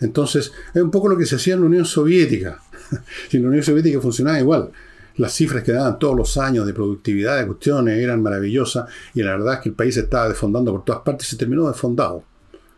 Entonces, 0.00 0.52
es 0.72 0.82
un 0.82 0.90
poco 0.90 1.08
lo 1.08 1.18
que 1.18 1.26
se 1.26 1.36
hacía 1.36 1.54
en 1.54 1.60
la 1.60 1.66
Unión 1.66 1.84
Soviética. 1.84 2.58
si 3.28 3.36
en 3.36 3.42
la 3.42 3.50
Unión 3.50 3.62
Soviética 3.62 4.00
funcionaba 4.00 4.40
igual. 4.40 4.70
Las 5.16 5.34
cifras 5.34 5.62
que 5.62 5.72
daban 5.72 5.98
todos 5.98 6.16
los 6.16 6.38
años 6.38 6.66
de 6.66 6.72
productividad 6.72 7.38
de 7.38 7.46
cuestiones 7.46 7.98
eran 7.98 8.22
maravillosas 8.22 8.88
y 9.12 9.22
la 9.22 9.32
verdad 9.32 9.54
es 9.54 9.60
que 9.60 9.68
el 9.68 9.74
país 9.74 9.96
estaba 9.96 10.28
desfondando 10.28 10.72
por 10.72 10.84
todas 10.84 11.02
partes 11.02 11.28
y 11.28 11.30
se 11.32 11.36
terminó 11.36 11.68
desfondado. 11.68 12.24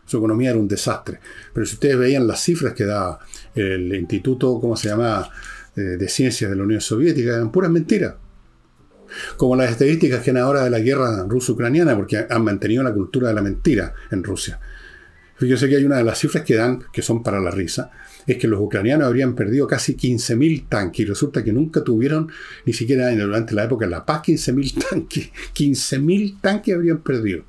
Su 0.05 0.17
economía 0.17 0.49
era 0.49 0.59
un 0.59 0.67
desastre. 0.67 1.19
Pero 1.53 1.65
si 1.65 1.75
ustedes 1.75 1.97
veían 1.97 2.27
las 2.27 2.41
cifras 2.41 2.73
que 2.73 2.85
daba 2.85 3.19
el 3.55 3.93
Instituto, 3.95 4.59
¿cómo 4.59 4.75
se 4.75 4.89
llama?, 4.89 5.29
eh, 5.75 5.81
de 5.81 6.07
Ciencias 6.07 6.51
de 6.51 6.55
la 6.55 6.63
Unión 6.63 6.81
Soviética, 6.81 7.33
eran 7.33 7.51
puras 7.51 7.71
mentiras. 7.71 8.15
Como 9.37 9.55
las 9.55 9.71
estadísticas 9.71 10.27
ahora 10.35 10.63
de 10.63 10.69
la 10.69 10.79
guerra 10.79 11.25
ruso-ucraniana, 11.27 11.95
porque 11.95 12.25
han 12.29 12.43
mantenido 12.43 12.83
la 12.83 12.93
cultura 12.93 13.29
de 13.29 13.33
la 13.33 13.41
mentira 13.41 13.93
en 14.11 14.23
Rusia. 14.23 14.59
Fíjense 15.35 15.67
que 15.67 15.77
hay 15.77 15.83
una 15.83 15.97
de 15.97 16.03
las 16.03 16.19
cifras 16.19 16.43
que 16.43 16.55
dan, 16.55 16.83
que 16.91 17.01
son 17.01 17.23
para 17.23 17.39
la 17.39 17.51
risa, 17.51 17.91
es 18.25 18.37
que 18.37 18.47
los 18.47 18.59
ucranianos 18.59 19.07
habrían 19.07 19.35
perdido 19.35 19.67
casi 19.67 19.95
15.000 19.95 20.69
tanques 20.69 21.01
y 21.01 21.05
resulta 21.05 21.43
que 21.43 21.51
nunca 21.51 21.83
tuvieron, 21.83 22.29
ni 22.65 22.73
siquiera 22.73 23.11
durante 23.11 23.53
la 23.53 23.65
época 23.65 23.85
de 23.85 23.91
la 23.91 24.05
paz, 24.05 24.21
15.000 24.23 24.85
tanques. 24.89 25.31
15.000 25.53 26.39
tanques 26.39 26.75
habrían 26.75 26.99
perdido. 26.99 27.43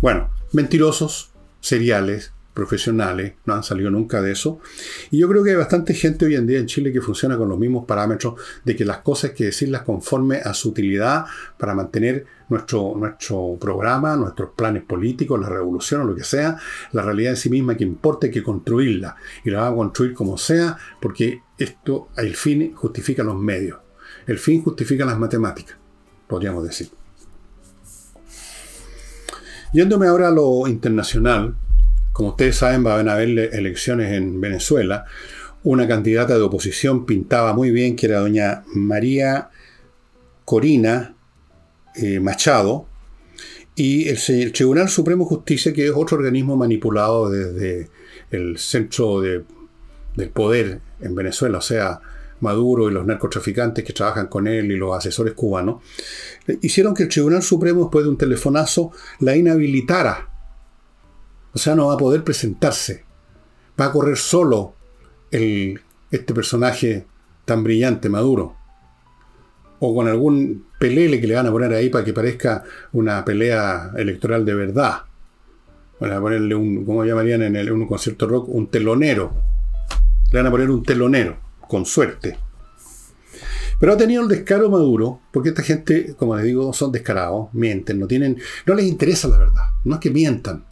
Bueno, 0.00 0.30
mentirosos, 0.52 1.30
seriales, 1.60 2.32
profesionales, 2.54 3.34
no 3.44 3.54
han 3.54 3.64
salido 3.64 3.90
nunca 3.90 4.22
de 4.22 4.32
eso. 4.32 4.60
Y 5.10 5.18
yo 5.18 5.28
creo 5.28 5.42
que 5.42 5.50
hay 5.50 5.56
bastante 5.56 5.92
gente 5.92 6.24
hoy 6.24 6.36
en 6.36 6.46
día 6.46 6.58
en 6.58 6.66
Chile 6.66 6.92
que 6.92 7.00
funciona 7.00 7.36
con 7.36 7.48
los 7.48 7.58
mismos 7.58 7.84
parámetros 7.84 8.40
de 8.64 8.76
que 8.76 8.84
las 8.84 8.98
cosas 8.98 9.30
hay 9.30 9.36
que 9.36 9.44
decirlas 9.46 9.82
conforme 9.82 10.36
a 10.36 10.54
su 10.54 10.70
utilidad 10.70 11.26
para 11.58 11.74
mantener 11.74 12.24
nuestro, 12.48 12.94
nuestro 12.96 13.58
programa, 13.60 14.16
nuestros 14.16 14.50
planes 14.56 14.84
políticos, 14.84 15.40
la 15.40 15.48
revolución 15.48 16.02
o 16.02 16.04
lo 16.04 16.14
que 16.14 16.24
sea. 16.24 16.56
La 16.92 17.02
realidad 17.02 17.32
en 17.32 17.36
sí 17.36 17.50
misma 17.50 17.76
que 17.76 17.84
importa 17.84 18.26
hay 18.26 18.32
que 18.32 18.42
construirla. 18.42 19.16
Y 19.44 19.50
la 19.50 19.62
vamos 19.62 19.74
a 19.74 19.76
construir 19.78 20.14
como 20.14 20.38
sea 20.38 20.78
porque 21.00 21.42
esto, 21.58 22.08
el 22.16 22.36
fin 22.36 22.72
justifica 22.74 23.24
los 23.24 23.36
medios. 23.36 23.78
El 24.26 24.38
fin 24.38 24.62
justifica 24.62 25.04
las 25.04 25.18
matemáticas, 25.18 25.76
podríamos 26.28 26.64
decir. 26.64 26.88
Yéndome 29.72 30.06
ahora 30.06 30.28
a 30.28 30.30
lo 30.30 30.68
internacional, 30.68 31.56
como 32.14 32.30
ustedes 32.30 32.56
saben, 32.56 32.84
van 32.84 33.08
a 33.08 33.14
haber 33.14 33.28
elecciones 33.54 34.12
en 34.12 34.40
Venezuela. 34.40 35.04
Una 35.64 35.88
candidata 35.88 36.34
de 36.36 36.42
oposición 36.42 37.06
pintaba 37.06 37.54
muy 37.54 37.72
bien, 37.72 37.96
que 37.96 38.06
era 38.06 38.20
doña 38.20 38.62
María 38.72 39.50
Corina 40.44 41.16
eh, 41.96 42.20
Machado, 42.20 42.86
y 43.74 44.08
el, 44.08 44.52
Tribunal 44.52 44.88
Supremo 44.88 45.24
Justicia, 45.24 45.72
que 45.72 45.86
es 45.86 45.92
otro 45.92 46.16
organismo 46.16 46.56
manipulado 46.56 47.28
desde 47.28 47.90
el 48.30 48.58
centro 48.58 49.20
del 49.20 49.44
poder 50.32 50.80
en 51.00 51.16
Venezuela, 51.16 51.58
o 51.58 51.62
sea, 51.62 52.00
Maduro 52.38 52.88
y 52.88 52.92
los 52.92 53.04
narcotraficantes 53.04 53.84
que 53.84 53.92
trabajan 53.92 54.28
con 54.28 54.46
él 54.46 54.70
y 54.70 54.76
los 54.76 54.96
asesores 54.96 55.34
cubanos, 55.34 55.82
hicieron 56.62 56.94
que 56.94 57.04
el 57.04 57.08
Tribunal 57.08 57.42
Supremo, 57.42 57.80
después 57.80 58.04
de 58.04 58.10
un 58.10 58.18
telefonazo, 58.18 58.92
la 59.18 59.36
inhabilitara. 59.36 60.33
O 61.54 61.58
sea, 61.58 61.74
no 61.74 61.88
va 61.88 61.94
a 61.94 61.98
poder 61.98 62.24
presentarse. 62.24 63.04
Va 63.80 63.86
a 63.86 63.92
correr 63.92 64.16
solo 64.16 64.74
el, 65.30 65.80
este 66.10 66.34
personaje 66.34 67.06
tan 67.44 67.62
brillante, 67.62 68.08
Maduro. 68.08 68.56
O 69.78 69.94
con 69.94 70.08
algún 70.08 70.66
pelele 70.78 71.20
que 71.20 71.26
le 71.26 71.34
van 71.34 71.46
a 71.46 71.52
poner 71.52 71.72
ahí 71.72 71.90
para 71.90 72.04
que 72.04 72.12
parezca 72.12 72.64
una 72.92 73.24
pelea 73.24 73.92
electoral 73.96 74.44
de 74.44 74.54
verdad. 74.54 75.02
Van 76.00 76.12
a 76.12 76.20
ponerle 76.20 76.54
un, 76.54 76.84
¿cómo 76.84 77.04
llamarían 77.04 77.42
en, 77.42 77.56
en 77.56 77.72
un 77.72 77.86
concierto 77.86 78.26
rock? 78.26 78.48
Un 78.48 78.68
telonero. 78.68 79.32
Le 80.32 80.38
van 80.38 80.46
a 80.46 80.50
poner 80.50 80.70
un 80.70 80.82
telonero 80.82 81.36
con 81.68 81.86
suerte. 81.86 82.36
Pero 83.78 83.92
ha 83.92 83.96
tenido 83.96 84.22
el 84.22 84.28
descaro 84.28 84.70
Maduro, 84.70 85.20
porque 85.32 85.50
esta 85.50 85.62
gente, 85.62 86.14
como 86.16 86.36
les 86.36 86.44
digo, 86.44 86.72
son 86.72 86.92
descarados, 86.92 87.48
mienten, 87.52 87.98
no 87.98 88.06
tienen, 88.06 88.38
no 88.66 88.74
les 88.74 88.86
interesa 88.86 89.28
la 89.28 89.38
verdad, 89.38 89.62
no 89.84 89.94
es 89.94 90.00
que 90.00 90.10
mientan, 90.10 90.64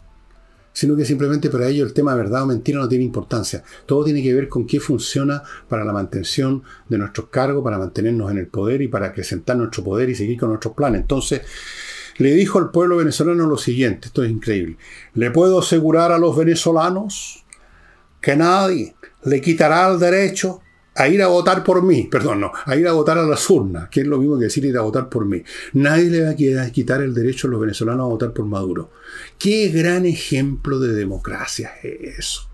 sino 0.72 0.96
que 0.96 1.04
simplemente 1.04 1.50
para 1.50 1.68
ellos 1.68 1.88
el 1.88 1.94
tema 1.94 2.12
de 2.12 2.22
verdad 2.22 2.42
o 2.42 2.46
mentira 2.46 2.78
no 2.78 2.88
tiene 2.88 3.04
importancia. 3.04 3.62
Todo 3.86 4.04
tiene 4.04 4.22
que 4.22 4.32
ver 4.32 4.48
con 4.48 4.66
qué 4.66 4.80
funciona 4.80 5.42
para 5.68 5.84
la 5.84 5.92
mantención 5.92 6.62
de 6.88 6.98
nuestros 6.98 7.28
cargos, 7.28 7.62
para 7.62 7.78
mantenernos 7.78 8.30
en 8.30 8.38
el 8.38 8.46
poder 8.46 8.82
y 8.82 8.88
para 8.88 9.08
acrecentar 9.08 9.56
nuestro 9.56 9.84
poder 9.84 10.08
y 10.10 10.14
seguir 10.14 10.38
con 10.38 10.48
nuestros 10.48 10.74
planes. 10.74 11.02
Entonces, 11.02 11.42
le 12.18 12.34
dijo 12.34 12.58
al 12.58 12.70
pueblo 12.70 12.96
venezolano 12.96 13.46
lo 13.46 13.58
siguiente, 13.58 14.08
esto 14.08 14.22
es 14.22 14.30
increíble, 14.30 14.76
le 15.14 15.30
puedo 15.30 15.58
asegurar 15.58 16.12
a 16.12 16.18
los 16.18 16.36
venezolanos 16.36 17.44
que 18.20 18.36
nadie 18.36 18.94
le 19.24 19.40
quitará 19.40 19.88
el 19.90 19.98
derecho 19.98 20.61
a 20.94 21.08
ir 21.08 21.22
a 21.22 21.28
votar 21.28 21.64
por 21.64 21.82
mí, 21.82 22.04
perdón, 22.10 22.40
no, 22.40 22.52
a 22.64 22.76
ir 22.76 22.86
a 22.86 22.92
votar 22.92 23.18
a 23.18 23.24
las 23.24 23.48
urnas, 23.50 23.88
que 23.88 24.00
es 24.02 24.06
lo 24.06 24.18
mismo 24.18 24.38
que 24.38 24.44
decir 24.44 24.64
ir 24.64 24.76
a 24.76 24.82
votar 24.82 25.08
por 25.08 25.24
mí. 25.24 25.42
Nadie 25.74 26.10
le 26.10 26.24
va 26.24 26.30
a 26.62 26.70
quitar 26.70 27.00
el 27.00 27.14
derecho 27.14 27.48
a 27.48 27.50
los 27.50 27.60
venezolanos 27.60 28.04
a 28.04 28.08
votar 28.08 28.32
por 28.32 28.46
Maduro. 28.46 28.90
Qué 29.38 29.68
gran 29.68 30.06
ejemplo 30.06 30.78
de 30.78 30.92
democracia 30.92 31.72
es 31.82 32.18
eso. 32.18 32.48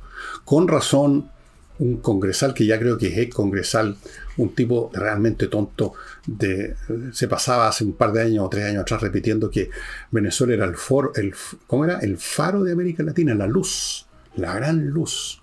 Con 0.44 0.68
razón, 0.68 1.30
un 1.78 1.98
congresal 1.98 2.54
que 2.54 2.66
ya 2.66 2.78
creo 2.78 2.98
que 2.98 3.08
es 3.08 3.18
ex 3.18 3.34
congresal, 3.34 3.96
un 4.36 4.54
tipo 4.54 4.90
realmente 4.92 5.46
tonto, 5.48 5.94
de, 6.26 6.74
se 7.12 7.28
pasaba 7.28 7.68
hace 7.68 7.84
un 7.84 7.92
par 7.92 8.12
de 8.12 8.22
años 8.22 8.44
o 8.44 8.48
tres 8.48 8.64
años 8.64 8.82
atrás 8.82 9.00
repitiendo 9.00 9.50
que 9.50 9.70
Venezuela 10.10 10.54
era 10.54 10.64
el, 10.64 10.76
foro, 10.76 11.12
el, 11.14 11.34
¿cómo 11.66 11.84
era? 11.84 11.98
el 12.00 12.18
faro 12.18 12.62
de 12.62 12.72
América 12.72 13.02
Latina, 13.02 13.34
la 13.34 13.46
luz, 13.46 14.06
la 14.36 14.54
gran 14.54 14.88
luz. 14.88 15.37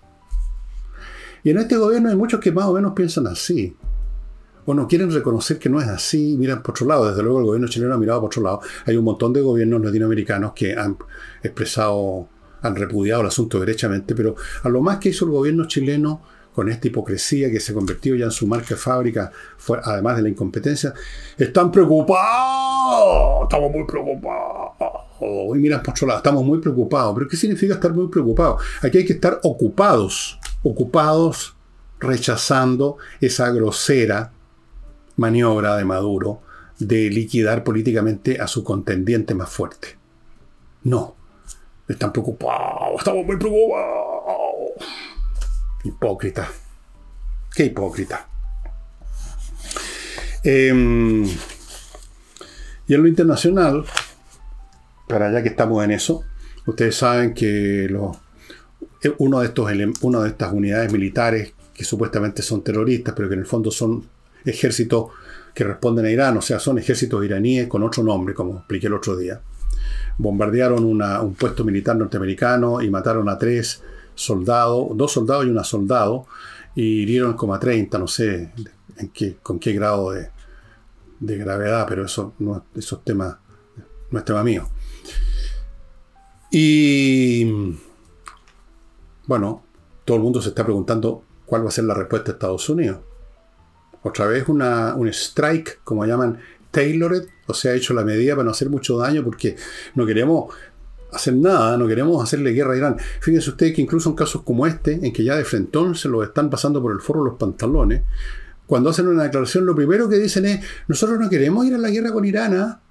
Y 1.46 1.52
en 1.52 1.60
este 1.60 1.78
gobierno 1.78 2.10
hay 2.10 2.16
muchos 2.16 2.40
que 2.40 2.52
más 2.52 2.66
o 2.66 2.74
menos 2.74 2.94
piensan 2.94 3.28
así. 3.28 3.78
O 4.66 4.74
no 4.74 4.88
quieren 4.88 5.12
reconocer 5.12 5.60
que 5.60 5.70
no 5.70 5.80
es 5.80 5.88
así, 5.88 6.36
miran 6.40 6.64
por 6.64 6.72
otro 6.72 6.88
lado. 6.88 7.08
Desde 7.08 7.22
luego 7.22 7.38
el 7.38 7.46
gobierno 7.46 7.68
chileno 7.68 7.94
ha 7.94 8.00
mirado 8.00 8.22
por 8.22 8.30
otro 8.30 8.42
lado. 8.42 8.62
Hay 8.88 8.98
un 8.98 9.06
montón 9.06 9.32
de 9.32 9.42
gobiernos 9.42 9.80
latinoamericanos 9.86 10.54
que 10.54 10.74
han 10.74 10.98
expresado 11.44 12.30
han 12.64 12.76
repudiado 12.76 13.22
el 13.22 13.28
asunto 13.28 13.60
derechamente, 13.60 14.16
pero 14.16 14.36
a 14.64 14.70
lo 14.70 14.82
más 14.82 14.98
que 14.98 15.10
hizo 15.10 15.26
el 15.26 15.32
gobierno 15.32 15.68
chileno 15.68 16.24
con 16.52 16.68
esta 16.68 16.88
hipocresía 16.88 17.52
que 17.52 17.60
se 17.60 17.76
convirtió 17.76 18.16
ya 18.16 18.26
en 18.26 18.32
su 18.32 18.48
marca 18.48 18.76
fábrica, 18.76 19.32
fue, 19.56 19.78
además 19.84 20.16
de 20.16 20.24
la 20.24 20.30
incompetencia, 20.30 20.96
están 21.38 21.72
preocupados, 21.72 23.44
estamos 23.44 23.72
muy 23.72 23.86
preocupados. 23.86 24.72
Y 25.54 25.60
miran 25.60 25.84
por 25.84 25.92
otro 25.94 26.08
lado, 26.08 26.18
estamos 26.18 26.44
muy 26.44 26.60
preocupados. 26.60 27.14
¿Pero 27.14 27.28
qué 27.28 27.38
significa 27.38 27.76
estar 27.76 27.94
muy 27.94 28.08
preocupados? 28.08 28.64
Aquí 28.82 28.98
hay 28.98 29.06
que 29.06 29.14
estar 29.14 29.40
ocupados, 29.44 30.40
ocupados 30.66 31.56
rechazando 32.00 32.98
esa 33.22 33.52
grosera 33.52 34.34
maniobra 35.16 35.78
de 35.78 35.86
Maduro 35.86 36.42
de 36.80 37.10
liquidar 37.10 37.64
políticamente 37.64 38.42
a 38.42 38.48
su 38.48 38.64
contendiente 38.64 39.36
más 39.36 39.50
fuerte. 39.50 39.98
No, 40.84 41.16
están 41.88 42.12
preocupados, 42.12 42.98
estamos 42.98 43.26
muy 43.26 43.38
preocupados. 43.38 44.74
Hipócrita. 45.84 46.50
Qué 47.56 47.66
hipócrita. 47.66 48.28
Em, 50.44 51.26
y 52.88 52.94
en 52.94 53.02
lo 53.02 53.08
internacional, 53.08 53.86
para 55.08 55.32
ya 55.32 55.44
que 55.44 55.50
estamos 55.50 55.84
en 55.84 55.92
eso, 55.92 56.24
ustedes 56.66 56.98
saben 56.98 57.36
que 57.36 57.86
eh, 57.86 58.20
uno 59.18 59.40
de 59.40 59.48
estos, 59.48 59.72
una 60.02 60.22
de 60.22 60.30
estas 60.30 60.54
unidades 60.54 60.92
militares 60.92 61.54
que 61.74 61.84
supuestamente 61.84 62.42
son 62.42 62.64
terroristas, 62.64 63.14
pero 63.16 63.28
que 63.28 63.36
en 63.36 63.42
el 63.42 63.46
fondo 63.46 63.72
son 63.72 64.04
ejércitos 64.46 65.08
que 65.54 65.64
responden 65.64 66.06
a 66.06 66.12
Irán, 66.12 66.38
o 66.38 66.42
sea, 66.42 66.60
son 66.60 66.78
ejércitos 66.78 67.24
iraníes 67.24 67.68
con 67.68 67.84
otro 67.84 68.04
nombre, 68.04 68.34
como 68.34 68.58
expliqué 68.58 68.88
el 68.88 68.94
otro 68.94 69.16
día 69.16 69.42
bombardearon 70.18 70.84
un 70.86 71.36
puesto 71.36 71.64
militar 71.64 71.96
norteamericano 71.96 72.82
y 72.82 72.90
mataron 72.90 73.28
a 73.30 73.38
tres 73.38 73.82
soldados, 74.14 74.90
dos 74.96 75.12
soldados 75.12 75.46
y 75.46 75.50
una 75.50 75.64
soldado, 75.64 76.28
y 76.74 77.02
hirieron 77.02 77.34
como 77.34 77.54
a 77.54 77.60
30, 77.60 77.98
no 77.98 78.08
sé 78.08 78.52
en 78.98 79.10
qué, 79.10 79.38
con 79.42 79.60
qué 79.60 79.74
grado 79.74 80.12
de, 80.12 80.30
gravedad, 81.20 81.86
pero 81.88 82.06
eso 82.06 82.34
no, 82.40 82.66
esos 82.76 83.04
temas 83.04 83.36
no 84.12 84.20
es 84.20 84.26
tema 84.26 84.44
mío. 84.44 84.70
Y 86.52 87.76
bueno, 89.28 89.64
todo 90.04 90.18
el 90.18 90.24
mundo 90.24 90.42
se 90.42 90.50
está 90.50 90.64
preguntando 90.64 91.24
cuál 91.46 91.64
va 91.64 91.70
a 91.70 91.72
ser 91.72 91.86
la 91.86 91.94
respuesta 91.94 92.32
de 92.32 92.36
Estados 92.36 92.70
Unidos. 92.70 93.00
Otra 94.04 94.28
vez 94.28 94.48
una, 94.48 94.96
un 94.96 95.08
strike, 95.08 95.80
como 95.84 96.06
llaman 96.06 96.40
tailored, 96.72 97.24
o 97.48 97.54
sea, 97.54 97.72
ha 97.72 97.76
hecho 97.76 97.94
la 97.94 98.04
medida 98.04 98.36
para 98.36 98.46
no 98.46 98.52
hacer 98.52 98.70
mucho 98.70 98.98
daño 98.98 99.24
porque 99.24 99.56
no 99.96 100.06
queremos 100.06 100.54
hacer 101.12 101.36
nada, 101.36 101.78
no 101.78 101.88
queremos 101.88 102.22
hacerle 102.22 102.52
guerra 102.52 102.74
a 102.74 102.78
Irán. 102.78 102.98
Fíjense 103.22 103.50
ustedes 103.50 103.74
que 103.74 103.82
incluso 103.82 104.10
en 104.10 104.16
casos 104.16 104.44
como 104.44 104.68
este, 104.68 104.94
en 104.94 105.14
que 105.14 105.24
ya 105.24 105.36
de 105.36 105.46
frentón 105.46 105.96
se 105.96 106.10
lo 106.10 106.24
están 106.24 106.50
pasando 106.50 106.82
por 106.82 106.92
el 106.92 107.00
foro 107.00 107.24
los 107.24 107.36
pantalones, 107.36 108.04
cuando 108.68 108.90
hacen 108.90 109.08
una 109.08 109.24
declaración, 109.24 109.66
lo 109.66 109.76
primero 109.76 110.10
que 110.10 110.18
dicen 110.18 110.46
es, 110.46 110.60
nosotros 110.88 111.20
no 111.20 111.30
queremos 111.30 111.66
ir 111.66 111.76
a 111.76 111.78
la 111.78 111.90
guerra 111.90 112.12
con 112.12 112.26
Irán, 112.26 112.56
¿ah? 112.56 112.82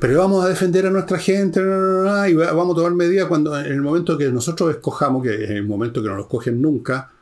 Pero 0.00 0.18
vamos 0.18 0.44
a 0.44 0.48
defender 0.48 0.86
a 0.86 0.90
nuestra 0.90 1.18
gente 1.18 1.60
y 1.60 2.34
vamos 2.34 2.72
a 2.72 2.76
tomar 2.76 2.94
medidas 2.94 3.26
cuando 3.26 3.58
en 3.58 3.66
el 3.72 3.82
momento 3.82 4.18
que 4.18 4.30
nosotros 4.30 4.70
escojamos, 4.70 5.22
que 5.22 5.44
es 5.44 5.50
el 5.50 5.66
momento 5.66 6.02
que 6.02 6.08
no 6.08 6.16
lo 6.16 6.22
escogen 6.22 6.60
nunca, 6.60 7.12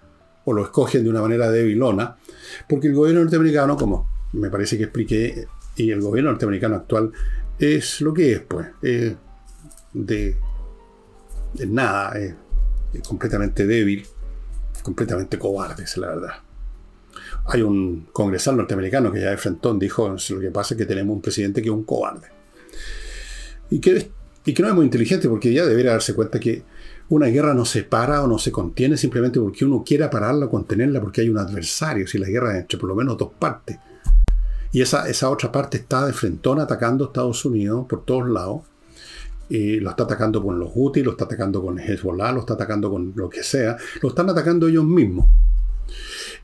o 0.44 0.52
lo 0.52 0.62
escogen 0.62 1.02
de 1.04 1.10
una 1.10 1.20
manera 1.20 1.50
débilona, 1.50 2.16
porque 2.68 2.86
el 2.88 2.94
gobierno 2.94 3.22
norteamericano, 3.22 3.76
como 3.76 4.08
me 4.32 4.48
parece 4.48 4.78
que 4.78 4.84
expliqué, 4.84 5.46
y 5.76 5.90
el 5.90 6.00
gobierno 6.00 6.30
norteamericano 6.30 6.76
actual 6.76 7.12
es 7.58 8.00
lo 8.00 8.14
que 8.14 8.32
es, 8.32 8.40
pues. 8.40 8.68
de, 8.80 9.16
de, 9.92 11.66
nada, 11.66 12.18
es, 12.18 12.34
completamente 13.06 13.66
débil, 13.66 14.06
completamente 14.82 15.38
cobarde, 15.38 15.84
es 15.84 15.96
la 15.96 16.08
verdad. 16.08 16.34
Hay 17.46 17.62
un 17.62 18.08
congresal 18.12 18.56
norteamericano 18.56 19.12
que 19.12 19.20
ya 19.20 19.30
de 19.30 19.36
Frentón 19.36 19.78
dijo, 19.78 20.08
lo 20.08 20.40
que 20.40 20.50
pasa 20.50 20.74
es 20.74 20.78
que 20.78 20.86
tenemos 20.86 21.16
un 21.16 21.22
presidente 21.22 21.60
que 21.60 21.68
es 21.68 21.74
un 21.74 21.84
cobarde. 21.84 22.35
Y 23.70 23.80
que, 23.80 24.10
y 24.44 24.54
que 24.54 24.62
no 24.62 24.68
es 24.68 24.74
muy 24.74 24.84
inteligente 24.84 25.28
porque 25.28 25.52
ya 25.52 25.66
debería 25.66 25.92
darse 25.92 26.14
cuenta 26.14 26.38
que 26.38 26.62
una 27.08 27.26
guerra 27.26 27.54
no 27.54 27.64
se 27.64 27.84
para 27.84 28.22
o 28.22 28.26
no 28.26 28.38
se 28.38 28.50
contiene 28.50 28.96
simplemente 28.96 29.40
porque 29.40 29.64
uno 29.64 29.84
quiera 29.84 30.10
pararla 30.10 30.46
o 30.46 30.50
contenerla 30.50 31.00
porque 31.00 31.20
hay 31.20 31.28
un 31.28 31.38
adversario, 31.38 32.06
si 32.06 32.18
la 32.18 32.28
guerra 32.28 32.54
es 32.54 32.62
entre 32.62 32.78
por 32.78 32.88
lo 32.88 32.94
menos 32.94 33.16
dos 33.16 33.30
partes. 33.38 33.78
Y 34.72 34.82
esa, 34.82 35.08
esa 35.08 35.30
otra 35.30 35.50
parte 35.50 35.78
está 35.78 36.04
de 36.06 36.12
frentón 36.12 36.60
atacando 36.60 37.04
a 37.04 37.06
Estados 37.08 37.44
Unidos 37.44 37.86
por 37.88 38.04
todos 38.04 38.28
lados. 38.28 38.62
Y 39.48 39.78
lo 39.78 39.90
está 39.90 40.02
atacando 40.02 40.42
con 40.42 40.58
los 40.58 40.70
Houthis, 40.74 41.04
lo 41.04 41.12
está 41.12 41.24
atacando 41.24 41.62
con 41.62 41.78
Hezbollah, 41.78 42.32
lo 42.32 42.40
está 42.40 42.54
atacando 42.54 42.90
con 42.90 43.12
lo 43.14 43.30
que 43.30 43.42
sea. 43.42 43.76
Lo 44.02 44.08
están 44.08 44.28
atacando 44.28 44.66
ellos 44.66 44.84
mismos. 44.84 45.28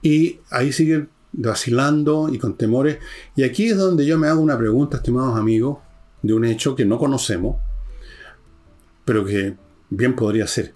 Y 0.00 0.38
ahí 0.50 0.72
siguen 0.72 1.10
vacilando 1.32 2.28
y 2.32 2.38
con 2.38 2.56
temores. 2.56 2.98
Y 3.34 3.42
aquí 3.42 3.66
es 3.68 3.76
donde 3.76 4.06
yo 4.06 4.18
me 4.18 4.28
hago 4.28 4.40
una 4.40 4.56
pregunta, 4.56 4.98
estimados 4.98 5.36
amigos, 5.36 5.78
de 6.22 6.34
un 6.34 6.44
hecho 6.44 6.74
que 6.74 6.84
no 6.84 6.98
conocemos, 6.98 7.56
pero 9.04 9.24
que 9.24 9.56
bien 9.90 10.14
podría 10.16 10.46
ser. 10.46 10.74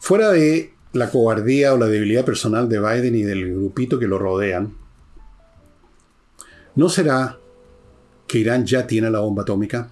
Fuera 0.00 0.30
de 0.30 0.72
la 0.92 1.10
cobardía 1.10 1.74
o 1.74 1.78
la 1.78 1.86
debilidad 1.86 2.24
personal 2.24 2.68
de 2.68 2.80
Biden 2.80 3.14
y 3.14 3.22
del 3.22 3.54
grupito 3.54 3.98
que 3.98 4.06
lo 4.06 4.18
rodean, 4.18 4.74
¿No 6.78 6.88
será 6.88 7.36
que 8.28 8.38
Irán 8.38 8.64
ya 8.64 8.86
tiene 8.86 9.10
la 9.10 9.18
bomba 9.18 9.42
atómica? 9.42 9.88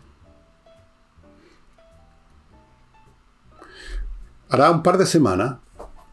Hará 4.48 4.70
un 4.70 4.84
par 4.84 4.96
de 4.96 5.04
semanas, 5.04 5.56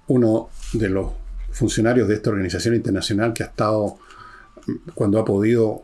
uno 0.07 0.49
de 0.73 0.89
los 0.89 1.11
funcionarios 1.51 2.07
de 2.07 2.15
esta 2.15 2.31
organización 2.31 2.73
internacional 2.73 3.35
que 3.35 3.43
ha 3.43 3.45
estado, 3.45 3.99
cuando 4.95 5.19
ha 5.19 5.25
podido 5.25 5.83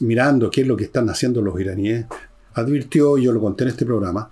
mirando 0.00 0.50
qué 0.50 0.60
es 0.60 0.66
lo 0.66 0.76
que 0.76 0.84
están 0.84 1.08
haciendo 1.08 1.42
los 1.42 1.58
iraníes, 1.60 2.06
advirtió, 2.54 3.18
yo 3.18 3.32
lo 3.32 3.40
conté 3.40 3.64
en 3.64 3.70
este 3.70 3.86
programa, 3.86 4.30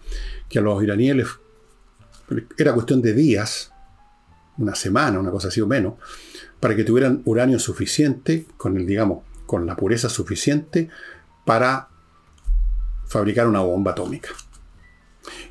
que 0.48 0.58
a 0.58 0.62
los 0.62 0.82
iraníes 0.82 1.16
les, 1.16 1.28
era 2.58 2.74
cuestión 2.74 3.02
de 3.02 3.12
días, 3.12 3.72
una 4.58 4.74
semana, 4.74 5.18
una 5.18 5.30
cosa 5.30 5.48
así 5.48 5.60
o 5.60 5.66
menos, 5.66 5.94
para 6.60 6.76
que 6.76 6.84
tuvieran 6.84 7.22
uranio 7.24 7.58
suficiente 7.58 8.46
con 8.56 8.76
el, 8.76 8.86
digamos, 8.86 9.24
con 9.46 9.66
la 9.66 9.76
pureza 9.76 10.08
suficiente 10.08 10.88
para 11.44 11.88
fabricar 13.06 13.48
una 13.48 13.60
bomba 13.60 13.92
atómica. 13.92 14.28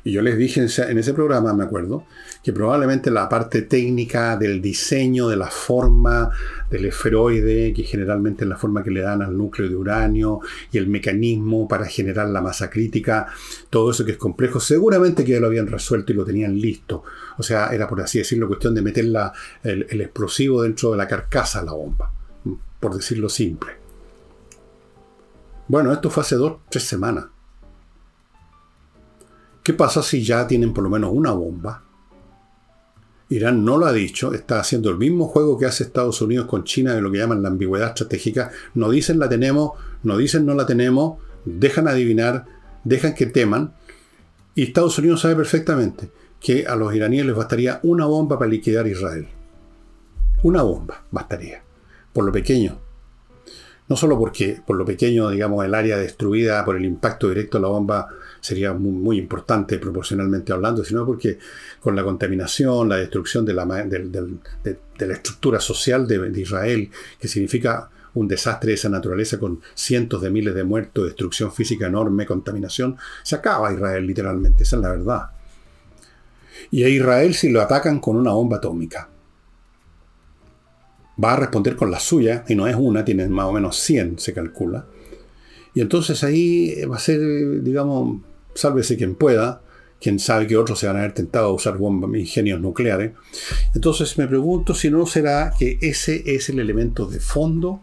Y 0.04 0.12
yo 0.12 0.22
les 0.22 0.36
dije 0.36 0.60
en 0.60 0.98
ese 0.98 1.14
programa, 1.14 1.52
me 1.52 1.64
acuerdo, 1.64 2.04
que 2.42 2.52
probablemente 2.52 3.10
la 3.10 3.28
parte 3.28 3.62
técnica 3.62 4.36
del 4.36 4.60
diseño, 4.62 5.28
de 5.28 5.36
la 5.36 5.48
forma 5.48 6.30
del 6.70 6.86
esferoide, 6.86 7.72
que 7.72 7.82
generalmente 7.82 8.44
es 8.44 8.48
la 8.48 8.56
forma 8.56 8.82
que 8.82 8.90
le 8.90 9.00
dan 9.00 9.22
al 9.22 9.36
núcleo 9.36 9.68
de 9.68 9.76
uranio, 9.76 10.40
y 10.72 10.78
el 10.78 10.86
mecanismo 10.86 11.68
para 11.68 11.86
generar 11.86 12.28
la 12.28 12.40
masa 12.40 12.70
crítica, 12.70 13.26
todo 13.68 13.90
eso 13.90 14.04
que 14.04 14.12
es 14.12 14.18
complejo, 14.18 14.60
seguramente 14.60 15.24
que 15.24 15.32
ya 15.32 15.40
lo 15.40 15.48
habían 15.48 15.66
resuelto 15.66 16.12
y 16.12 16.16
lo 16.16 16.24
tenían 16.24 16.58
listo. 16.58 17.02
O 17.38 17.42
sea, 17.42 17.68
era 17.68 17.88
por 17.88 18.00
así 18.00 18.18
decirlo 18.18 18.48
cuestión 18.48 18.74
de 18.74 18.82
meter 18.82 19.04
el, 19.04 19.86
el 19.88 20.00
explosivo 20.00 20.62
dentro 20.62 20.92
de 20.92 20.96
la 20.96 21.08
carcasa 21.08 21.60
de 21.60 21.66
la 21.66 21.72
bomba, 21.72 22.12
por 22.78 22.94
decirlo 22.94 23.28
simple. 23.28 23.72
Bueno, 25.68 25.92
esto 25.92 26.10
fue 26.10 26.22
hace 26.22 26.34
dos, 26.34 26.58
tres 26.68 26.84
semanas. 26.84 27.26
¿Qué 29.62 29.74
pasa 29.74 30.02
si 30.02 30.24
ya 30.24 30.46
tienen 30.46 30.72
por 30.72 30.84
lo 30.84 30.90
menos 30.90 31.10
una 31.12 31.32
bomba? 31.32 31.82
Irán 33.28 33.64
no 33.64 33.78
lo 33.78 33.86
ha 33.86 33.92
dicho, 33.92 34.34
está 34.34 34.58
haciendo 34.58 34.90
el 34.90 34.98
mismo 34.98 35.28
juego 35.28 35.56
que 35.56 35.66
hace 35.66 35.84
Estados 35.84 36.20
Unidos 36.20 36.46
con 36.46 36.64
China 36.64 36.94
de 36.94 37.00
lo 37.00 37.12
que 37.12 37.18
llaman 37.18 37.42
la 37.42 37.48
ambigüedad 37.48 37.88
estratégica. 37.88 38.50
No 38.74 38.90
dicen 38.90 39.18
la 39.20 39.28
tenemos, 39.28 39.72
no 40.02 40.16
dicen 40.16 40.44
no 40.46 40.54
la 40.54 40.66
tenemos, 40.66 41.18
dejan 41.44 41.86
adivinar, 41.86 42.46
dejan 42.82 43.14
que 43.14 43.26
teman. 43.26 43.74
Y 44.56 44.64
Estados 44.64 44.98
Unidos 44.98 45.20
sabe 45.20 45.36
perfectamente 45.36 46.10
que 46.40 46.66
a 46.66 46.74
los 46.74 46.92
iraníes 46.92 47.26
les 47.26 47.36
bastaría 47.36 47.78
una 47.84 48.06
bomba 48.06 48.38
para 48.38 48.50
liquidar 48.50 48.88
Israel. 48.88 49.28
Una 50.42 50.62
bomba 50.62 51.04
bastaría, 51.12 51.62
por 52.12 52.24
lo 52.24 52.32
pequeño, 52.32 52.78
no 53.90 53.96
solo 53.96 54.18
porque 54.18 54.60
por 54.66 54.76
lo 54.76 54.84
pequeño, 54.84 55.30
digamos, 55.30 55.64
el 55.64 55.74
área 55.74 55.98
destruida 55.98 56.64
por 56.64 56.76
el 56.76 56.84
impacto 56.84 57.28
directo 57.28 57.58
de 57.58 57.62
la 57.62 57.68
bomba 57.68 58.08
sería 58.40 58.72
muy, 58.72 59.18
importante 59.18 59.78
proporcionalmente 59.78 60.52
hablando, 60.52 60.84
sino 60.84 61.04
porque 61.04 61.38
con 61.80 61.94
la 61.94 62.02
contaminación, 62.02 62.88
la 62.88 62.96
destrucción 62.96 63.44
de 63.44 63.54
la, 63.54 65.12
estructura 65.12 65.60
social 65.60 66.06
de, 66.06 66.40
Israel, 66.40 66.90
que 67.18 67.28
significa 67.28 67.90
un 68.14 68.26
desastre 68.26 68.68
de 68.70 68.74
esa 68.74 68.88
naturaleza 68.88 69.38
con 69.38 69.60
cientos 69.74 70.22
de 70.22 70.30
miles 70.30 70.54
de 70.54 70.64
muertos, 70.64 71.06
destrucción 71.06 71.52
física 71.52 71.86
enorme, 71.86 72.26
contaminación, 72.26 72.96
se 73.22 73.36
acaba 73.36 73.72
Israel 73.72 74.06
literalmente, 74.06 74.64
esa 74.64 74.76
es 74.76 74.82
la 74.82 74.90
verdad. 74.90 75.30
Y 76.70 76.82
a 76.84 76.88
Israel 76.88 77.34
si 77.34 77.50
lo 77.50 77.60
atacan 77.60 78.00
con 78.00 78.16
una 78.16 78.32
bomba 78.32 78.56
atómica. 78.56 79.08
Va 81.22 81.34
a 81.34 81.36
responder 81.36 81.76
con 81.76 81.90
la 81.90 82.00
suya, 82.00 82.44
y 82.48 82.54
no 82.54 82.66
es 82.66 82.74
una, 82.74 83.04
tiene 83.04 83.28
más 83.28 83.44
o 83.44 83.52
menos 83.52 83.76
100, 83.76 84.18
se 84.18 84.32
calcula. 84.32 84.86
Y 85.74 85.80
entonces 85.80 86.24
ahí 86.24 86.82
va 86.84 86.96
a 86.96 87.00
ser, 87.00 87.62
digamos, 87.62 88.22
sálvese 88.54 88.96
quien 88.96 89.14
pueda, 89.14 89.62
quien 90.00 90.18
sabe 90.18 90.46
que 90.46 90.56
otros 90.56 90.78
se 90.78 90.86
van 90.86 90.96
a 90.96 91.00
haber 91.00 91.12
tentado 91.12 91.46
a 91.48 91.52
usar 91.52 91.76
bombas, 91.76 92.10
ingenios 92.18 92.60
nucleares. 92.60 93.12
Entonces 93.74 94.16
me 94.18 94.26
pregunto 94.26 94.74
si 94.74 94.90
no 94.90 95.06
será 95.06 95.52
que 95.58 95.78
ese 95.80 96.22
es 96.26 96.48
el 96.48 96.58
elemento 96.58 97.06
de 97.06 97.20
fondo 97.20 97.82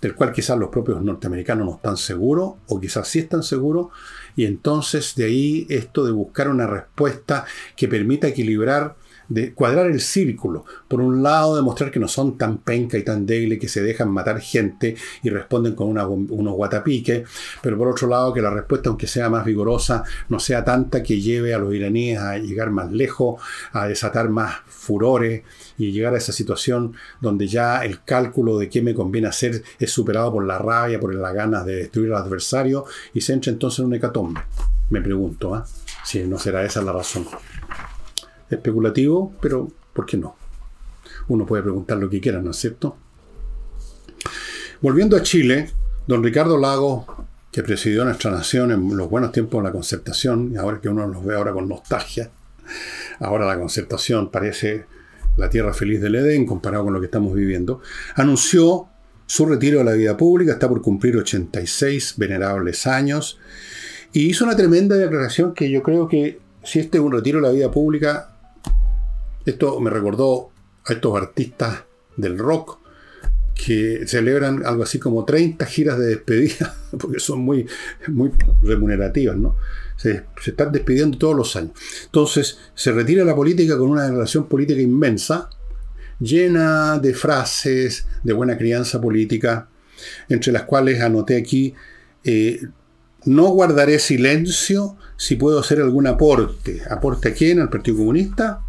del 0.00 0.14
cual 0.14 0.32
quizás 0.32 0.56
los 0.58 0.68
propios 0.68 1.02
norteamericanos 1.02 1.66
no 1.66 1.74
están 1.74 1.96
seguros, 1.96 2.54
o 2.68 2.80
quizás 2.80 3.08
sí 3.08 3.18
están 3.18 3.42
seguros, 3.42 3.88
y 4.36 4.44
entonces 4.44 5.14
de 5.16 5.24
ahí 5.24 5.66
esto 5.68 6.04
de 6.04 6.12
buscar 6.12 6.48
una 6.48 6.66
respuesta 6.66 7.44
que 7.74 7.88
permita 7.88 8.28
equilibrar 8.28 8.94
de 9.28 9.52
cuadrar 9.52 9.86
el 9.86 10.00
círculo. 10.00 10.64
Por 10.86 11.00
un 11.00 11.22
lado, 11.22 11.56
demostrar 11.56 11.90
que 11.90 12.00
no 12.00 12.08
son 12.08 12.38
tan 12.38 12.58
penca 12.58 12.96
y 12.98 13.02
tan 13.02 13.26
débiles 13.26 13.58
que 13.58 13.68
se 13.68 13.82
dejan 13.82 14.10
matar 14.10 14.40
gente 14.40 14.96
y 15.22 15.30
responden 15.30 15.74
con 15.74 15.88
unos 15.88 16.54
guatapiques, 16.54 17.28
pero 17.62 17.76
por 17.76 17.88
otro 17.88 18.08
lado, 18.08 18.32
que 18.32 18.40
la 18.40 18.50
respuesta, 18.50 18.88
aunque 18.88 19.06
sea 19.06 19.28
más 19.28 19.44
vigorosa, 19.44 20.04
no 20.28 20.40
sea 20.40 20.64
tanta 20.64 21.02
que 21.02 21.20
lleve 21.20 21.54
a 21.54 21.58
los 21.58 21.74
iraníes 21.74 22.18
a 22.18 22.38
llegar 22.38 22.70
más 22.70 22.90
lejos, 22.90 23.40
a 23.72 23.86
desatar 23.86 24.28
más 24.28 24.56
furores 24.66 25.42
y 25.76 25.92
llegar 25.92 26.14
a 26.14 26.18
esa 26.18 26.32
situación 26.32 26.94
donde 27.20 27.46
ya 27.46 27.84
el 27.84 28.02
cálculo 28.04 28.58
de 28.58 28.68
qué 28.68 28.82
me 28.82 28.94
conviene 28.94 29.28
hacer 29.28 29.62
es 29.78 29.90
superado 29.90 30.32
por 30.32 30.44
la 30.44 30.58
rabia, 30.58 30.98
por 30.98 31.14
las 31.14 31.34
ganas 31.34 31.66
de 31.66 31.76
destruir 31.76 32.12
al 32.12 32.22
adversario 32.22 32.84
y 33.12 33.20
se 33.20 33.34
entra 33.34 33.52
entonces 33.52 33.80
en 33.80 33.86
un 33.86 33.94
hecatombe. 33.94 34.40
Me 34.90 35.02
pregunto, 35.02 35.54
¿ah? 35.54 35.66
si 36.04 36.24
no 36.24 36.38
será 36.38 36.64
esa 36.64 36.80
la 36.80 36.92
razón 36.92 37.26
especulativo, 38.50 39.34
pero 39.40 39.68
¿por 39.92 40.06
qué 40.06 40.16
no? 40.16 40.36
Uno 41.28 41.46
puede 41.46 41.62
preguntar 41.62 41.98
lo 41.98 42.08
que 42.08 42.20
quiera, 42.20 42.40
¿no 42.40 42.50
es 42.50 42.56
cierto? 42.56 42.96
Volviendo 44.80 45.16
a 45.16 45.22
Chile, 45.22 45.70
don 46.06 46.22
Ricardo 46.22 46.56
Lago, 46.56 47.26
que 47.50 47.62
presidió 47.62 48.04
nuestra 48.04 48.30
nación 48.30 48.72
en 48.72 48.96
los 48.96 49.10
buenos 49.10 49.32
tiempos 49.32 49.60
de 49.60 49.68
la 49.68 49.72
concertación, 49.72 50.52
y 50.52 50.56
ahora 50.56 50.80
que 50.80 50.88
uno 50.88 51.06
los 51.06 51.24
ve 51.24 51.34
ahora 51.34 51.52
con 51.52 51.68
nostalgia, 51.68 52.30
ahora 53.20 53.46
la 53.46 53.58
concertación 53.58 54.30
parece 54.30 54.86
la 55.36 55.50
tierra 55.50 55.72
feliz 55.72 56.00
del 56.00 56.16
Edén 56.16 56.46
comparado 56.46 56.84
con 56.84 56.92
lo 56.92 57.00
que 57.00 57.06
estamos 57.06 57.34
viviendo, 57.34 57.80
anunció 58.14 58.88
su 59.26 59.46
retiro 59.46 59.78
de 59.78 59.84
la 59.84 59.92
vida 59.92 60.16
pública, 60.16 60.52
está 60.52 60.68
por 60.68 60.80
cumplir 60.82 61.16
86 61.16 62.14
venerables 62.16 62.86
años, 62.86 63.38
y 64.12 64.26
hizo 64.26 64.44
una 64.44 64.56
tremenda 64.56 64.96
declaración 64.96 65.54
que 65.54 65.70
yo 65.70 65.82
creo 65.82 66.08
que 66.08 66.40
si 66.64 66.80
este 66.80 66.98
es 66.98 67.04
un 67.04 67.12
retiro 67.12 67.40
de 67.40 67.46
la 67.46 67.52
vida 67.52 67.70
pública, 67.70 68.37
esto 69.50 69.80
me 69.80 69.90
recordó 69.90 70.50
a 70.84 70.92
estos 70.92 71.16
artistas 71.16 71.84
del 72.16 72.38
rock 72.38 72.78
que 73.54 74.04
celebran 74.06 74.64
algo 74.64 74.84
así 74.84 74.98
como 74.98 75.24
30 75.24 75.66
giras 75.66 75.98
de 75.98 76.06
despedida, 76.06 76.74
porque 76.98 77.18
son 77.18 77.40
muy, 77.40 77.66
muy 78.06 78.30
remunerativas, 78.62 79.36
¿no? 79.36 79.56
Se, 79.96 80.24
están 80.46 80.70
despidiendo 80.70 81.18
todos 81.18 81.36
los 81.36 81.56
años. 81.56 81.72
Entonces, 82.04 82.58
se 82.74 82.92
retira 82.92 83.24
la 83.24 83.34
política 83.34 83.76
con 83.76 83.90
una 83.90 84.04
declaración 84.04 84.46
política 84.46 84.80
inmensa, 84.80 85.50
llena 86.20 86.98
de 86.98 87.14
frases 87.14 88.06
de 88.22 88.32
buena 88.32 88.56
crianza 88.56 89.00
política, 89.00 89.68
entre 90.28 90.52
las 90.52 90.62
cuales 90.62 91.00
anoté 91.00 91.36
aquí, 91.36 91.74
eh, 92.22 92.60
no 93.24 93.48
guardaré 93.48 93.98
silencio 93.98 94.96
si 95.16 95.34
puedo 95.34 95.58
hacer 95.58 95.80
algún 95.80 96.06
aporte. 96.06 96.80
¿Aporte 96.88 97.30
a 97.30 97.34
quién? 97.34 97.58
¿Al 97.58 97.68
Partido 97.68 97.96
Comunista? 97.96 98.62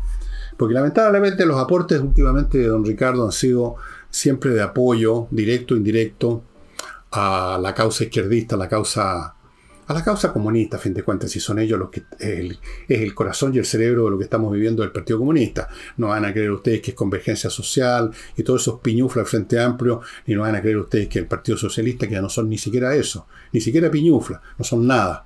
Porque 0.59 0.73
lamentablemente 0.73 1.45
los 1.45 1.57
aportes 1.57 2.01
últimamente 2.01 2.57
de 2.57 2.67
don 2.67 2.83
Ricardo 2.83 3.23
han 3.23 3.31
sido 3.31 3.77
siempre 4.09 4.51
de 4.51 4.61
apoyo, 4.61 5.29
directo, 5.31 5.73
indirecto, 5.73 6.43
a 7.11 7.57
la 7.61 7.73
causa 7.73 8.03
izquierdista, 8.03 8.55
a 8.55 8.57
la 8.57 8.67
causa, 8.67 9.35
a 9.87 9.93
la 9.93 10.03
causa 10.03 10.33
comunista, 10.33 10.75
a 10.75 10.79
fin 10.81 10.93
de 10.93 11.01
cuentas, 11.01 11.31
si 11.31 11.39
son 11.39 11.59
ellos 11.59 11.79
los 11.79 11.89
que 11.89 12.03
es 12.19 12.59
el, 12.89 13.15
corazón 13.15 13.55
y 13.55 13.59
el 13.59 13.65
cerebro 13.65 14.03
de 14.03 14.11
lo 14.11 14.17
que 14.17 14.25
estamos 14.25 14.51
viviendo 14.51 14.81
del 14.81 14.91
Partido 14.91 15.19
Comunista. 15.19 15.69
No 15.95 16.09
van 16.09 16.25
a 16.25 16.33
creer 16.33 16.51
ustedes 16.51 16.81
que 16.81 16.91
es 16.91 16.95
convergencia 16.97 17.49
social 17.49 18.11
y 18.35 18.43
todos 18.43 18.63
esos 18.63 18.81
piñuflas 18.81 19.23
al 19.23 19.29
Frente 19.29 19.61
Amplio, 19.61 20.01
ni 20.25 20.35
no 20.35 20.41
van 20.41 20.57
a 20.57 20.61
creer 20.61 20.75
ustedes 20.75 21.07
que 21.07 21.19
el 21.19 21.27
Partido 21.27 21.57
Socialista, 21.57 22.05
que 22.05 22.15
ya 22.15 22.21
no 22.21 22.27
son 22.27 22.49
ni 22.49 22.57
siquiera 22.57 22.93
eso, 22.93 23.27
ni 23.53 23.61
siquiera 23.61 23.89
piñufla, 23.89 24.41
no 24.57 24.65
son 24.65 24.85
nada. 24.85 25.25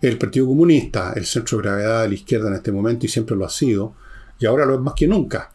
El 0.00 0.16
Partido 0.16 0.46
Comunista, 0.46 1.12
el 1.16 1.26
centro 1.26 1.58
de 1.58 1.64
gravedad 1.64 2.02
de 2.02 2.08
la 2.10 2.14
izquierda 2.14 2.50
en 2.50 2.54
este 2.54 2.70
momento 2.70 3.04
y 3.04 3.08
siempre 3.08 3.34
lo 3.34 3.44
ha 3.44 3.50
sido, 3.50 3.96
y 4.38 4.46
ahora 4.46 4.66
lo 4.66 4.74
es 4.74 4.80
más 4.80 4.94
que 4.94 5.06
nunca. 5.06 5.50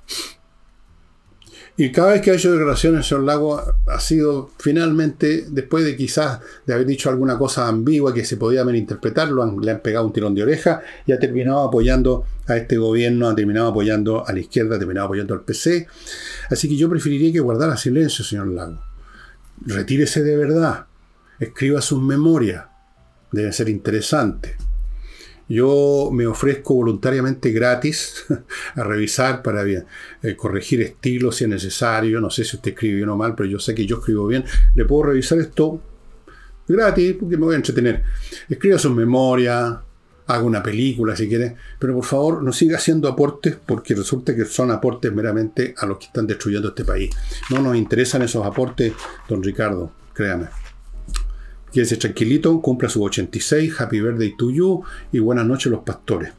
Y 1.79 1.93
cada 1.93 2.11
vez 2.11 2.21
que 2.21 2.31
ha 2.31 2.33
hecho 2.33 2.51
declaraciones, 2.51 3.07
señor 3.07 3.23
Lago 3.23 3.57
ha 3.87 3.99
sido 4.01 4.49
finalmente, 4.59 5.45
después 5.49 5.85
de 5.85 5.95
quizás 5.95 6.41
de 6.65 6.73
haber 6.73 6.85
dicho 6.85 7.09
alguna 7.09 7.37
cosa 7.37 7.69
ambigua 7.69 8.13
que 8.13 8.25
se 8.25 8.35
podía 8.35 8.65
malinterpretar, 8.65 9.31
le 9.31 9.71
han 9.71 9.79
pegado 9.79 10.05
un 10.05 10.11
tirón 10.11 10.35
de 10.35 10.43
oreja 10.43 10.81
y 11.05 11.13
ha 11.13 11.19
terminado 11.19 11.61
apoyando 11.61 12.25
a 12.47 12.57
este 12.57 12.75
gobierno, 12.75 13.29
ha 13.29 13.35
terminado 13.35 13.69
apoyando 13.69 14.27
a 14.27 14.33
la 14.33 14.39
izquierda, 14.41 14.75
ha 14.75 14.79
terminado 14.79 15.05
apoyando 15.05 15.33
al 15.33 15.45
PC. 15.45 15.87
Así 16.49 16.67
que 16.67 16.75
yo 16.75 16.89
preferiría 16.89 17.31
que 17.31 17.39
guardara 17.39 17.77
silencio, 17.77 18.25
señor 18.25 18.47
Lago. 18.47 18.83
Retírese 19.65 20.21
de 20.21 20.35
verdad. 20.35 20.85
Escriba 21.39 21.79
sus 21.79 22.01
memorias. 22.01 22.65
Debe 23.31 23.53
ser 23.53 23.69
interesante. 23.69 24.57
Yo 25.49 26.09
me 26.13 26.27
ofrezco 26.27 26.75
voluntariamente 26.75 27.51
gratis 27.51 28.25
a 28.75 28.83
revisar 28.83 29.41
para 29.41 29.63
bien, 29.63 29.85
eh, 30.21 30.35
corregir 30.35 30.81
estilos 30.81 31.37
si 31.37 31.45
es 31.45 31.49
necesario. 31.49 32.21
No 32.21 32.29
sé 32.29 32.45
si 32.45 32.55
usted 32.55 32.71
escribe 32.71 32.97
bien 32.97 33.09
o 33.09 33.17
mal, 33.17 33.33
pero 33.35 33.49
yo 33.49 33.59
sé 33.59 33.73
que 33.73 33.85
yo 33.85 33.97
escribo 33.97 34.27
bien. 34.27 34.45
Le 34.75 34.85
puedo 34.85 35.03
revisar 35.03 35.39
esto 35.39 35.81
gratis 36.67 37.15
porque 37.19 37.35
me 37.35 37.45
voy 37.45 37.55
a 37.55 37.57
entretener. 37.57 38.03
Escriba 38.47 38.77
sus 38.77 38.95
memorias, 38.95 39.79
haga 40.27 40.43
una 40.43 40.61
película 40.61 41.15
si 41.15 41.27
quiere, 41.27 41.55
pero 41.79 41.95
por 41.95 42.05
favor 42.05 42.43
no 42.43 42.53
siga 42.53 42.77
haciendo 42.77 43.07
aportes 43.07 43.57
porque 43.65 43.95
resulta 43.95 44.35
que 44.35 44.45
son 44.45 44.69
aportes 44.69 45.11
meramente 45.11 45.73
a 45.75 45.87
los 45.87 45.97
que 45.97 46.05
están 46.05 46.27
destruyendo 46.27 46.69
este 46.69 46.85
país. 46.85 47.09
No 47.49 47.59
nos 47.59 47.75
interesan 47.75 48.21
esos 48.21 48.45
aportes, 48.45 48.93
don 49.27 49.43
Ricardo, 49.43 49.91
créame. 50.13 50.68
Quédese 51.71 51.97
tranquilito, 51.97 52.61
cumpla 52.61 52.89
su 52.89 53.03
86, 53.03 53.79
Happy 53.79 54.01
Birthday 54.01 54.35
to 54.35 54.49
you 54.49 54.83
y 55.11 55.19
buenas 55.19 55.45
noches 55.45 55.71
los 55.71 55.83
pastores. 55.83 56.31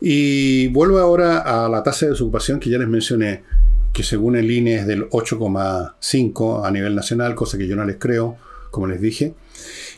Y 0.00 0.68
vuelvo 0.68 0.98
ahora 0.98 1.38
a 1.38 1.68
la 1.68 1.82
tasa 1.82 2.06
de 2.06 2.12
desocupación 2.12 2.58
que 2.58 2.70
ya 2.70 2.78
les 2.78 2.88
mencioné, 2.88 3.44
que 3.92 4.02
según 4.02 4.36
el 4.36 4.50
INE 4.50 4.76
es 4.76 4.86
del 4.86 5.08
8,5 5.10 6.66
a 6.66 6.70
nivel 6.70 6.94
nacional, 6.94 7.34
cosa 7.34 7.58
que 7.58 7.68
yo 7.68 7.76
no 7.76 7.84
les 7.84 7.96
creo, 7.96 8.36
como 8.70 8.86
les 8.86 9.00
dije. 9.00 9.34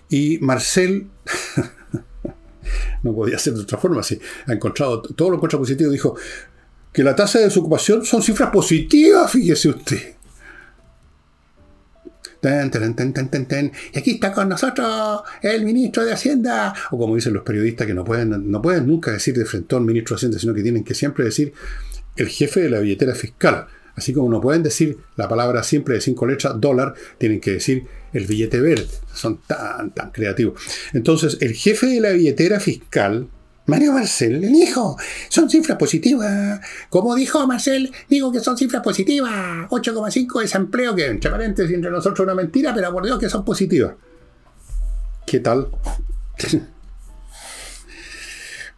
Y 0.09 0.39
Marcel, 0.41 1.07
no 3.03 3.15
podía 3.15 3.39
ser 3.39 3.55
de 3.55 3.63
otra 3.63 3.79
forma, 3.79 4.03
sí, 4.03 4.19
ha 4.47 4.53
encontrado 4.53 5.01
todo 5.01 5.31
lo 5.31 5.37
encuentra 5.37 5.59
positivo, 5.59 5.91
dijo 5.91 6.17
que 6.93 7.03
la 7.03 7.17
tasa 7.17 7.39
de 7.39 7.47
desocupación 7.47 8.05
son 8.05 8.23
cifras 8.23 8.51
positivas, 8.51 9.31
fíjese 9.31 9.69
usted. 9.71 10.22
Y 12.43 13.99
aquí 13.99 14.11
está 14.13 14.33
con 14.33 14.49
nosotros 14.49 15.23
el 15.43 15.65
ministro 15.65 16.05
de 16.05 16.13
Hacienda. 16.13 16.75
O 16.91 16.99
como 16.99 17.15
dicen 17.15 17.33
los 17.33 17.45
periodistas 17.45 17.87
que 17.87 17.95
no 17.95 18.05
pueden, 18.05 18.51
no 18.51 18.61
pueden 18.61 18.87
nunca 18.87 19.13
decir 19.13 19.35
de 19.37 19.45
frente 19.45 19.77
al 19.77 19.83
ministro 19.83 20.15
de 20.15 20.19
Hacienda, 20.19 20.39
sino 20.39 20.53
que 20.53 20.63
tienen 20.63 20.83
que 20.83 20.95
siempre 20.95 21.25
decir 21.25 21.53
el 22.17 22.29
jefe 22.29 22.61
de 22.61 22.71
la 22.71 22.81
billetera 22.81 23.15
fiscal. 23.15 23.67
Así 23.95 24.13
como 24.13 24.29
no 24.29 24.41
pueden 24.41 24.63
decir 24.63 24.99
la 25.17 25.29
palabra 25.29 25.63
siempre 25.63 25.95
de 25.95 26.01
cinco 26.01 26.27
letras, 26.27 26.55
dólar, 26.59 26.95
tienen 27.19 27.41
que 27.41 27.53
decir 27.53 27.85
el 28.13 28.27
billete 28.27 28.61
verde. 28.61 28.89
Son 29.15 29.39
tan, 29.47 29.93
tan 29.95 30.11
creativos. 30.11 30.61
Entonces, 30.93 31.39
el 31.41 31.55
jefe 31.55 31.87
de 31.87 32.01
la 32.01 32.11
billetera 32.11 32.59
fiscal, 32.59 33.29
Mario 33.67 33.93
Marcel, 33.93 34.43
el 34.43 34.55
hijo, 34.55 34.97
son 35.29 35.49
cifras 35.49 35.79
positivas. 35.79 36.61
Como 36.89 37.15
dijo 37.15 37.47
Marcel, 37.47 37.93
digo 38.09 38.33
que 38.33 38.41
son 38.41 38.57
cifras 38.57 38.83
positivas. 38.83 39.69
8,5 39.71 40.41
desempleo, 40.41 40.95
que 40.95 41.07
entre 41.07 41.31
paréntesis 41.31 41.75
entre 41.75 41.91
nosotros 41.91 42.25
una 42.25 42.35
mentira, 42.35 42.75
pero 42.75 42.93
por 42.93 43.05
Dios 43.05 43.19
que 43.19 43.29
son 43.29 43.45
positivas. 43.45 43.95
¿Qué 45.27 45.39
tal? 45.39 45.69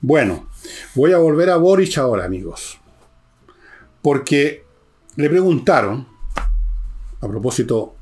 bueno, 0.00 0.50
voy 0.94 1.12
a 1.12 1.18
volver 1.18 1.50
a 1.50 1.56
Boric 1.56 1.96
ahora, 1.96 2.26
amigos. 2.26 2.78
Porque 4.02 4.64
le 5.16 5.30
preguntaron, 5.30 6.06
a 7.20 7.28
propósito, 7.28 7.96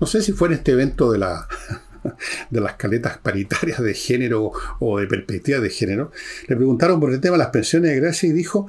no 0.00 0.06
sé 0.06 0.22
si 0.22 0.32
fue 0.32 0.48
en 0.48 0.54
este 0.54 0.72
evento 0.72 1.12
de 1.12 1.18
la 1.18 1.46
de 2.50 2.60
las 2.60 2.74
caletas 2.74 3.18
paritarias 3.18 3.80
de 3.80 3.94
género 3.94 4.52
o 4.80 4.98
de 4.98 5.06
perspectiva 5.06 5.60
de 5.60 5.70
género, 5.70 6.12
le 6.46 6.56
preguntaron 6.56 7.00
por 7.00 7.12
el 7.12 7.20
tema 7.20 7.36
de 7.36 7.38
las 7.38 7.50
pensiones 7.50 7.90
de 7.90 8.00
gracia 8.00 8.28
y 8.28 8.32
dijo 8.32 8.66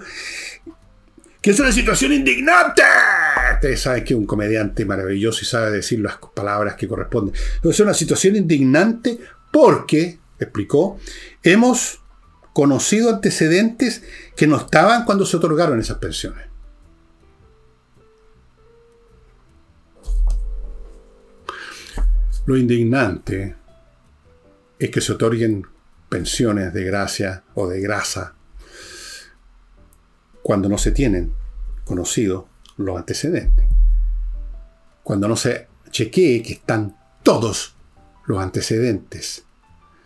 que 1.42 1.52
es 1.52 1.60
una 1.60 1.72
situación 1.72 2.12
indignante. 2.12 2.84
Ustedes 3.54 3.82
saben 3.82 4.04
que 4.04 4.14
es 4.14 4.20
un 4.20 4.26
comediante 4.26 4.86
maravilloso 4.86 5.40
y 5.42 5.46
sabe 5.46 5.72
decir 5.72 6.00
las 6.00 6.18
palabras 6.34 6.76
que 6.76 6.88
corresponden. 6.88 7.34
es 7.64 7.80
una 7.80 7.94
situación 7.94 8.36
indignante 8.36 9.20
porque, 9.52 10.20
explicó, 10.40 11.00
hemos 11.44 12.02
conocido 12.54 13.10
antecedentes 13.10 14.04
que 14.36 14.48
no 14.48 14.58
estaban 14.58 15.06
cuando 15.06 15.26
se 15.26 15.38
otorgaron 15.38 15.80
esas 15.80 15.98
pensiones. 15.98 16.49
Lo 22.50 22.58
indignante 22.58 23.56
es 24.80 24.90
que 24.90 25.02
se 25.02 25.14
otorguen 25.14 25.68
pensiones 26.10 26.74
de 26.74 26.84
gracia 26.84 27.44
o 27.54 27.70
de 27.70 27.80
grasa 27.80 28.34
cuando 30.42 30.68
no 30.68 30.80
se 30.80 30.92
tienen 30.92 31.32
conocidos 31.86 32.46
los 32.78 32.98
antecedentes. 32.98 33.66
Cuando 35.04 35.28
no 35.28 35.36
se 35.36 35.68
chequee 35.92 36.42
que 36.42 36.54
están 36.54 36.98
todos 37.22 37.76
los 38.26 38.40
antecedentes. 38.40 39.44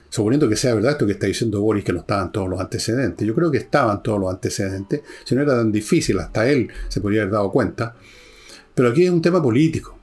Suponiendo 0.09 0.49
que 0.49 0.57
sea 0.57 0.75
verdad 0.75 0.91
esto 0.91 1.05
que 1.05 1.13
está 1.13 1.27
diciendo 1.27 1.61
Boris, 1.61 1.85
que 1.85 1.93
no 1.93 1.99
estaban 2.01 2.33
todos 2.33 2.49
los 2.49 2.59
antecedentes. 2.59 3.25
Yo 3.25 3.33
creo 3.33 3.51
que 3.51 3.59
estaban 3.59 4.03
todos 4.03 4.19
los 4.19 4.29
antecedentes. 4.29 4.99
Si 5.23 5.33
no 5.33 5.43
era 5.43 5.55
tan 5.55 5.71
difícil, 5.71 6.19
hasta 6.19 6.45
él 6.49 6.69
se 6.89 6.99
podría 6.99 7.21
haber 7.21 7.35
dado 7.35 7.49
cuenta. 7.53 7.95
Pero 8.75 8.89
aquí 8.89 9.05
es 9.05 9.11
un 9.11 9.21
tema 9.21 9.41
político. 9.41 10.02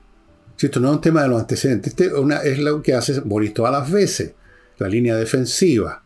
Si 0.61 0.67
esto 0.67 0.79
no 0.79 0.89
es 0.89 0.93
un 0.97 1.01
tema 1.01 1.23
de 1.23 1.27
los 1.27 1.41
antecedentes, 1.41 1.95
este 1.97 2.11
es 2.43 2.59
lo 2.59 2.83
que 2.83 2.93
hace 2.93 3.19
Boris 3.21 3.51
todas 3.51 3.71
las 3.71 3.89
veces. 3.89 4.35
La 4.77 4.87
línea 4.87 5.15
defensiva. 5.15 6.03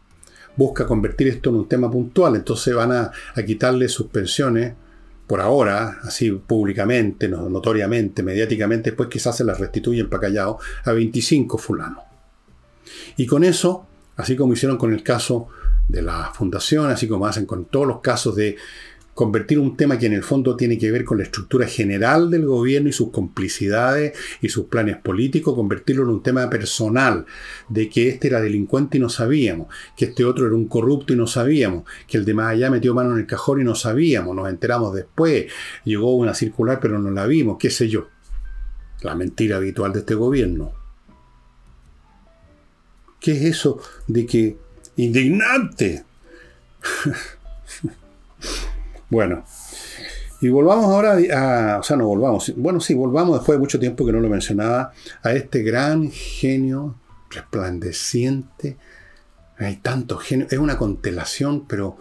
Busca 0.55 0.85
convertir 0.85 1.27
esto 1.27 1.49
en 1.49 1.57
un 1.57 1.67
tema 1.67 1.91
puntual. 1.91 2.37
Entonces 2.37 2.73
van 2.73 2.93
a, 2.93 3.11
quitarle 3.45 3.89
sus 3.89 4.07
pensiones 4.07 4.73
por 5.27 5.41
ahora, 5.41 5.99
así 6.03 6.31
públicamente, 6.31 7.27
notoriamente, 7.27 8.23
mediáticamente, 8.23 8.91
después 8.91 9.09
quizás 9.09 9.35
se 9.35 9.43
las 9.43 9.59
restituyen 9.59 10.09
para 10.09 10.21
callado 10.21 10.57
a 10.85 10.93
25 10.93 11.57
fulanos. 11.57 12.05
Y 13.17 13.25
con 13.25 13.43
eso, 13.43 13.85
así 14.15 14.37
como 14.37 14.53
hicieron 14.53 14.77
con 14.77 14.93
el 14.93 15.03
caso 15.03 15.49
de 15.89 16.01
la 16.01 16.31
fundación, 16.33 16.89
así 16.89 17.09
como 17.09 17.27
hacen 17.27 17.45
con 17.45 17.65
todos 17.65 17.87
los 17.87 17.99
casos 17.99 18.37
de 18.37 18.55
convertir 19.15 19.59
un 19.59 19.77
tema 19.77 19.97
que 19.97 20.07
en 20.07 20.13
el 20.13 20.23
fondo 20.23 20.57
tiene 20.57 20.77
que 20.77 20.91
ver 20.91 21.05
con 21.05 21.17
la 21.17 21.23
estructura 21.23 21.65
general 21.65 22.29
del 22.29 22.45
gobierno 22.45 22.89
y 22.89 22.91
sus 22.91 23.11
complicidades 23.11 24.15
y 24.41 24.49
sus 24.49 24.65
planes 24.65 24.97
políticos, 24.97 25.55
convertirlo 25.55 26.03
en 26.03 26.09
un 26.09 26.21
tema 26.21 26.49
personal, 26.49 27.25
de 27.69 27.89
que 27.89 28.09
este 28.09 28.27
era 28.27 28.41
delincuente 28.41 28.97
y 28.97 28.99
no 28.99 29.07
sabíamos, 29.07 29.67
que 29.95 30.05
este 30.05 30.25
otro 30.25 30.45
era 30.45 30.53
un 30.53 30.67
corrupto 30.67 31.13
y 31.13 31.15
no 31.15 31.27
sabíamos, 31.27 31.85
que 32.07 32.17
el 32.17 32.25
de 32.25 32.33
más 32.33 32.51
allá 32.51 32.69
metió 32.69 32.93
mano 32.93 33.13
en 33.13 33.19
el 33.19 33.25
cajón 33.25 33.61
y 33.61 33.63
no 33.63 33.73
sabíamos, 33.73 34.35
nos 34.35 34.49
enteramos 34.49 34.93
después, 34.93 35.45
llegó 35.85 36.13
una 36.17 36.33
circular 36.33 36.79
pero 36.81 36.99
no 36.99 37.09
la 37.09 37.25
vimos, 37.25 37.55
qué 37.57 37.69
sé 37.69 37.87
yo. 37.87 38.09
La 39.01 39.15
mentira 39.15 39.57
habitual 39.57 39.93
de 39.93 39.99
este 39.99 40.15
gobierno. 40.15 40.73
¿Qué 43.21 43.31
es 43.31 43.43
eso 43.43 43.79
de 44.07 44.25
que 44.25 44.57
indignante? 44.97 46.03
Bueno, 49.15 49.45
y 50.41 50.49
volvamos 50.49 50.87
ahora 50.87 51.13
a, 51.13 51.79
o 51.79 51.83
sea, 51.83 51.95
no 51.95 52.05
volvamos, 52.05 52.53
bueno, 52.57 52.81
sí, 52.81 52.93
volvamos 52.93 53.39
después 53.39 53.55
de 53.55 53.61
mucho 53.61 53.79
tiempo 53.79 54.05
que 54.05 54.11
no 54.11 54.19
lo 54.19 54.27
mencionaba, 54.27 54.91
a 55.23 55.31
este 55.31 55.63
gran 55.63 56.11
genio 56.11 56.99
resplandeciente. 57.29 58.75
Hay 59.57 59.77
tantos 59.77 60.21
genios, 60.21 60.51
es 60.51 60.59
una 60.59 60.77
constelación, 60.77 61.65
pero 61.65 61.97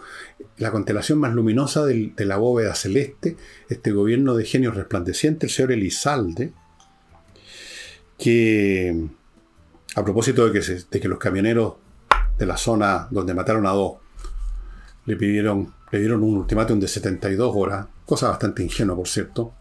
la 0.57 0.71
constelación 0.71 1.19
más 1.19 1.33
luminosa 1.33 1.85
de 1.85 2.13
la 2.17 2.35
bóveda 2.35 2.75
celeste, 2.75 3.37
este 3.69 3.93
gobierno 3.93 4.35
de 4.35 4.43
genios 4.43 4.75
resplandecientes, 4.75 5.51
el 5.51 5.55
señor 5.55 5.71
Elizalde, 5.71 6.51
que 8.17 9.07
a 9.95 10.03
propósito 10.03 10.49
de 10.49 10.59
que, 10.59 10.83
de 10.91 10.99
que 10.99 11.07
los 11.07 11.19
camioneros 11.19 11.75
de 12.37 12.45
la 12.45 12.57
zona 12.57 13.07
donde 13.09 13.33
mataron 13.33 13.65
a 13.67 13.71
dos 13.71 13.99
le 15.05 15.15
pidieron 15.15 15.73
le 15.95 16.01
dieron 16.01 16.23
un 16.23 16.35
ultimátum 16.35 16.77
de 16.77 16.89
72 16.89 17.53
horas, 17.55 17.87
cosa 18.05 18.27
bastante 18.27 18.61
ingenua, 18.61 18.97
por 18.97 19.07
cierto. 19.07 19.53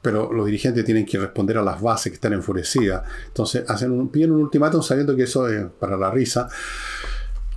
Pero 0.00 0.32
los 0.32 0.46
dirigentes 0.46 0.86
tienen 0.86 1.04
que 1.04 1.18
responder 1.18 1.58
a 1.58 1.62
las 1.62 1.82
bases 1.82 2.10
que 2.10 2.14
están 2.14 2.32
enfurecidas. 2.32 3.02
Entonces 3.26 3.68
hacen 3.68 3.90
un, 3.90 4.08
piden 4.08 4.32
un 4.32 4.40
ultimátum 4.40 4.82
sabiendo 4.82 5.14
que 5.14 5.24
eso 5.24 5.46
es 5.48 5.66
para 5.78 5.98
la 5.98 6.10
risa. 6.10 6.48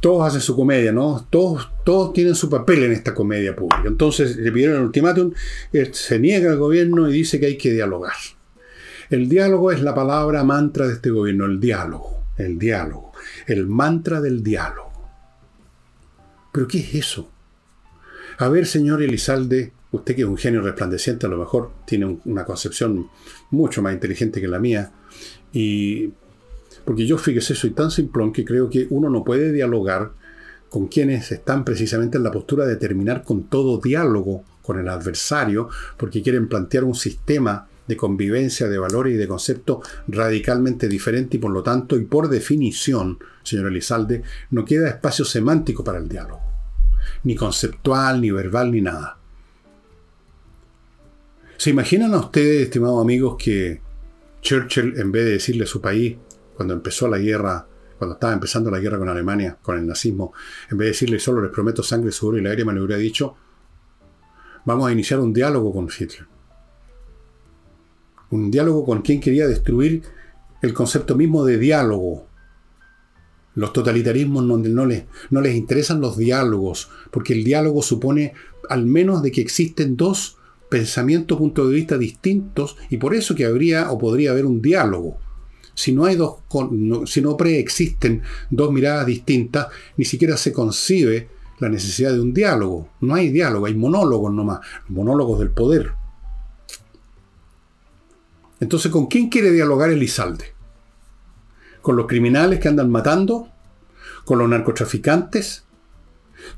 Todos 0.02 0.28
hacen 0.28 0.42
su 0.42 0.54
comedia, 0.54 0.92
¿no? 0.92 1.26
Todos, 1.30 1.72
todos 1.86 2.12
tienen 2.12 2.36
su 2.36 2.50
papel 2.50 2.84
en 2.84 2.92
esta 2.92 3.14
comedia 3.14 3.56
pública. 3.56 3.84
Entonces 3.86 4.36
le 4.36 4.52
pidieron 4.52 4.76
el 4.76 4.84
ultimátum, 4.84 5.32
eh, 5.72 5.92
se 5.94 6.20
niega 6.20 6.52
el 6.52 6.58
gobierno 6.58 7.08
y 7.08 7.14
dice 7.14 7.40
que 7.40 7.46
hay 7.46 7.58
que 7.58 7.72
dialogar. 7.72 8.16
El 9.10 9.30
diálogo 9.30 9.72
es 9.72 9.82
la 9.82 9.96
palabra 9.96 10.44
mantra 10.44 10.88
de 10.88 10.94
este 10.96 11.10
gobierno, 11.10 11.46
el 11.46 11.62
diálogo, 11.62 12.26
el 12.36 12.60
diálogo, 12.60 13.14
el 13.48 13.66
mantra 13.66 14.20
del 14.20 14.44
diálogo. 14.44 14.92
¿Pero 16.52 16.68
qué 16.68 16.80
es 16.80 16.96
eso? 16.96 17.31
A 18.42 18.50
ver, 18.50 18.66
señor 18.66 19.04
Elizalde, 19.04 19.72
usted 19.92 20.16
que 20.16 20.24
es 20.24 20.28
un 20.28 20.36
genio 20.36 20.64
resplandeciente, 20.64 21.28
a 21.28 21.30
lo 21.30 21.38
mejor 21.38 21.74
tiene 21.86 22.18
una 22.26 22.44
concepción 22.44 23.08
mucho 23.52 23.84
más 23.84 23.94
inteligente 23.94 24.42
que 24.42 24.48
la 24.48 24.58
mía. 24.58 24.92
Y 25.54 26.12
porque 26.84 27.06
yo, 27.06 27.20
fíjese, 27.20 27.54
soy 27.54 27.70
tan 27.70 27.92
simplón 27.92 28.34
que 28.34 28.44
creo 28.44 28.68
que 28.68 28.88
uno 28.90 29.12
no 29.12 29.24
puede 29.24 29.52
dialogar 29.52 30.14
con 30.72 30.88
quienes 30.88 31.32
están 31.32 31.64
precisamente 31.64 32.18
en 32.18 32.24
la 32.24 32.32
postura 32.32 32.66
de 32.66 32.78
terminar 32.78 33.24
con 33.24 33.44
todo 33.44 33.78
diálogo 33.80 34.44
con 34.64 34.80
el 34.80 34.88
adversario, 34.88 35.70
porque 35.96 36.24
quieren 36.24 36.48
plantear 36.48 36.84
un 36.84 36.96
sistema 36.96 37.68
de 37.88 37.96
convivencia, 37.96 38.68
de 38.68 38.80
valores 38.80 39.14
y 39.14 39.18
de 39.18 39.28
conceptos 39.28 39.88
radicalmente 40.08 40.88
diferente 40.88 41.38
y 41.38 41.40
por 41.40 41.52
lo 41.52 41.62
tanto, 41.62 41.96
y 41.96 42.06
por 42.06 42.28
definición, 42.28 43.20
señor 43.44 43.68
Elizalde, 43.68 44.24
no 44.50 44.66
queda 44.66 44.90
espacio 44.90 45.26
semántico 45.26 45.84
para 45.84 46.00
el 46.00 46.10
diálogo 46.10 46.51
ni 47.24 47.36
conceptual, 47.36 48.22
ni 48.22 48.32
verbal, 48.32 48.72
ni 48.72 48.82
nada. 48.82 49.18
¿Se 51.58 51.70
imaginan 51.70 52.14
a 52.14 52.20
ustedes, 52.20 52.64
estimados 52.64 53.02
amigos, 53.02 53.36
que 53.38 53.82
Churchill, 54.42 55.00
en 55.00 55.12
vez 55.12 55.26
de 55.26 55.32
decirle 55.32 55.66
a 55.66 55.68
su 55.68 55.80
país, 55.80 56.18
cuando 56.56 56.74
empezó 56.74 57.08
la 57.08 57.20
guerra, 57.20 57.68
cuando 57.98 58.16
estaba 58.16 58.34
empezando 58.34 58.72
la 58.72 58.80
guerra 58.80 58.98
con 58.98 59.10
Alemania, 59.10 59.58
con 59.62 59.78
el 59.78 59.86
nazismo, 59.86 60.34
en 60.72 60.78
vez 60.78 60.86
de 60.86 60.92
decirle 60.92 61.20
solo 61.20 61.42
les 61.42 61.52
prometo 61.52 61.84
sangre, 61.84 62.12
sudor 62.12 62.40
y 62.40 62.42
lágrimas, 62.42 62.74
le 62.74 62.82
hubiera 62.82 63.00
dicho, 63.00 63.36
vamos 64.66 64.90
a 64.90 64.92
iniciar 64.92 65.20
un 65.20 65.34
diálogo 65.34 65.72
con 65.72 65.86
Hitler. 65.86 66.26
Un 68.32 68.50
diálogo 68.50 68.86
con 68.86 69.02
quien 69.02 69.20
quería 69.20 69.48
destruir 69.48 70.04
el 70.62 70.74
concepto 70.74 71.16
mismo 71.16 71.46
de 71.46 71.58
diálogo, 71.58 72.28
los 73.56 73.74
totalitarismos 73.74 74.44
no, 74.44 74.58
no, 74.58 74.86
les, 74.86 75.04
no 75.30 75.42
les 75.42 75.56
interesan 75.56 76.02
los 76.02 76.18
diálogos, 76.18 76.90
porque 77.12 77.34
el 77.34 77.44
diálogo 77.44 77.82
supone 77.82 78.34
al 78.70 78.86
menos 78.86 79.22
de 79.22 79.32
que 79.32 79.42
existen 79.42 79.98
dos 79.98 80.38
pensamientos, 80.70 81.38
puntos 81.38 81.68
de 81.68 81.76
vista 81.76 81.98
distintos, 81.98 82.78
y 82.90 82.98
por 82.98 83.14
eso 83.14 83.36
que 83.36 83.46
habría 83.46 83.92
o 83.92 83.98
podría 83.98 84.32
haber 84.32 84.46
un 84.46 84.62
diálogo. 84.62 85.18
Si 85.74 85.92
no 85.92 86.06
hay 86.06 86.16
dos, 86.16 86.36
si 87.06 87.22
no 87.22 87.36
preexisten 87.36 88.22
dos 88.50 88.72
miradas 88.72 89.06
distintas, 89.06 89.68
ni 89.98 90.06
siquiera 90.06 90.38
se 90.38 90.54
concibe 90.54 91.30
la 91.60 91.70
necesidad 91.70 92.12
de 92.14 92.22
un 92.22 92.34
diálogo. 92.34 92.90
No 93.02 93.16
hay 93.16 93.30
diálogo, 93.30 93.66
hay 93.66 93.76
monólogos 93.76 94.34
nomás, 94.34 94.60
monólogos 94.88 95.40
del 95.40 95.52
poder. 95.52 95.92
Entonces, 98.60 98.92
¿con 98.92 99.08
quién 99.08 99.30
quiere 99.30 99.52
dialogar 99.52 99.90
Elizalde? 99.90 100.51
Con 101.82 101.96
los 101.96 102.08
criminales 102.08 102.60
que 102.60 102.68
andan 102.68 102.90
matando, 102.90 103.50
con 104.26 104.40
los 104.40 104.50
narcotraficantes, 104.50 105.66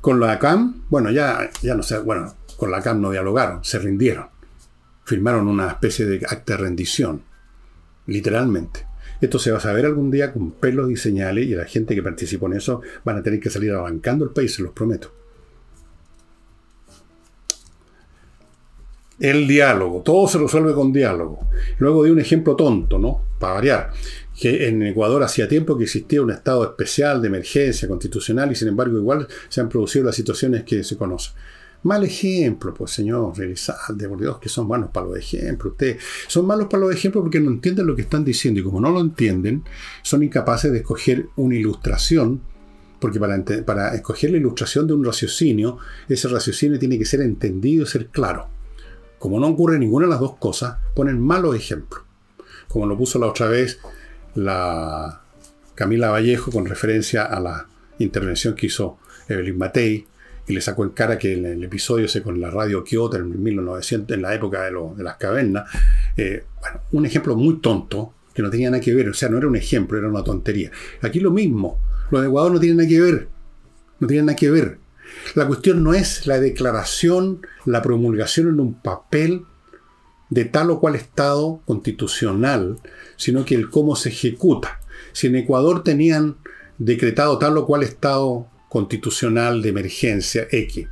con 0.00 0.20
la 0.20 0.32
ACAM, 0.32 0.84
bueno, 0.88 1.10
ya, 1.10 1.50
ya 1.62 1.74
no 1.74 1.82
sé, 1.82 1.98
bueno, 1.98 2.34
con 2.56 2.70
la 2.70 2.78
ACAM 2.78 3.00
no 3.00 3.10
dialogaron, 3.10 3.64
se 3.64 3.78
rindieron, 3.78 4.26
firmaron 5.04 5.48
una 5.48 5.68
especie 5.68 6.06
de 6.06 6.16
acta 6.28 6.54
de 6.54 6.58
rendición, 6.58 7.22
literalmente. 8.06 8.86
Esto 9.20 9.38
se 9.38 9.50
va 9.50 9.58
a 9.58 9.60
saber 9.60 9.86
algún 9.86 10.10
día 10.10 10.32
con 10.32 10.50
pelos 10.52 10.90
y 10.90 10.96
señales 10.96 11.46
y 11.46 11.54
la 11.54 11.64
gente 11.64 11.94
que 11.94 12.02
participó 12.02 12.46
en 12.46 12.54
eso 12.54 12.82
van 13.04 13.18
a 13.18 13.22
tener 13.22 13.40
que 13.40 13.50
salir 13.50 13.72
arrancando 13.72 14.24
el 14.24 14.30
país, 14.30 14.54
se 14.54 14.62
los 14.62 14.72
prometo. 14.72 15.12
El 19.20 19.46
diálogo, 19.46 20.02
todo 20.02 20.26
se 20.26 20.38
resuelve 20.38 20.74
con 20.74 20.92
diálogo. 20.92 21.48
Luego 21.78 22.02
de 22.02 22.10
un 22.10 22.18
ejemplo 22.18 22.56
tonto, 22.56 22.98
¿no? 22.98 23.22
Para 23.38 23.54
variar 23.54 23.92
que 24.44 24.68
en 24.68 24.82
Ecuador 24.82 25.22
hacía 25.22 25.48
tiempo 25.48 25.78
que 25.78 25.84
existía 25.84 26.20
un 26.20 26.30
estado 26.30 26.64
especial 26.64 27.22
de 27.22 27.28
emergencia 27.28 27.88
constitucional 27.88 28.52
y 28.52 28.54
sin 28.54 28.68
embargo 28.68 28.98
igual 28.98 29.26
se 29.48 29.62
han 29.62 29.70
producido 29.70 30.04
las 30.04 30.16
situaciones 30.16 30.64
que 30.64 30.84
se 30.84 30.98
conocen. 30.98 31.32
Mal 31.84 32.04
ejemplo, 32.04 32.74
pues 32.74 32.90
señor 32.90 33.32
Elizalde, 33.40 34.06
por 34.06 34.20
Dios, 34.20 34.38
que 34.38 34.50
son 34.50 34.68
malos 34.68 34.90
para 34.92 35.06
los 35.06 35.16
ejemplos. 35.16 35.72
Ustedes 35.72 35.96
son 36.26 36.44
malos 36.44 36.68
para 36.68 36.82
los 36.82 36.94
ejemplos 36.94 37.22
porque 37.22 37.40
no 37.40 37.52
entienden 37.52 37.86
lo 37.86 37.96
que 37.96 38.02
están 38.02 38.22
diciendo 38.22 38.60
y 38.60 38.62
como 38.62 38.82
no 38.82 38.90
lo 38.90 39.00
entienden, 39.00 39.64
son 40.02 40.22
incapaces 40.22 40.70
de 40.70 40.80
escoger 40.80 41.26
una 41.36 41.54
ilustración, 41.54 42.42
porque 43.00 43.18
para, 43.18 43.42
para 43.64 43.94
escoger 43.94 44.30
la 44.30 44.36
ilustración 44.36 44.86
de 44.86 44.92
un 44.92 45.06
raciocinio, 45.06 45.78
ese 46.06 46.28
raciocinio 46.28 46.78
tiene 46.78 46.98
que 46.98 47.06
ser 47.06 47.22
entendido 47.22 47.84
y 47.84 47.86
ser 47.86 48.08
claro. 48.08 48.48
Como 49.18 49.40
no 49.40 49.46
ocurre 49.46 49.78
ninguna 49.78 50.04
de 50.04 50.10
las 50.10 50.20
dos 50.20 50.36
cosas, 50.36 50.76
ponen 50.94 51.18
malos 51.18 51.56
ejemplos. 51.56 52.02
Como 52.68 52.86
lo 52.86 52.98
puso 52.98 53.18
la 53.18 53.28
otra 53.28 53.48
vez 53.48 53.78
la 54.34 55.20
Camila 55.74 56.10
Vallejo 56.10 56.50
con 56.50 56.66
referencia 56.66 57.24
a 57.24 57.40
la 57.40 57.66
intervención 57.98 58.54
que 58.54 58.66
hizo 58.66 58.98
Evelyn 59.28 59.58
Matei 59.58 60.06
y 60.46 60.52
le 60.52 60.60
sacó 60.60 60.84
en 60.84 60.90
cara 60.90 61.18
que 61.18 61.32
en 61.32 61.46
el 61.46 61.64
episodio 61.64 62.06
ese 62.06 62.22
con 62.22 62.40
la 62.40 62.50
radio 62.50 62.84
Kyoto 62.84 63.16
en 63.16 63.42
1900, 63.42 64.14
en 64.14 64.22
la 64.22 64.34
época 64.34 64.62
de, 64.64 64.72
las 65.02 65.16
cavernas, 65.16 65.70
eh, 66.16 66.44
bueno, 66.60 66.80
un 66.92 67.06
ejemplo 67.06 67.34
muy 67.34 67.60
tonto, 67.60 68.12
que 68.34 68.42
no 68.42 68.50
tenía 68.50 68.70
nada 68.70 68.80
que 68.80 68.92
ver, 68.92 69.08
o 69.08 69.14
sea, 69.14 69.28
no 69.28 69.38
era 69.38 69.46
un 69.46 69.56
ejemplo, 69.56 69.96
era 69.96 70.08
una 70.08 70.24
tontería. 70.24 70.70
Aquí 71.02 71.20
lo 71.20 71.30
mismo, 71.30 71.78
lo 72.10 72.20
de 72.20 72.26
Ecuador 72.26 72.52
no 72.52 72.60
tiene 72.60 72.76
nada 72.76 72.88
que 72.88 73.00
ver, 73.00 73.28
no 74.00 74.08
tiene 74.08 74.24
nada 74.24 74.36
que 74.36 74.50
ver. 74.50 74.78
La 75.34 75.46
cuestión 75.46 75.82
no 75.82 75.94
es 75.94 76.26
la 76.26 76.40
declaración, 76.40 77.46
la 77.64 77.80
promulgación 77.80 78.48
en 78.48 78.60
un 78.60 78.74
papel 78.74 79.44
de 80.30 80.44
tal 80.44 80.70
o 80.70 80.80
cual 80.80 80.96
Estado 80.96 81.62
constitucional, 81.64 82.78
sino 83.16 83.44
que 83.44 83.54
el 83.54 83.70
cómo 83.70 83.96
se 83.96 84.10
ejecuta. 84.10 84.80
Si 85.12 85.26
en 85.26 85.36
Ecuador 85.36 85.82
tenían 85.82 86.36
decretado 86.78 87.38
tal 87.38 87.56
o 87.58 87.66
cual 87.66 87.82
Estado 87.82 88.48
constitucional 88.68 89.62
de 89.62 89.68
emergencia 89.68 90.46
X 90.50 90.88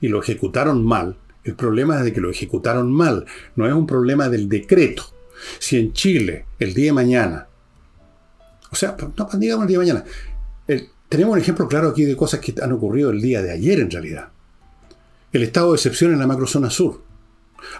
y 0.00 0.08
lo 0.08 0.20
ejecutaron 0.20 0.84
mal, 0.84 1.16
el 1.44 1.54
problema 1.54 1.98
es 1.98 2.04
de 2.04 2.12
que 2.12 2.20
lo 2.20 2.30
ejecutaron 2.30 2.92
mal, 2.92 3.24
no 3.56 3.66
es 3.66 3.72
un 3.72 3.86
problema 3.86 4.28
del 4.28 4.48
decreto. 4.48 5.04
Si 5.58 5.78
en 5.78 5.92
Chile, 5.92 6.46
el 6.58 6.74
día 6.74 6.86
de 6.86 6.92
mañana, 6.92 7.46
o 8.70 8.76
sea, 8.76 8.96
no 9.16 9.28
digamos 9.38 9.64
el 9.64 9.68
día 9.68 9.78
de 9.78 9.84
mañana, 9.84 10.04
tenemos 11.08 11.32
un 11.32 11.40
ejemplo 11.40 11.66
claro 11.66 11.88
aquí 11.88 12.04
de 12.04 12.16
cosas 12.16 12.40
que 12.40 12.54
han 12.62 12.72
ocurrido 12.72 13.10
el 13.10 13.20
día 13.20 13.42
de 13.42 13.50
ayer 13.50 13.80
en 13.80 13.90
realidad. 13.90 14.28
El 15.32 15.42
estado 15.42 15.70
de 15.72 15.76
excepción 15.76 16.12
en 16.12 16.18
la 16.18 16.26
macrozona 16.26 16.70
sur. 16.70 17.02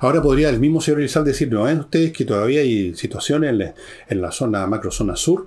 Ahora 0.01 0.23
podría 0.23 0.51
el 0.51 0.61
mismo 0.61 0.81
señor 0.81 1.01
Rizal 1.01 1.25
decir, 1.25 1.51
¿no 1.51 1.65
ven 1.65 1.81
ustedes 1.81 2.13
que 2.13 2.25
todavía 2.25 2.61
hay 2.61 2.95
situaciones 2.95 3.51
en 3.51 3.59
la, 3.59 3.75
en 4.09 4.21
la 4.21 4.33
zona 4.33 4.67
macrozona 4.67 5.17
sur? 5.17 5.47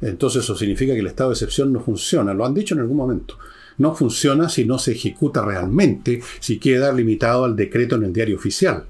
entonces 0.00 0.44
eso 0.44 0.54
significa 0.54 0.92
que 0.92 1.00
el 1.00 1.06
estado 1.06 1.30
de 1.30 1.34
excepción 1.34 1.72
no 1.72 1.80
funciona. 1.80 2.34
Lo 2.34 2.44
han 2.44 2.52
dicho 2.52 2.74
en 2.74 2.80
algún 2.80 2.96
momento. 2.96 3.38
No 3.78 3.94
funciona 3.94 4.48
si 4.48 4.64
no 4.64 4.78
se 4.78 4.92
ejecuta 4.92 5.44
realmente, 5.44 6.20
si 6.40 6.58
queda 6.58 6.92
limitado 6.92 7.44
al 7.44 7.56
decreto 7.56 7.96
en 7.96 8.04
el 8.04 8.12
diario 8.12 8.36
oficial. 8.36 8.84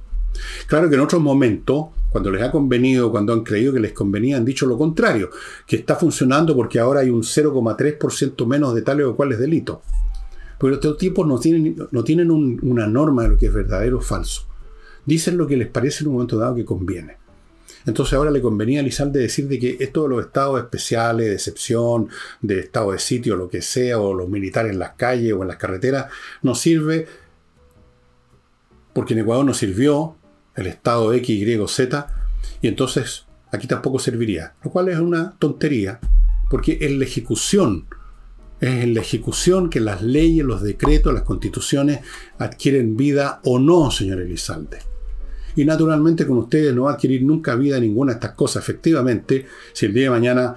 Claro 0.66 0.89
que 0.89 0.97
en 0.97 1.01
otros 1.01 1.22
momentos, 1.22 1.87
cuando 2.11 2.30
les 2.30 2.43
ha 2.43 2.51
convenido, 2.51 3.11
cuando 3.11 3.32
han 3.32 3.43
creído 3.43 3.72
que 3.72 3.80
les 3.80 3.93
convenía, 3.93 4.37
han 4.37 4.45
dicho 4.45 4.66
lo 4.66 4.76
contrario, 4.76 5.30
que 5.66 5.76
está 5.76 5.95
funcionando 5.97 6.55
porque 6.55 6.80
ahora 6.80 7.01
hay 7.01 7.11
un 7.11 7.22
0,3% 7.22 8.47
menos 8.47 8.74
de 8.74 8.82
tales 8.82 9.07
o 9.07 9.16
cuales 9.16 9.39
delitos. 9.39 9.78
Pero 10.59 10.74
estos 10.74 10.99
tipos 10.99 11.26
no 11.26 11.39
tienen, 11.39 11.76
no 11.91 12.05
tienen 12.05 12.30
una 12.30 12.87
norma 12.87 13.22
de 13.22 13.28
lo 13.30 13.37
que 13.37 13.47
es 13.47 13.55
verdadero 13.55 13.99
o 13.99 14.01
falso. 14.01 14.47
Dicen 15.07 15.37
lo 15.37 15.47
que 15.47 15.57
les 15.57 15.69
parece 15.69 16.03
en 16.03 16.09
un 16.09 16.15
momento 16.15 16.39
dado 16.39 16.55
que 16.55 16.65
conviene. 16.65 17.17
Entonces 17.87 18.15
ahora 18.15 18.31
le 18.31 18.41
convenía 18.41 18.81
a 18.81 18.83
Lizalde 18.83 19.21
decir 19.21 19.47
de 19.47 19.59
que 19.59 19.77
esto 19.81 20.05
de 20.05 20.09
los 20.09 20.25
estados 20.25 20.59
especiales, 20.59 21.27
de 21.27 21.35
excepción, 21.35 22.09
de 22.41 22.61
estado 22.61 22.93
de 22.93 22.99
sitio, 22.99 23.37
lo 23.37 23.49
que 23.49 23.61
sea, 23.61 24.01
o 24.01 24.15
los 24.15 24.29
militares 24.29 24.73
en 24.73 24.79
las 24.79 24.93
calles 24.95 25.35
o 25.35 25.43
en 25.43 25.49
las 25.49 25.59
carreteras, 25.59 26.07
no 26.43 26.55
sirve 26.55 27.07
porque 28.95 29.13
en 29.13 29.21
Ecuador 29.21 29.45
no 29.45 29.53
sirvió 29.53 30.17
el 30.55 30.67
estado 30.67 31.13
X, 31.13 31.29
Y, 31.29 31.67
Z, 31.69 32.07
y 32.63 32.69
entonces 32.69 33.27
aquí 33.51 33.67
tampoco 33.67 33.99
serviría. 33.99 34.55
Lo 34.63 34.71
cual 34.71 34.89
es 34.89 34.99
una 34.99 35.35
tontería, 35.39 35.99
porque 36.49 36.79
es 36.81 36.93
la 36.93 37.05
ejecución, 37.05 37.87
es 38.61 38.85
en 38.85 38.95
la 38.95 39.01
ejecución 39.01 39.69
que 39.69 39.81
las 39.81 40.01
leyes, 40.01 40.45
los 40.45 40.63
decretos, 40.63 41.13
las 41.13 41.25
constituciones 41.25 42.01
adquieren 42.39 42.97
vida 42.97 43.41
o 43.45 43.59
no, 43.59 43.91
señor 43.91 44.21
Elizalde. 44.21 44.79
Y 45.57 45.65
naturalmente 45.65 46.27
con 46.27 46.39
ustedes 46.39 46.75
no 46.75 46.85
va 46.85 46.93
a 46.93 46.95
adquirir 46.95 47.23
nunca 47.23 47.55
vida 47.55 47.79
ninguna 47.79 48.13
de 48.13 48.17
estas 48.17 48.33
cosas. 48.33 48.63
Efectivamente, 48.63 49.47
si 49.73 49.87
el 49.87 49.95
día 49.95 50.05
de 50.05 50.11
mañana, 50.11 50.57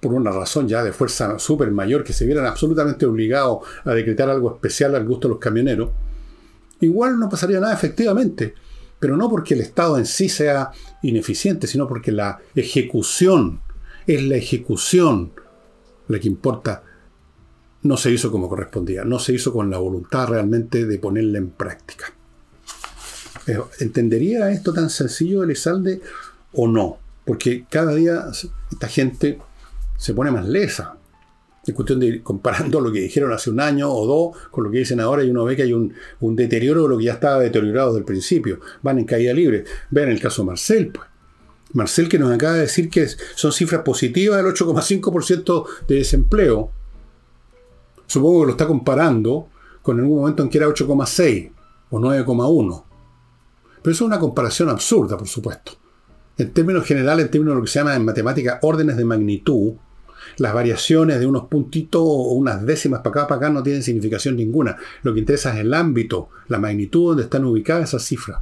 por 0.00 0.12
una 0.12 0.30
razón 0.30 0.66
ya 0.66 0.82
de 0.82 0.92
fuerza 0.92 1.38
súper 1.38 1.70
mayor, 1.70 2.02
que 2.02 2.12
se 2.12 2.26
vieran 2.26 2.46
absolutamente 2.46 3.06
obligados 3.06 3.60
a 3.84 3.92
decretar 3.92 4.28
algo 4.28 4.54
especial 4.54 4.94
al 4.94 5.06
gusto 5.06 5.28
de 5.28 5.34
los 5.34 5.40
camioneros, 5.40 5.90
igual 6.80 7.18
no 7.18 7.28
pasaría 7.28 7.60
nada 7.60 7.74
efectivamente. 7.74 8.54
Pero 8.98 9.16
no 9.16 9.28
porque 9.28 9.54
el 9.54 9.60
Estado 9.60 9.98
en 9.98 10.06
sí 10.06 10.28
sea 10.28 10.70
ineficiente, 11.02 11.66
sino 11.66 11.88
porque 11.88 12.12
la 12.12 12.38
ejecución, 12.54 13.60
es 14.06 14.22
la 14.22 14.36
ejecución 14.36 15.32
la 16.08 16.20
que 16.20 16.28
importa. 16.28 16.84
No 17.82 17.96
se 17.96 18.12
hizo 18.12 18.30
como 18.30 18.48
correspondía, 18.48 19.04
no 19.04 19.18
se 19.18 19.32
hizo 19.32 19.52
con 19.52 19.70
la 19.70 19.78
voluntad 19.78 20.28
realmente 20.28 20.86
de 20.86 20.98
ponerla 20.98 21.38
en 21.38 21.50
práctica. 21.50 22.12
¿Entendería 23.80 24.50
esto 24.50 24.72
tan 24.72 24.90
sencillo 24.90 25.42
Elizalde 25.42 26.00
o 26.52 26.68
no? 26.68 26.98
Porque 27.24 27.64
cada 27.68 27.94
día 27.94 28.26
esta 28.70 28.88
gente 28.88 29.38
se 29.96 30.14
pone 30.14 30.30
más 30.30 30.46
lesa. 30.46 30.96
Es 31.64 31.74
cuestión 31.74 32.00
de 32.00 32.06
ir 32.06 32.22
comparando 32.24 32.80
lo 32.80 32.90
que 32.90 33.00
dijeron 33.00 33.32
hace 33.32 33.48
un 33.48 33.60
año 33.60 33.88
o 33.88 34.04
dos 34.06 34.36
con 34.50 34.64
lo 34.64 34.70
que 34.70 34.78
dicen 34.78 34.98
ahora 34.98 35.22
y 35.22 35.30
uno 35.30 35.44
ve 35.44 35.54
que 35.54 35.62
hay 35.62 35.72
un, 35.72 35.94
deterioro 36.20 36.82
de 36.82 36.88
lo 36.88 36.98
que 36.98 37.04
ya 37.04 37.12
estaba 37.12 37.38
deteriorado 37.38 37.90
desde 37.90 38.00
el 38.00 38.04
principio. 38.04 38.60
Van 38.82 38.98
en 38.98 39.04
caída 39.04 39.32
libre. 39.32 39.64
Vean 39.90 40.08
el 40.08 40.20
caso 40.20 40.42
de 40.42 40.46
Marcel, 40.46 40.88
pues. 40.88 41.08
Marcel 41.74 42.08
que 42.08 42.18
nos 42.18 42.30
acaba 42.32 42.54
de 42.54 42.62
decir 42.62 42.90
que 42.90 43.06
son 43.34 43.52
cifras 43.52 43.82
positivas 43.82 44.42
del 44.42 44.52
8,5% 44.52 45.66
de 45.88 45.94
desempleo. 45.94 46.70
Supongo 48.06 48.40
que 48.40 48.46
lo 48.46 48.52
está 48.52 48.66
comparando 48.66 49.48
con 49.80 49.98
algún 49.98 50.18
momento 50.18 50.42
en 50.42 50.50
que 50.50 50.58
era 50.58 50.68
8,6 50.68 51.50
o 51.90 51.98
9,1. 51.98 52.91
Pero 53.82 53.92
eso 53.92 54.04
es 54.04 54.06
una 54.06 54.18
comparación 54.18 54.68
absurda, 54.68 55.16
por 55.16 55.28
supuesto. 55.28 55.72
En 56.38 56.52
términos 56.52 56.84
generales, 56.84 57.26
en 57.26 57.30
términos 57.30 57.54
de 57.54 57.56
lo 57.56 57.64
que 57.64 57.70
se 57.70 57.78
llama 57.78 57.94
en 57.94 58.04
matemática 58.04 58.58
órdenes 58.62 58.96
de 58.96 59.04
magnitud, 59.04 59.74
las 60.38 60.54
variaciones 60.54 61.20
de 61.20 61.26
unos 61.26 61.44
puntitos 61.44 62.00
o 62.02 62.32
unas 62.32 62.64
décimas 62.64 63.00
para 63.00 63.10
acá 63.10 63.26
para 63.26 63.38
acá 63.38 63.50
no 63.50 63.62
tienen 63.62 63.82
significación 63.82 64.36
ninguna. 64.36 64.76
Lo 65.02 65.12
que 65.12 65.20
interesa 65.20 65.52
es 65.52 65.60
el 65.60 65.74
ámbito, 65.74 66.30
la 66.48 66.58
magnitud 66.58 67.08
donde 67.08 67.24
están 67.24 67.44
ubicadas 67.44 67.90
esas 67.90 68.04
cifras. 68.04 68.40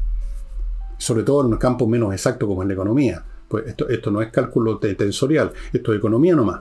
Sobre 0.98 1.22
todo 1.22 1.40
en 1.46 1.52
un 1.52 1.58
campo 1.58 1.86
menos 1.86 2.12
exacto 2.12 2.46
como 2.46 2.62
en 2.62 2.68
la 2.68 2.74
economía. 2.74 3.24
Pues 3.48 3.66
esto, 3.66 3.88
esto 3.88 4.10
no 4.10 4.22
es 4.22 4.30
cálculo 4.30 4.78
tensorial, 4.78 5.52
esto 5.72 5.92
es 5.92 5.98
economía 5.98 6.36
nomás. 6.36 6.60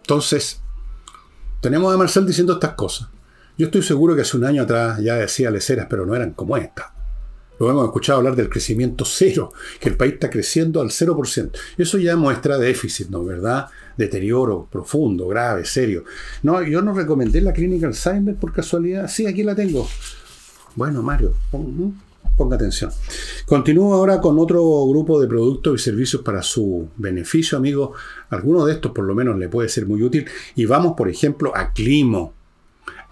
Entonces, 0.00 0.60
tenemos 1.60 1.94
a 1.94 1.96
Marcel 1.96 2.26
diciendo 2.26 2.54
estas 2.54 2.72
cosas. 2.72 3.08
Yo 3.56 3.66
estoy 3.66 3.82
seguro 3.82 4.16
que 4.16 4.22
hace 4.22 4.36
un 4.36 4.44
año 4.44 4.62
atrás 4.62 5.00
ya 5.00 5.16
decía 5.16 5.50
leceras, 5.50 5.86
pero 5.88 6.06
no 6.06 6.14
eran 6.14 6.32
como 6.32 6.56
estas. 6.56 6.97
Lo 7.58 7.70
hemos 7.70 7.84
escuchado 7.84 8.18
hablar 8.18 8.36
del 8.36 8.48
crecimiento 8.48 9.04
cero, 9.04 9.52
que 9.80 9.88
el 9.88 9.96
país 9.96 10.14
está 10.14 10.30
creciendo 10.30 10.80
al 10.80 10.90
0%. 10.90 11.50
Eso 11.76 11.98
ya 11.98 12.16
muestra 12.16 12.58
déficit, 12.58 13.08
¿no? 13.08 13.24
¿Verdad? 13.24 13.66
Deterioro 13.96 14.68
profundo, 14.70 15.26
grave, 15.26 15.64
serio. 15.64 16.04
No, 16.42 16.62
yo 16.62 16.82
no 16.82 16.94
recomendé 16.94 17.40
la 17.40 17.52
clínica 17.52 17.86
Alzheimer 17.86 18.36
por 18.36 18.52
casualidad. 18.52 19.08
Sí, 19.08 19.26
aquí 19.26 19.42
la 19.42 19.54
tengo. 19.54 19.88
Bueno, 20.76 21.02
Mario, 21.02 21.34
ponga 22.36 22.54
atención. 22.54 22.92
Continúo 23.44 23.92
ahora 23.94 24.20
con 24.20 24.38
otro 24.38 24.62
grupo 24.86 25.20
de 25.20 25.26
productos 25.26 25.80
y 25.80 25.84
servicios 25.84 26.22
para 26.22 26.42
su 26.42 26.88
beneficio, 26.96 27.58
amigo. 27.58 27.94
Alguno 28.30 28.64
de 28.64 28.74
estos 28.74 28.92
por 28.92 29.04
lo 29.04 29.14
menos 29.14 29.36
le 29.36 29.48
puede 29.48 29.68
ser 29.68 29.86
muy 29.86 30.02
útil. 30.02 30.26
Y 30.54 30.64
vamos, 30.64 30.94
por 30.96 31.08
ejemplo, 31.08 31.52
a 31.56 31.72
Climo. 31.72 32.32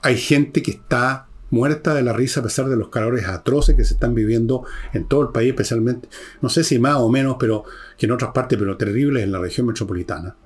Hay 0.03 0.17
gente 0.17 0.63
que 0.63 0.71
está 0.71 1.26
muerta 1.51 1.95
de 1.95 2.03
la 2.03 2.13
risa 2.13 2.41
a 2.41 2.43
pesar 2.43 2.69
de 2.69 2.77
los 2.77 2.89
calores 2.89 3.27
atroces 3.27 3.77
que 3.77 3.85
se 3.85 3.95
están 3.95 4.15
viviendo 4.15 4.65
en 4.93 5.07
todo 5.07 5.23
el 5.23 5.29
país, 5.29 5.51
especialmente, 5.51 6.09
no 6.43 6.49
sé 6.49 6.65
si 6.65 6.79
más 6.79 6.97
o 6.97 7.09
menos, 7.09 7.37
pero 7.39 7.65
que 7.97 8.07
en 8.07 8.13
otras 8.13 8.33
partes, 8.33 8.59
pero 8.59 8.77
terribles 8.77 9.23
en 9.23 9.33
la 9.33 9.39
región 9.39 9.67
metropolitana. 9.67 10.37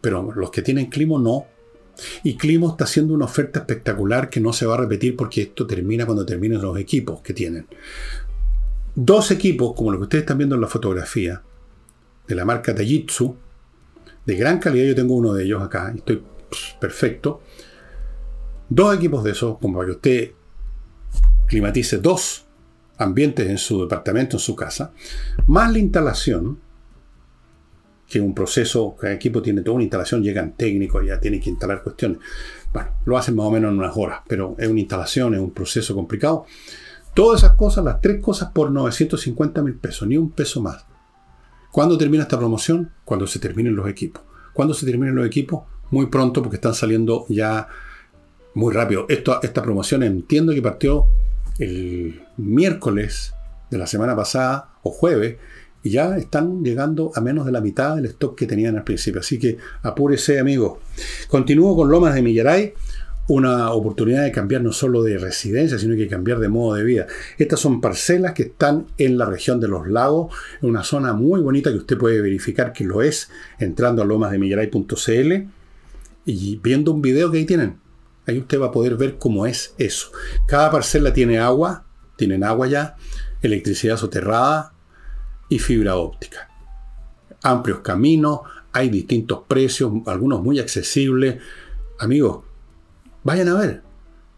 Pero 0.00 0.32
los 0.34 0.50
que 0.50 0.62
tienen 0.62 0.86
clima 0.86 1.18
no. 1.18 1.46
Y 2.22 2.36
Climo 2.36 2.70
está 2.70 2.84
haciendo 2.84 3.12
una 3.12 3.26
oferta 3.26 3.60
espectacular 3.60 4.30
que 4.30 4.40
no 4.40 4.54
se 4.54 4.64
va 4.64 4.74
a 4.74 4.78
repetir 4.78 5.16
porque 5.16 5.42
esto 5.42 5.66
termina 5.66 6.06
cuando 6.06 6.24
terminen 6.24 6.62
los 6.62 6.78
equipos 6.78 7.20
que 7.20 7.34
tienen. 7.34 7.66
Dos 8.94 9.30
equipos, 9.30 9.74
como 9.76 9.90
los 9.90 9.98
que 9.98 10.04
ustedes 10.04 10.22
están 10.22 10.38
viendo 10.38 10.54
en 10.54 10.62
la 10.62 10.66
fotografía, 10.66 11.42
de 12.26 12.34
la 12.34 12.46
marca 12.46 12.74
Tajitsu, 12.74 13.36
de 14.24 14.34
gran 14.34 14.58
calidad, 14.60 14.86
yo 14.86 14.94
tengo 14.94 15.14
uno 15.14 15.34
de 15.34 15.44
ellos 15.44 15.62
acá, 15.62 15.92
estoy 15.94 16.22
perfecto 16.80 17.42
dos 18.70 18.96
equipos 18.96 19.22
de 19.22 19.32
esos, 19.32 19.58
como 19.58 19.78
para 19.78 19.86
que 19.86 19.92
usted 19.92 20.30
climatice 21.46 21.98
dos 21.98 22.46
ambientes 22.96 23.48
en 23.48 23.58
su 23.58 23.82
departamento, 23.82 24.36
en 24.36 24.40
su 24.40 24.56
casa, 24.56 24.92
más 25.46 25.70
la 25.72 25.78
instalación, 25.78 26.58
que 28.08 28.20
un 28.20 28.34
proceso, 28.34 28.96
cada 28.98 29.12
equipo 29.12 29.40
tiene 29.40 29.62
toda 29.62 29.76
una 29.76 29.84
instalación, 29.84 30.22
llegan 30.22 30.56
técnicos, 30.56 31.06
ya 31.06 31.20
tienen 31.20 31.40
que 31.40 31.50
instalar 31.50 31.82
cuestiones. 31.82 32.18
Bueno, 32.72 32.90
lo 33.04 33.16
hacen 33.16 33.36
más 33.36 33.46
o 33.46 33.50
menos 33.52 33.70
en 33.70 33.78
unas 33.78 33.96
horas, 33.96 34.22
pero 34.26 34.56
es 34.58 34.68
una 34.68 34.80
instalación, 34.80 35.34
es 35.34 35.40
un 35.40 35.52
proceso 35.52 35.94
complicado. 35.94 36.44
Todas 37.14 37.42
esas 37.42 37.56
cosas, 37.56 37.84
las 37.84 38.00
tres 38.00 38.20
cosas 38.20 38.50
por 38.50 38.70
950 38.72 39.62
mil 39.62 39.74
pesos, 39.76 40.08
ni 40.08 40.16
un 40.16 40.30
peso 40.30 40.60
más. 40.60 40.86
¿Cuándo 41.70 41.96
termina 41.96 42.24
esta 42.24 42.36
promoción? 42.36 42.90
Cuando 43.04 43.28
se 43.28 43.38
terminen 43.38 43.76
los 43.76 43.88
equipos. 43.88 44.22
¿Cuándo 44.52 44.74
se 44.74 44.86
terminen 44.86 45.14
los 45.14 45.24
equipos? 45.24 45.62
Muy 45.92 46.06
pronto, 46.06 46.42
porque 46.42 46.56
están 46.56 46.74
saliendo 46.74 47.26
ya 47.28 47.68
muy 48.54 48.74
rápido. 48.74 49.06
Esta 49.08 49.62
promoción 49.62 50.02
entiendo 50.02 50.52
que 50.52 50.62
partió 50.62 51.06
el 51.58 52.22
miércoles 52.36 53.34
de 53.70 53.78
la 53.78 53.86
semana 53.86 54.16
pasada 54.16 54.70
o 54.82 54.90
jueves 54.90 55.36
y 55.82 55.90
ya 55.90 56.16
están 56.16 56.62
llegando 56.62 57.12
a 57.14 57.20
menos 57.20 57.46
de 57.46 57.52
la 57.52 57.60
mitad 57.60 57.96
del 57.96 58.06
stock 58.06 58.36
que 58.36 58.46
tenían 58.46 58.76
al 58.76 58.84
principio. 58.84 59.20
Así 59.20 59.38
que 59.38 59.56
apúrese, 59.82 60.38
amigo. 60.38 60.80
Continúo 61.28 61.74
con 61.76 61.90
Lomas 61.90 62.14
de 62.14 62.22
Millaray, 62.22 62.74
una 63.28 63.70
oportunidad 63.70 64.24
de 64.24 64.32
cambiar 64.32 64.62
no 64.62 64.72
solo 64.72 65.02
de 65.02 65.16
residencia, 65.16 65.78
sino 65.78 65.96
que 65.96 66.08
cambiar 66.08 66.38
de 66.38 66.48
modo 66.48 66.74
de 66.74 66.84
vida. 66.84 67.06
Estas 67.38 67.60
son 67.60 67.80
parcelas 67.80 68.34
que 68.34 68.42
están 68.42 68.86
en 68.98 69.16
la 69.16 69.26
región 69.26 69.60
de 69.60 69.68
los 69.68 69.88
lagos, 69.88 70.34
en 70.60 70.68
una 70.68 70.82
zona 70.82 71.12
muy 71.12 71.40
bonita 71.40 71.70
que 71.70 71.78
usted 71.78 71.96
puede 71.96 72.20
verificar 72.20 72.72
que 72.72 72.84
lo 72.84 73.02
es 73.02 73.30
entrando 73.58 74.02
a 74.02 74.04
lomasdemillaray.cl 74.04 75.32
y 76.26 76.56
viendo 76.62 76.92
un 76.92 77.00
video 77.00 77.30
que 77.30 77.38
ahí 77.38 77.46
tienen. 77.46 77.79
Ahí 78.30 78.38
usted 78.38 78.60
va 78.60 78.66
a 78.66 78.70
poder 78.70 78.96
ver 78.96 79.18
cómo 79.18 79.44
es 79.44 79.74
eso. 79.76 80.12
Cada 80.46 80.70
parcela 80.70 81.12
tiene 81.12 81.40
agua, 81.40 81.84
tienen 82.14 82.44
agua 82.44 82.68
ya, 82.68 82.94
electricidad 83.42 83.96
soterrada, 83.96 84.72
y 85.48 85.58
fibra 85.58 85.96
óptica. 85.96 86.48
Amplios 87.42 87.80
caminos, 87.80 88.40
hay 88.70 88.88
distintos 88.88 89.40
precios, 89.48 89.90
algunos 90.06 90.42
muy 90.42 90.60
accesibles. 90.60 91.38
Amigos, 91.98 92.44
vayan 93.24 93.48
a 93.48 93.54
ver, 93.54 93.82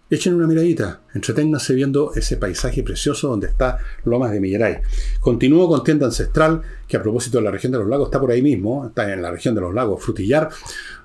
echen 0.09 0.37
una 0.37 0.47
miradita, 0.47 1.03
entreténganse 1.13 1.75
viendo 1.75 2.15
ese 2.15 2.39
paisaje 2.39 2.83
precioso 2.83 3.29
donde 3.29 3.49
está 3.49 3.77
Lomas 4.05 4.33
de 4.33 4.41
Millaray. 4.41 4.79
Continúo 5.21 5.69
con 5.69 5.85
Tienda 5.85 6.07
Ancestral, 6.07 6.63
que 6.89 6.97
a 6.97 7.03
propósito 7.03 7.37
de 7.37 7.45
la 7.45 7.51
región 7.51 7.73
de 7.73 7.79
los 7.79 7.89
lagos 7.89 8.07
está 8.07 8.19
por 8.19 8.31
ahí 8.31 8.41
mismo, 8.41 8.87
está 8.87 9.13
en 9.13 9.21
la 9.21 9.31
región 9.31 9.55
de 9.55 9.61
los 9.61 9.75
lagos, 9.75 10.03
Frutillar, 10.03 10.49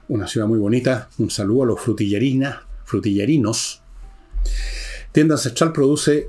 una 0.07 0.25
ciudad 0.25 0.47
muy 0.47 0.59
bonita. 0.59 1.09
Un 1.17 1.29
saludo 1.29 1.63
a 1.63 1.65
los 1.65 1.81
frutillerinas, 1.81 2.59
frutillerinos. 2.87 3.81
Tienda 5.11 5.35
Ancestral 5.35 5.73
produce 5.73 6.27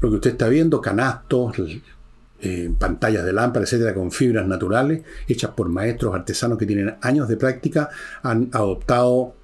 lo 0.00 0.08
que 0.08 0.16
usted 0.16 0.30
está 0.30 0.48
viendo, 0.48 0.80
canastos, 0.80 1.56
eh, 2.40 2.70
pantallas 2.78 3.24
de 3.24 3.32
lámpara, 3.32 3.64
etcétera, 3.64 3.92
con 3.92 4.12
fibras 4.12 4.46
naturales, 4.46 5.02
hechas 5.26 5.50
por 5.50 5.68
maestros 5.68 6.14
artesanos 6.14 6.58
que 6.58 6.66
tienen 6.66 6.94
años 7.00 7.28
de 7.28 7.36
práctica, 7.36 7.90
han 8.22 8.50
adoptado 8.52 9.34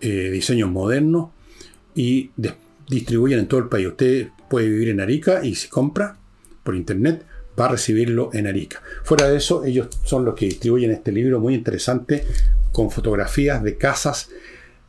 eh, 0.00 0.30
diseños 0.30 0.70
modernos 0.70 1.30
y 1.94 2.30
distribuyen 2.88 3.38
en 3.38 3.48
todo 3.48 3.60
el 3.60 3.68
país. 3.68 3.86
Usted 3.86 4.28
puede 4.50 4.68
vivir 4.68 4.90
en 4.90 5.00
Arica 5.00 5.42
y 5.42 5.54
si 5.54 5.68
compra 5.68 6.18
por 6.62 6.76
internet 6.76 7.24
va 7.58 7.66
a 7.66 7.68
recibirlo 7.68 8.28
en 8.34 8.46
Arica. 8.46 8.82
Fuera 9.04 9.28
de 9.28 9.38
eso, 9.38 9.64
ellos 9.64 9.88
son 10.04 10.26
los 10.26 10.34
que 10.34 10.46
distribuyen 10.46 10.90
este 10.90 11.12
libro 11.12 11.40
muy 11.40 11.54
interesante 11.54 12.26
con 12.72 12.90
fotografías 12.90 13.62
de 13.62 13.78
casas 13.78 14.28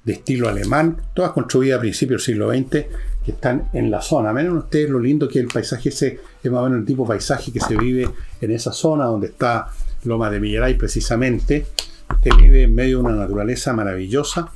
de 0.08 0.14
estilo 0.14 0.48
alemán, 0.48 0.96
todas 1.14 1.32
construidas 1.32 1.80
a 1.80 1.82
principios 1.82 2.26
del 2.26 2.36
siglo 2.36 2.50
XX, 2.50 2.86
que 3.26 3.32
están 3.32 3.68
en 3.74 3.92
la 3.92 4.02
zona. 4.02 4.32
Miren 4.32 4.54
ustedes 4.54 4.90
lo 4.90 5.02
lindo 5.02 5.28
que 5.28 5.38
el 5.38 5.48
paisaje 5.48 5.90
ese 5.90 6.22
es 6.42 6.50
más 6.50 6.62
o 6.62 6.64
menos 6.64 6.80
el 6.80 6.86
tipo 6.86 7.04
de 7.04 7.10
paisaje 7.10 7.52
que 7.52 7.60
se 7.60 7.76
vive 7.76 8.08
en 8.40 8.52
esa 8.52 8.72
zona 8.72 9.04
donde 9.04 9.28
está 9.28 9.68
Loma 10.06 10.30
de 10.30 10.40
Millaray 10.40 10.78
precisamente. 10.78 11.66
Usted 12.10 12.32
vive 12.38 12.64
en 12.64 12.74
medio 12.74 13.00
de 13.00 13.04
una 13.04 13.16
naturaleza 13.16 13.74
maravillosa. 13.74 14.50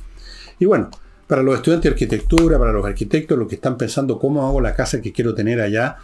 Y 0.58 0.64
bueno, 0.64 0.88
para 1.26 1.42
los 1.42 1.56
estudiantes 1.56 1.90
de 1.90 1.94
arquitectura, 1.96 2.58
para 2.58 2.72
los 2.72 2.86
arquitectos, 2.86 3.38
los 3.38 3.46
que 3.46 3.56
están 3.56 3.76
pensando 3.76 4.18
cómo 4.18 4.48
hago 4.48 4.62
la 4.62 4.74
casa 4.74 5.02
que 5.02 5.12
quiero 5.12 5.34
tener 5.34 5.60
allá, 5.60 5.98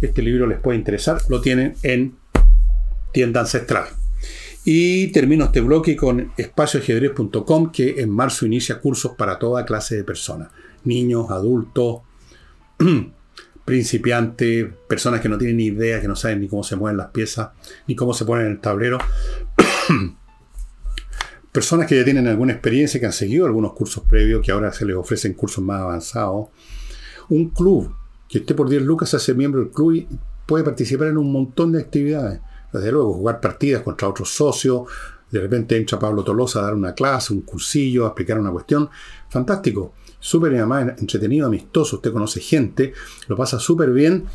este 0.00 0.20
libro 0.20 0.48
les 0.48 0.58
puede 0.58 0.78
interesar. 0.78 1.20
Lo 1.28 1.40
tienen 1.40 1.74
en 1.84 2.16
tienda 3.12 3.38
ancestral. 3.38 3.84
Y 4.72 5.08
termino 5.08 5.46
este 5.46 5.62
bloque 5.62 5.96
con 5.96 6.30
espacioajedrez.com 6.36 7.72
que 7.72 8.00
en 8.00 8.08
marzo 8.08 8.46
inicia 8.46 8.78
cursos 8.78 9.16
para 9.18 9.36
toda 9.36 9.64
clase 9.64 9.96
de 9.96 10.04
personas 10.04 10.50
niños, 10.84 11.28
adultos, 11.32 12.02
principiantes, 13.64 14.68
personas 14.88 15.20
que 15.20 15.28
no 15.28 15.38
tienen 15.38 15.56
ni 15.56 15.64
idea, 15.64 16.00
que 16.00 16.06
no 16.06 16.14
saben 16.14 16.40
ni 16.40 16.46
cómo 16.46 16.62
se 16.62 16.76
mueven 16.76 16.98
las 16.98 17.08
piezas, 17.08 17.48
ni 17.88 17.96
cómo 17.96 18.14
se 18.14 18.24
ponen 18.24 18.46
en 18.46 18.52
el 18.52 18.60
tablero. 18.60 18.98
personas 21.50 21.88
que 21.88 21.96
ya 21.96 22.04
tienen 22.04 22.28
alguna 22.28 22.52
experiencia, 22.52 23.00
que 23.00 23.06
han 23.06 23.12
seguido 23.12 23.46
algunos 23.46 23.72
cursos 23.72 24.04
previos, 24.04 24.40
que 24.40 24.52
ahora 24.52 24.72
se 24.72 24.84
les 24.84 24.94
ofrecen 24.94 25.34
cursos 25.34 25.64
más 25.64 25.80
avanzados. 25.80 26.46
Un 27.28 27.48
club, 27.48 27.92
que 28.28 28.38
esté 28.38 28.54
por 28.54 28.68
10 28.68 28.82
lucas 28.82 29.12
hace 29.14 29.34
miembro 29.34 29.62
del 29.62 29.72
club 29.72 29.94
y 29.94 30.06
puede 30.46 30.62
participar 30.62 31.08
en 31.08 31.18
un 31.18 31.32
montón 31.32 31.72
de 31.72 31.80
actividades. 31.80 32.38
Desde 32.72 32.92
luego, 32.92 33.14
jugar 33.14 33.40
partidas 33.40 33.82
contra 33.82 34.08
otros 34.08 34.34
socios. 34.34 34.82
De 35.30 35.40
repente 35.40 35.76
entra 35.76 35.98
Pablo 35.98 36.24
Tolosa 36.24 36.60
a 36.60 36.62
dar 36.62 36.74
una 36.74 36.94
clase, 36.94 37.32
un 37.32 37.42
cursillo, 37.42 38.04
a 38.04 38.08
explicar 38.08 38.38
una 38.38 38.50
cuestión. 38.50 38.90
Fantástico 39.28 39.94
súper 40.20 40.52
entretenido, 40.54 41.46
amistoso, 41.46 41.96
usted 41.96 42.12
conoce 42.12 42.40
gente, 42.40 42.92
lo 43.26 43.36
pasa 43.36 43.58
súper 43.58 43.90
bien. 43.90 44.26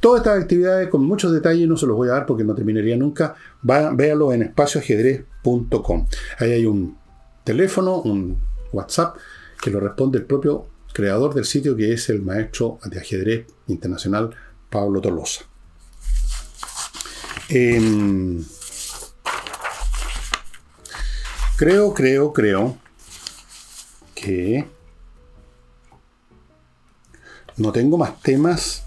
Todas 0.00 0.22
estas 0.22 0.42
actividades 0.42 0.88
con 0.88 1.04
muchos 1.04 1.32
detalles 1.32 1.68
no 1.68 1.76
se 1.76 1.86
los 1.86 1.96
voy 1.96 2.08
a 2.08 2.12
dar 2.12 2.26
porque 2.26 2.44
no 2.44 2.54
terminaría 2.54 2.96
nunca. 2.96 3.36
véalo 3.62 4.32
en 4.32 4.42
espacioajedrez.com. 4.42 6.06
Ahí 6.38 6.52
hay 6.52 6.66
un 6.66 6.98
teléfono, 7.44 8.00
un 8.02 8.38
WhatsApp 8.72 9.16
que 9.62 9.70
lo 9.70 9.80
responde 9.80 10.18
el 10.18 10.24
propio 10.24 10.66
creador 10.92 11.34
del 11.34 11.44
sitio 11.44 11.76
que 11.76 11.92
es 11.92 12.08
el 12.10 12.22
maestro 12.22 12.78
de 12.84 12.98
ajedrez 12.98 13.46
internacional 13.66 14.30
Pablo 14.68 15.00
Tolosa. 15.00 15.44
Em, 17.56 18.44
creo, 21.56 21.94
creo, 21.94 22.32
creo 22.32 22.76
que 24.12 24.66
no 27.56 27.70
tengo 27.70 27.96
más 27.96 28.20
temas, 28.22 28.84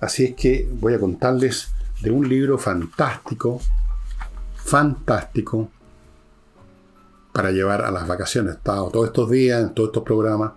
así 0.00 0.24
es 0.24 0.34
que 0.34 0.66
voy 0.80 0.94
a 0.94 0.98
contarles 0.98 1.68
de 2.00 2.10
un 2.10 2.26
libro 2.26 2.56
fantástico, 2.56 3.60
fantástico, 4.54 5.68
para 7.34 7.50
llevar 7.50 7.82
a 7.82 7.90
las 7.90 8.08
vacaciones. 8.08 8.54
He 8.54 8.56
estado 8.56 8.88
todos 8.88 9.08
estos 9.08 9.30
días, 9.30 9.62
en 9.62 9.74
todos 9.74 9.90
estos 9.90 10.04
programas, 10.04 10.52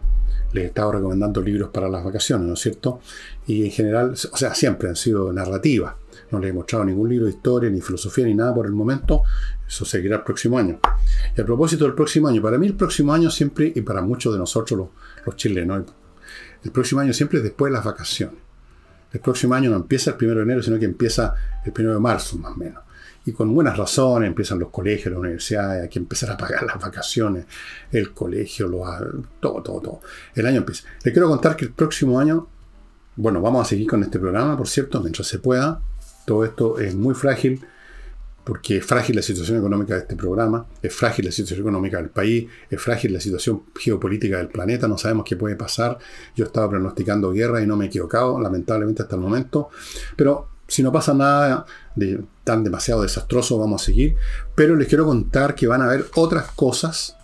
les 0.54 0.64
he 0.64 0.68
estado 0.68 0.94
recomendando 0.94 1.42
libros 1.42 1.72
para 1.72 1.90
las 1.90 2.06
vacaciones, 2.06 2.48
¿no 2.48 2.54
es 2.54 2.62
cierto? 2.62 3.02
Y 3.48 3.66
en 3.66 3.72
general, 3.72 4.12
o 4.12 4.38
sea, 4.38 4.56
siempre 4.56 4.88
han 4.88 4.96
sido 4.96 5.34
narrativas. 5.34 5.96
No 6.32 6.40
les 6.40 6.52
he 6.52 6.54
mostrado 6.54 6.86
ningún 6.86 7.10
libro 7.10 7.26
de 7.26 7.32
historia, 7.32 7.70
ni 7.70 7.82
filosofía, 7.82 8.26
ni 8.26 8.36
nada 8.36 8.54
por 8.54 8.66
el 8.66 8.72
momento. 8.72 9.24
Eso 9.68 9.86
seguirá 9.86 10.18
el 10.18 10.24
próximo 10.24 10.58
año. 10.58 10.80
Y 11.36 11.42
a 11.42 11.46
propósito 11.46 11.86
del 11.86 11.94
próximo 11.94 12.28
año, 12.28 12.42
para 12.42 12.58
mí 12.58 12.68
el 12.68 12.76
próximo 12.76 13.14
año 13.14 13.30
siempre, 13.30 13.72
y 13.76 13.82
para 13.82 14.02
muchos 14.02 14.34
de 14.34 14.40
nosotros 14.40 14.78
los, 14.78 14.88
los 15.26 15.36
chilenos, 15.36 15.86
el 16.64 16.72
próximo 16.72 17.02
año 17.02 17.14
siempre 17.14 17.40
es 17.40 17.44
después 17.44 17.72
de 17.72 17.78
las 17.78 17.86
vacaciones. 17.86 18.50
El 19.12 19.22
próximo 19.22 19.56
año 19.56 19.72
no 19.72 19.78
empieza 19.78 20.12
el 20.12 20.18
1 20.24 20.36
de 20.36 20.42
enero, 20.42 20.62
sino 20.62 20.78
que 20.78 20.86
empieza 20.86 21.34
el 21.66 21.74
1 21.78 21.94
de 21.94 22.00
marzo, 22.00 22.38
más 22.38 22.54
o 22.54 22.56
menos. 22.56 22.84
Y 23.26 23.32
con 23.32 23.54
buenas 23.54 23.78
razones 23.78 24.28
empiezan 24.28 24.60
los 24.60 24.70
colegios, 24.70 25.12
las 25.12 25.20
universidades, 25.20 25.84
hay 25.84 25.90
que 25.90 26.00
empezar 26.00 26.32
a 26.32 26.38
pagar 26.38 26.64
las 26.64 26.80
vacaciones, 26.80 27.46
el 27.92 28.14
colegio, 28.14 28.68
lo, 28.68 28.84
todo, 29.40 29.62
todo, 29.62 29.82
todo. 29.82 30.02
El 30.36 30.46
año 30.46 30.58
empieza. 30.58 30.84
Les 31.04 31.14
quiero 31.14 31.28
contar 31.28 31.56
que 31.56 31.66
el 31.66 31.72
próximo 31.72 32.20
año, 32.20 32.48
bueno, 33.16 33.42
vamos 33.42 33.66
a 33.66 33.70
seguir 33.70 33.88
con 33.88 34.04
este 34.04 34.20
programa, 34.20 34.58
por 34.58 34.68
cierto, 34.68 35.02
mientras 35.02 35.28
se 35.28 35.40
pueda. 35.40 35.82
Todo 36.30 36.46
esto 36.46 36.78
es 36.78 36.94
muy 36.94 37.16
frágil 37.16 37.60
porque 38.44 38.78
es 38.78 38.86
frágil 38.86 39.16
la 39.16 39.24
situación 39.24 39.58
económica 39.58 39.96
de 39.96 40.02
este 40.02 40.16
programa, 40.16 40.64
es 40.80 40.94
frágil 40.94 41.26
la 41.26 41.32
situación 41.32 41.62
económica 41.62 41.98
del 41.98 42.12
país, 42.12 42.48
es 42.70 42.80
frágil 42.80 43.14
la 43.14 43.20
situación 43.20 43.64
geopolítica 43.76 44.38
del 44.38 44.50
planeta, 44.50 44.88
no 44.88 44.96
sabemos 44.96 45.26
qué 45.26 45.36
puede 45.36 45.56
pasar. 45.56 45.98
Yo 46.36 46.46
estaba 46.46 46.70
pronosticando 46.70 47.32
guerra 47.32 47.64
y 47.64 47.66
no 47.66 47.76
me 47.76 47.86
he 47.86 47.88
equivocado, 47.88 48.40
lamentablemente 48.40 49.02
hasta 49.02 49.16
el 49.16 49.24
momento, 49.24 49.70
pero 50.16 50.50
si 50.68 50.84
no 50.84 50.92
pasa 50.92 51.16
nada 51.16 51.66
de, 51.96 52.24
tan 52.44 52.64
demasiado 52.64 53.02
desastroso, 53.02 53.58
vamos 53.58 53.82
a 53.82 53.86
seguir. 53.86 54.16
Pero 54.54 54.76
les 54.76 54.88
quiero 54.88 55.06
contar 55.06 55.56
que 55.56 55.66
van 55.66 55.82
a 55.82 55.86
haber 55.86 56.06
otras 56.14 56.52
cosas 56.52 57.18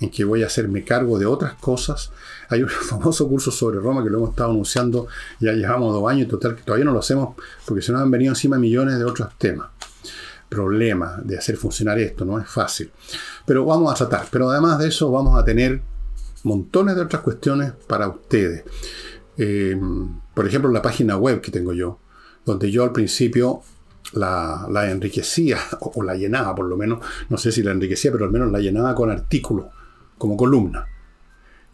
en 0.00 0.10
que 0.10 0.24
voy 0.24 0.42
a 0.42 0.46
hacerme 0.46 0.82
cargo 0.82 1.16
de 1.16 1.26
otras 1.26 1.54
cosas. 1.54 2.10
Hay 2.52 2.62
un 2.62 2.68
famoso 2.90 3.28
curso 3.28 3.50
sobre 3.50 3.78
Roma 3.78 4.02
que 4.04 4.10
lo 4.10 4.18
hemos 4.18 4.30
estado 4.30 4.50
anunciando, 4.50 5.08
ya 5.40 5.52
llevamos 5.52 5.92
dos 5.92 6.10
años, 6.10 6.28
total, 6.28 6.54
que 6.54 6.62
todavía 6.62 6.84
no 6.84 6.92
lo 6.92 7.00
hacemos 7.00 7.34
porque 7.66 7.82
se 7.82 7.92
nos 7.92 8.02
han 8.02 8.10
venido 8.10 8.32
encima 8.32 8.58
millones 8.58 8.98
de 8.98 9.04
otros 9.04 9.28
temas 9.38 9.68
problema 10.52 11.18
de 11.24 11.38
hacer 11.38 11.56
funcionar 11.56 11.98
esto, 11.98 12.26
no 12.26 12.38
es 12.38 12.46
fácil. 12.46 12.90
Pero 13.46 13.64
vamos 13.64 13.90
a 13.90 13.94
tratar. 13.94 14.26
Pero 14.30 14.50
además 14.50 14.78
de 14.78 14.88
eso 14.88 15.10
vamos 15.10 15.38
a 15.38 15.44
tener 15.44 15.80
montones 16.42 16.94
de 16.94 17.00
otras 17.00 17.22
cuestiones 17.22 17.72
para 17.86 18.06
ustedes. 18.08 18.64
Eh, 19.38 19.80
por 20.34 20.46
ejemplo, 20.46 20.70
la 20.70 20.82
página 20.82 21.16
web 21.16 21.40
que 21.40 21.50
tengo 21.50 21.72
yo, 21.72 21.98
donde 22.44 22.70
yo 22.70 22.84
al 22.84 22.92
principio 22.92 23.62
la 24.12 24.90
enriquecía, 24.90 25.58
o, 25.80 26.02
la 26.02 26.16
llenaba 26.16 26.54
por 26.54 26.66
lo 26.66 26.76
menos, 26.76 27.00
no 27.30 27.38
sé 27.38 27.50
si 27.50 27.62
la 27.62 27.70
enriquecía, 27.70 28.12
pero 28.12 28.26
al 28.26 28.30
menos 28.30 28.52
la 28.52 28.58
llenaba 28.58 28.94
con 28.94 29.10
artículos, 29.10 29.66
como 30.18 30.36
columna. 30.36 30.86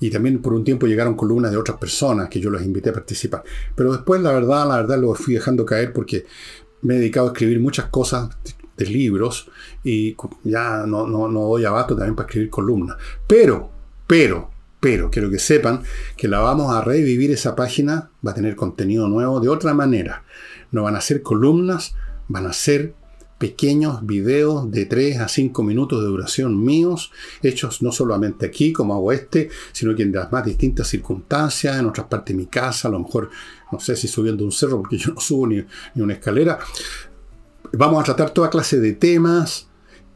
Y 0.00 0.10
también 0.10 0.40
por 0.40 0.54
un 0.54 0.64
tiempo 0.64 0.86
llegaron 0.86 1.16
columnas 1.16 1.50
de 1.50 1.56
otras 1.56 1.78
personas 1.78 2.28
que 2.28 2.40
yo 2.40 2.50
los 2.50 2.62
invité 2.62 2.90
a 2.90 2.92
participar. 2.92 3.42
Pero 3.74 3.92
después, 3.92 4.20
la 4.20 4.32
verdad, 4.32 4.68
la 4.68 4.76
verdad 4.76 4.98
lo 4.98 5.14
fui 5.14 5.34
dejando 5.34 5.64
caer 5.64 5.92
porque 5.92 6.24
me 6.82 6.94
he 6.94 6.98
dedicado 6.98 7.26
a 7.26 7.32
escribir 7.32 7.60
muchas 7.60 7.86
cosas 7.86 8.28
de 8.76 8.86
libros 8.86 9.50
y 9.82 10.16
ya 10.44 10.86
no, 10.86 11.06
no, 11.06 11.28
no 11.28 11.40
doy 11.40 11.64
abasto 11.64 11.96
también 11.96 12.14
para 12.14 12.28
escribir 12.28 12.50
columnas. 12.50 12.96
Pero, 13.26 13.70
pero, 14.06 14.50
pero 14.80 15.10
quiero 15.10 15.30
que 15.30 15.38
sepan 15.38 15.82
que 16.16 16.28
la 16.28 16.38
vamos 16.38 16.74
a 16.74 16.80
revivir 16.80 17.32
esa 17.32 17.56
página, 17.56 18.10
va 18.24 18.30
a 18.30 18.34
tener 18.34 18.54
contenido 18.54 19.08
nuevo 19.08 19.40
de 19.40 19.48
otra 19.48 19.74
manera. 19.74 20.22
No 20.70 20.84
van 20.84 20.94
a 20.94 21.00
ser 21.00 21.22
columnas, 21.22 21.94
van 22.28 22.46
a 22.46 22.52
ser 22.52 22.94
pequeños 23.38 24.04
videos 24.04 24.70
de 24.70 24.84
3 24.84 25.20
a 25.20 25.28
5 25.28 25.62
minutos 25.62 26.00
de 26.00 26.08
duración 26.08 26.62
míos, 26.62 27.12
hechos 27.42 27.82
no 27.82 27.92
solamente 27.92 28.46
aquí, 28.46 28.72
como 28.72 28.94
hago 28.94 29.12
este, 29.12 29.48
sino 29.72 29.94
que 29.94 30.02
en 30.02 30.12
las 30.12 30.30
más 30.32 30.44
distintas 30.44 30.88
circunstancias, 30.88 31.78
en 31.78 31.86
otras 31.86 32.08
partes 32.08 32.36
de 32.36 32.42
mi 32.42 32.46
casa, 32.46 32.88
a 32.88 32.90
lo 32.90 32.98
mejor, 32.98 33.30
no 33.72 33.80
sé 33.80 33.96
si 33.96 34.08
subiendo 34.08 34.44
un 34.44 34.52
cerro, 34.52 34.78
porque 34.78 34.98
yo 34.98 35.14
no 35.14 35.20
subo 35.20 35.46
ni, 35.46 35.64
ni 35.94 36.02
una 36.02 36.14
escalera. 36.14 36.58
Vamos 37.72 38.00
a 38.00 38.04
tratar 38.04 38.30
toda 38.30 38.50
clase 38.50 38.80
de 38.80 38.94
temas, 38.94 39.68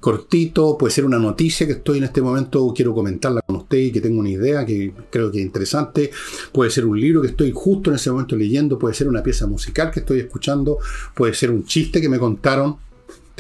cortito, 0.03 0.77
puede 0.77 0.93
ser 0.93 1.05
una 1.05 1.19
noticia 1.21 1.65
que 1.65 1.75
estoy 1.75 1.99
en 1.99 2.05
este 2.05 2.21
momento, 2.21 2.73
quiero 2.75 2.93
comentarla 2.93 3.41
con 3.47 3.55
usted 3.55 3.79
y 3.79 3.93
que 3.93 4.01
tengo 4.01 4.19
una 4.19 4.31
idea 4.31 4.67
que 4.67 4.93
creo 5.11 5.31
que 5.31 5.39
es 5.39 5.45
interesante, 5.45 6.11
puede 6.53 6.73
ser 6.73 6.87
un 6.87 6.99
libro 6.99 7.23
que 7.23 7.29
estoy 7.29 7.53
justo 7.55 7.89
en 7.91 7.97
ese 7.97 8.11
momento 8.11 8.35
leyendo, 8.35 8.81
puede 8.81 8.95
ser 8.95 9.07
una 9.07 9.23
pieza 9.23 9.47
musical 9.47 9.93
que 9.93 10.01
estoy 10.01 10.19
escuchando, 10.19 10.79
puede 11.15 11.35
ser 11.35 11.53
un 11.53 11.65
chiste 11.65 12.01
que 12.01 12.09
me 12.09 12.19
contaron, 12.19 12.79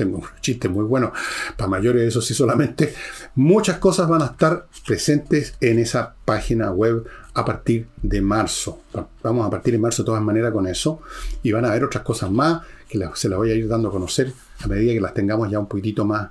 tengo 0.05 0.18
un 0.18 0.24
chiste 0.40 0.68
muy 0.68 0.84
bueno 0.84 1.12
para 1.57 1.68
mayores, 1.68 2.09
eso 2.09 2.22
sí 2.22 2.34
solamente, 2.34 2.94
muchas 3.34 3.78
cosas 3.78 4.09
van 4.09 4.22
a 4.22 4.26
estar 4.26 4.66
presentes 4.86 5.55
en 5.61 5.78
esa 5.78 6.14
página 6.24 6.70
web 6.70 7.05
a 7.34 7.44
partir 7.44 7.86
de 8.03 8.20
marzo. 8.20 8.80
Vamos 9.22 9.46
a 9.46 9.50
partir 9.50 9.72
de 9.72 9.78
marzo 9.78 10.03
de 10.03 10.07
todas 10.07 10.22
maneras 10.22 10.53
con 10.53 10.66
eso 10.66 11.00
y 11.42 11.53
van 11.53 11.64
a 11.64 11.68
haber 11.68 11.84
otras 11.84 12.05
cosas 12.05 12.30
más 12.30 12.62
que 12.88 12.98
se 13.14 13.28
las 13.28 13.38
voy 13.38 13.50
a 13.50 13.55
ir 13.55 13.68
dando 13.68 13.88
a 13.88 13.90
conocer 13.90 14.32
a 14.61 14.66
medida 14.66 14.92
que 14.92 15.00
las 15.00 15.14
tengamos 15.14 15.50
ya 15.50 15.59
un 15.59 15.66
poquitito 15.66 16.05
más 16.05 16.28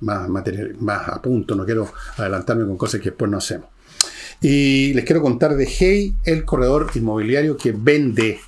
más, 0.00 0.28
más 0.28 1.08
a 1.08 1.20
punto, 1.20 1.54
no 1.54 1.64
quiero 1.64 1.90
adelantarme 2.16 2.66
con 2.66 2.76
cosas 2.76 3.00
que 3.00 3.10
después 3.10 3.30
no 3.30 3.38
hacemos. 3.38 3.68
Y 4.40 4.92
les 4.94 5.04
quiero 5.04 5.22
contar 5.22 5.56
de 5.56 5.66
Hey, 5.66 6.14
el 6.24 6.44
corredor 6.44 6.90
inmobiliario 6.94 7.56
que 7.56 7.72
vende. 7.72 8.40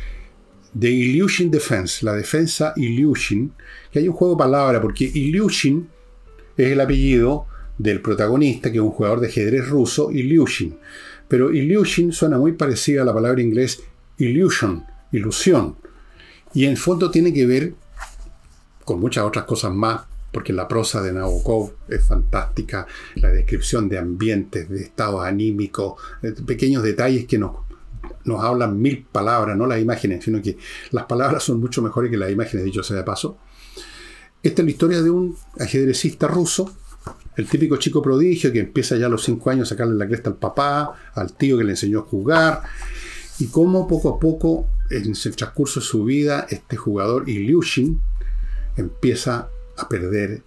The 0.78 0.90
Illusion 0.90 1.52
Defense, 1.52 2.04
la 2.04 2.14
defensa 2.14 2.74
Illusion, 2.76 3.54
que 3.92 4.00
hay 4.00 4.08
un 4.08 4.16
juego 4.16 4.34
de 4.34 4.40
palabras, 4.40 4.82
porque 4.82 5.10
Illusion 5.14 5.88
es 6.58 6.72
el 6.72 6.82
apellido 6.82 7.46
del 7.78 8.02
protagonista, 8.02 8.72
que 8.72 8.78
es 8.78 8.84
un 8.84 8.92
jugador 8.92 9.20
de 9.20 9.28
ajedrez 9.28 9.68
ruso, 9.68 10.12
Illusion. 10.12 10.78
Pero 11.28 11.54
Illusion 11.54 12.12
suena 12.12 12.38
muy 12.38 12.54
parecida 12.54 13.04
a 13.04 13.06
la 13.06 13.14
palabra 13.14 13.42
inglés 13.42 13.84
illusion, 14.18 14.86
ilusión. 15.12 15.78
Y 16.54 16.66
en 16.66 16.78
fondo 16.78 17.10
tiene 17.12 17.34
que 17.34 17.46
ver 17.46 17.74
con 18.84 19.00
muchas 19.00 19.24
otras 19.24 19.46
cosas 19.46 19.74
más, 19.74 20.02
porque 20.32 20.52
la 20.52 20.68
prosa 20.68 21.02
de 21.02 21.14
Nabokov 21.14 21.74
es 21.88 22.04
fantástica, 22.04 22.88
la 23.16 23.30
descripción 23.30 23.88
de 23.88 24.00
ambientes, 24.00 24.68
de 24.68 24.82
estados 24.82 25.24
anímicos, 25.24 26.02
pequeños 26.46 26.84
detalles 26.84 27.26
que 27.26 27.38
nos, 27.38 27.52
nos 28.26 28.44
hablan 28.44 28.82
mil 28.82 29.06
palabras, 29.12 29.56
no 29.56 29.68
las 29.68 29.80
imágenes, 29.80 30.24
sino 30.24 30.42
que 30.42 30.58
las 30.92 31.06
palabras 31.06 31.44
son 31.44 31.60
mucho 31.60 31.82
mejores 31.82 32.10
que 32.10 32.18
las 32.18 32.32
imágenes, 32.32 32.66
dicho 32.66 32.84
sea 32.84 32.98
de 32.98 33.04
paso. 33.04 33.38
Esta 34.42 34.62
es 34.62 34.66
la 34.66 34.72
historia 34.72 35.02
de 35.02 35.10
un 35.10 35.38
ajedrecista 35.60 36.28
ruso, 36.28 36.76
el 37.36 37.48
típico 37.48 37.78
chico 37.78 38.02
prodigio 38.02 38.52
que 38.52 38.60
empieza 38.60 38.96
ya 38.96 39.08
a 39.08 39.10
los 39.10 39.24
cinco 39.24 39.50
años 39.50 39.68
a 39.68 39.76
sacarle 39.76 39.96
la 39.96 40.08
cresta 40.08 40.30
al 40.30 40.38
papá, 40.38 40.94
al 41.14 41.34
tío 41.34 41.58
que 41.58 41.64
le 41.64 41.72
enseñó 41.72 42.00
a 42.00 42.04
jugar, 42.04 42.64
y 43.40 43.48
cómo 43.48 43.88
poco 43.88 44.10
a 44.10 44.20
poco, 44.20 44.68
en 44.90 45.12
el 45.12 45.36
transcurso 45.36 45.80
de 45.80 45.86
su 45.86 46.04
vida, 46.04 46.46
este 46.50 46.76
jugador 46.76 47.28
Ilyushin, 47.28 48.02
empieza 48.78 49.50
a 49.78 49.90
perder 49.90 50.44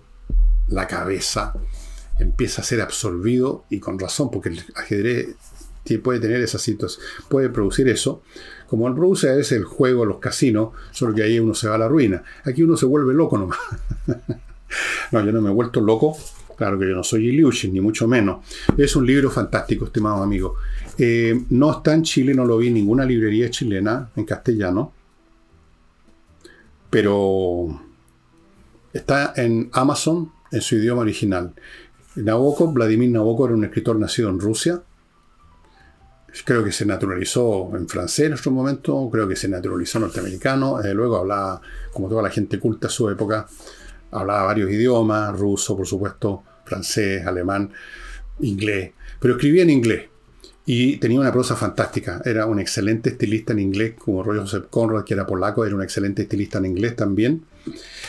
la 0.68 0.86
cabeza, 0.86 1.54
empieza 2.18 2.62
a 2.62 2.64
ser 2.64 2.80
absorbido 2.80 3.64
y 3.70 3.80
con 3.80 3.98
razón, 3.98 4.30
porque 4.30 4.50
el 4.50 4.62
ajedrez 4.74 5.36
puede 6.02 6.18
tener 6.18 6.40
esa 6.40 6.58
situación, 6.58 7.04
puede 7.28 7.48
producir 7.48 7.88
eso. 7.88 8.22
Como 8.66 8.88
el 8.88 8.94
produce 8.94 9.38
es 9.38 9.52
el 9.52 9.64
juego, 9.64 10.04
los 10.04 10.18
casinos, 10.18 10.70
solo 10.90 11.14
que 11.14 11.22
ahí 11.22 11.38
uno 11.38 11.54
se 11.54 11.68
va 11.68 11.76
a 11.76 11.78
la 11.78 11.88
ruina. 11.88 12.24
Aquí 12.44 12.62
uno 12.62 12.76
se 12.76 12.86
vuelve 12.86 13.14
loco 13.14 13.38
nomás. 13.38 13.58
no, 15.12 15.24
yo 15.24 15.32
no 15.32 15.40
me 15.40 15.50
he 15.50 15.52
vuelto 15.52 15.80
loco. 15.80 16.16
Claro 16.56 16.78
que 16.78 16.88
yo 16.88 16.96
no 16.96 17.04
soy 17.04 17.28
Illusion, 17.28 17.72
ni 17.72 17.80
mucho 17.80 18.08
menos. 18.08 18.44
Es 18.76 18.96
un 18.96 19.06
libro 19.06 19.30
fantástico, 19.30 19.84
estimado 19.84 20.22
amigo. 20.22 20.56
Eh, 20.98 21.44
no 21.50 21.70
está 21.70 21.94
en 21.94 22.02
Chile, 22.02 22.34
no 22.34 22.44
lo 22.44 22.56
vi 22.56 22.68
en 22.68 22.74
ninguna 22.74 23.04
librería 23.04 23.50
chilena 23.50 24.10
en 24.16 24.24
castellano. 24.24 24.92
Pero 26.90 27.85
Está 28.96 29.34
en 29.36 29.68
Amazon 29.74 30.32
en 30.50 30.62
su 30.62 30.76
idioma 30.76 31.02
original. 31.02 31.52
Nabokov, 32.14 32.72
Vladimir 32.72 33.10
Nabokov 33.10 33.48
era 33.48 33.54
un 33.54 33.64
escritor 33.64 33.98
nacido 33.98 34.30
en 34.30 34.40
Rusia. 34.40 34.82
Creo 36.46 36.64
que 36.64 36.72
se 36.72 36.86
naturalizó 36.86 37.76
en 37.76 37.86
francés 37.88 38.26
en 38.26 38.32
otro 38.32 38.52
momento, 38.52 39.10
creo 39.12 39.28
que 39.28 39.36
se 39.36 39.48
naturalizó 39.48 40.00
norteamericano. 40.00 40.78
Desde 40.78 40.94
luego 40.94 41.16
hablaba, 41.16 41.60
como 41.92 42.08
toda 42.08 42.22
la 42.22 42.30
gente 42.30 42.58
culta 42.58 42.86
a 42.86 42.90
su 42.90 43.10
época, 43.10 43.46
hablaba 44.12 44.44
varios 44.44 44.70
idiomas, 44.70 45.38
ruso, 45.38 45.76
por 45.76 45.86
supuesto, 45.86 46.42
francés, 46.64 47.26
alemán, 47.26 47.70
inglés. 48.40 48.92
Pero 49.20 49.34
escribía 49.34 49.62
en 49.62 49.70
inglés. 49.70 50.08
Y 50.64 50.96
tenía 50.96 51.20
una 51.20 51.32
prosa 51.32 51.54
fantástica. 51.54 52.22
Era 52.24 52.46
un 52.46 52.60
excelente 52.60 53.10
estilista 53.10 53.52
en 53.52 53.58
inglés, 53.58 53.92
como 53.98 54.22
Roy 54.22 54.38
Joseph 54.38 54.68
Conrad, 54.70 55.04
que 55.04 55.12
era 55.12 55.26
polaco, 55.26 55.66
era 55.66 55.74
un 55.74 55.82
excelente 55.82 56.22
estilista 56.22 56.56
en 56.56 56.64
inglés 56.64 56.96
también. 56.96 57.44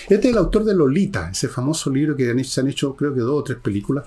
Este 0.09 0.27
es 0.27 0.33
el 0.33 0.37
autor 0.37 0.63
de 0.63 0.73
Lolita, 0.73 1.29
ese 1.31 1.47
famoso 1.47 1.89
libro 1.89 2.15
que 2.15 2.43
se 2.43 2.61
han 2.61 2.67
hecho, 2.67 2.95
creo 2.95 3.13
que 3.13 3.19
dos 3.21 3.41
o 3.41 3.43
tres 3.43 3.59
películas. 3.59 4.05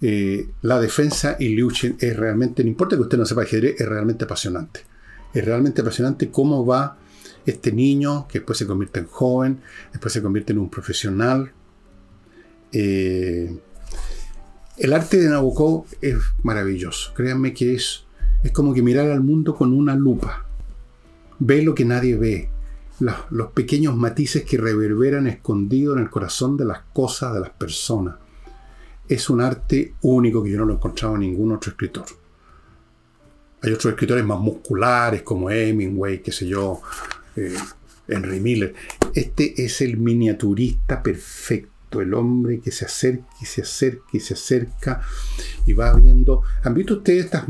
Eh, 0.00 0.48
la 0.62 0.80
defensa 0.80 1.36
y 1.38 1.48
Liuchen 1.50 1.96
es 2.00 2.16
realmente, 2.16 2.62
no 2.64 2.70
importa 2.70 2.96
que 2.96 3.02
usted 3.02 3.18
no 3.18 3.24
sepa 3.24 3.42
ajedrez, 3.42 3.80
es 3.80 3.88
realmente 3.88 4.24
apasionante. 4.24 4.80
Es 5.32 5.44
realmente 5.44 5.80
apasionante 5.80 6.30
cómo 6.30 6.66
va 6.66 6.98
este 7.46 7.72
niño 7.72 8.26
que 8.28 8.38
después 8.38 8.58
se 8.58 8.66
convierte 8.66 9.00
en 9.00 9.06
joven, 9.06 9.60
después 9.92 10.12
se 10.12 10.22
convierte 10.22 10.52
en 10.52 10.58
un 10.58 10.70
profesional. 10.70 11.52
Eh, 12.72 13.56
El 14.78 14.92
arte 14.92 15.18
de 15.18 15.28
Nabokov 15.28 15.86
es 16.00 16.16
maravilloso. 16.42 17.12
Créanme 17.14 17.52
que 17.52 17.74
es, 17.74 18.04
es 18.42 18.52
como 18.52 18.74
que 18.74 18.82
mirar 18.82 19.10
al 19.10 19.22
mundo 19.22 19.54
con 19.54 19.72
una 19.72 19.94
lupa. 19.94 20.46
Ve 21.38 21.62
lo 21.62 21.74
que 21.74 21.84
nadie 21.84 22.16
ve. 22.16 22.48
Los, 23.30 23.50
pequeños 23.52 23.96
matices 23.96 24.44
que 24.44 24.56
reverberan 24.56 25.26
escondidos 25.26 25.96
en 25.96 26.04
el 26.04 26.10
corazón 26.10 26.56
de 26.56 26.64
las 26.64 26.82
cosas, 26.92 27.34
de 27.34 27.40
las 27.40 27.50
personas. 27.50 28.14
Es 29.08 29.28
un 29.28 29.40
arte 29.40 29.94
único 30.02 30.42
que 30.42 30.50
yo 30.50 30.58
no 30.58 30.66
lo 30.66 30.74
he 30.74 30.76
encontrado 30.76 31.16
en 31.16 31.22
ningún 31.22 31.50
otro 31.50 31.72
escritor. 31.72 32.04
Hay 33.60 33.72
otros 33.72 33.92
escritores 33.92 34.24
más 34.24 34.38
musculares 34.38 35.22
como 35.22 35.50
Hemingway, 35.50 36.22
qué 36.22 36.30
sé 36.30 36.46
yo, 36.46 36.80
eh, 37.34 37.56
Henry 38.06 38.38
Miller. 38.38 38.72
Este 39.14 39.64
es 39.64 39.80
el 39.80 39.96
miniaturista 39.96 41.02
perfecto, 41.02 41.71
el 42.00 42.14
hombre 42.14 42.60
que 42.60 42.70
se 42.70 42.84
acerca 42.84 43.26
y 43.40 43.44
se 43.44 43.62
acerca 43.62 44.04
y 44.12 44.20
se 44.20 44.34
acerca 44.34 45.02
y 45.66 45.72
va 45.72 45.94
viendo. 45.94 46.42
¿Han 46.62 46.74
visto 46.74 46.94
ustedes 46.94 47.26
estas, 47.26 47.44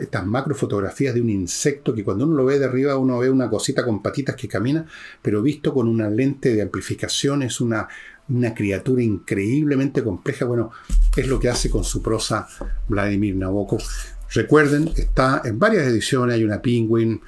estas 0.00 0.26
macrofotografías 0.26 1.14
de 1.14 1.20
un 1.20 1.30
insecto 1.30 1.94
que 1.94 2.04
cuando 2.04 2.24
uno 2.24 2.34
lo 2.34 2.44
ve 2.44 2.58
de 2.58 2.64
arriba 2.64 2.96
uno 2.96 3.18
ve 3.18 3.30
una 3.30 3.50
cosita 3.50 3.84
con 3.84 4.02
patitas 4.02 4.36
que 4.36 4.48
camina, 4.48 4.86
pero 5.22 5.42
visto 5.42 5.74
con 5.74 5.88
una 5.88 6.08
lente 6.08 6.54
de 6.54 6.62
amplificación 6.62 7.42
es 7.42 7.60
una, 7.60 7.88
una 8.28 8.54
criatura 8.54 9.02
increíblemente 9.02 10.02
compleja? 10.02 10.44
Bueno, 10.44 10.70
es 11.16 11.26
lo 11.26 11.38
que 11.38 11.48
hace 11.48 11.70
con 11.70 11.84
su 11.84 12.02
prosa 12.02 12.46
Vladimir 12.88 13.36
Nabokov. 13.36 13.82
Recuerden, 14.30 14.90
está 14.96 15.42
en 15.44 15.58
varias 15.60 15.86
ediciones, 15.86 16.34
hay 16.34 16.44
una 16.44 16.60
Penguin 16.60 17.20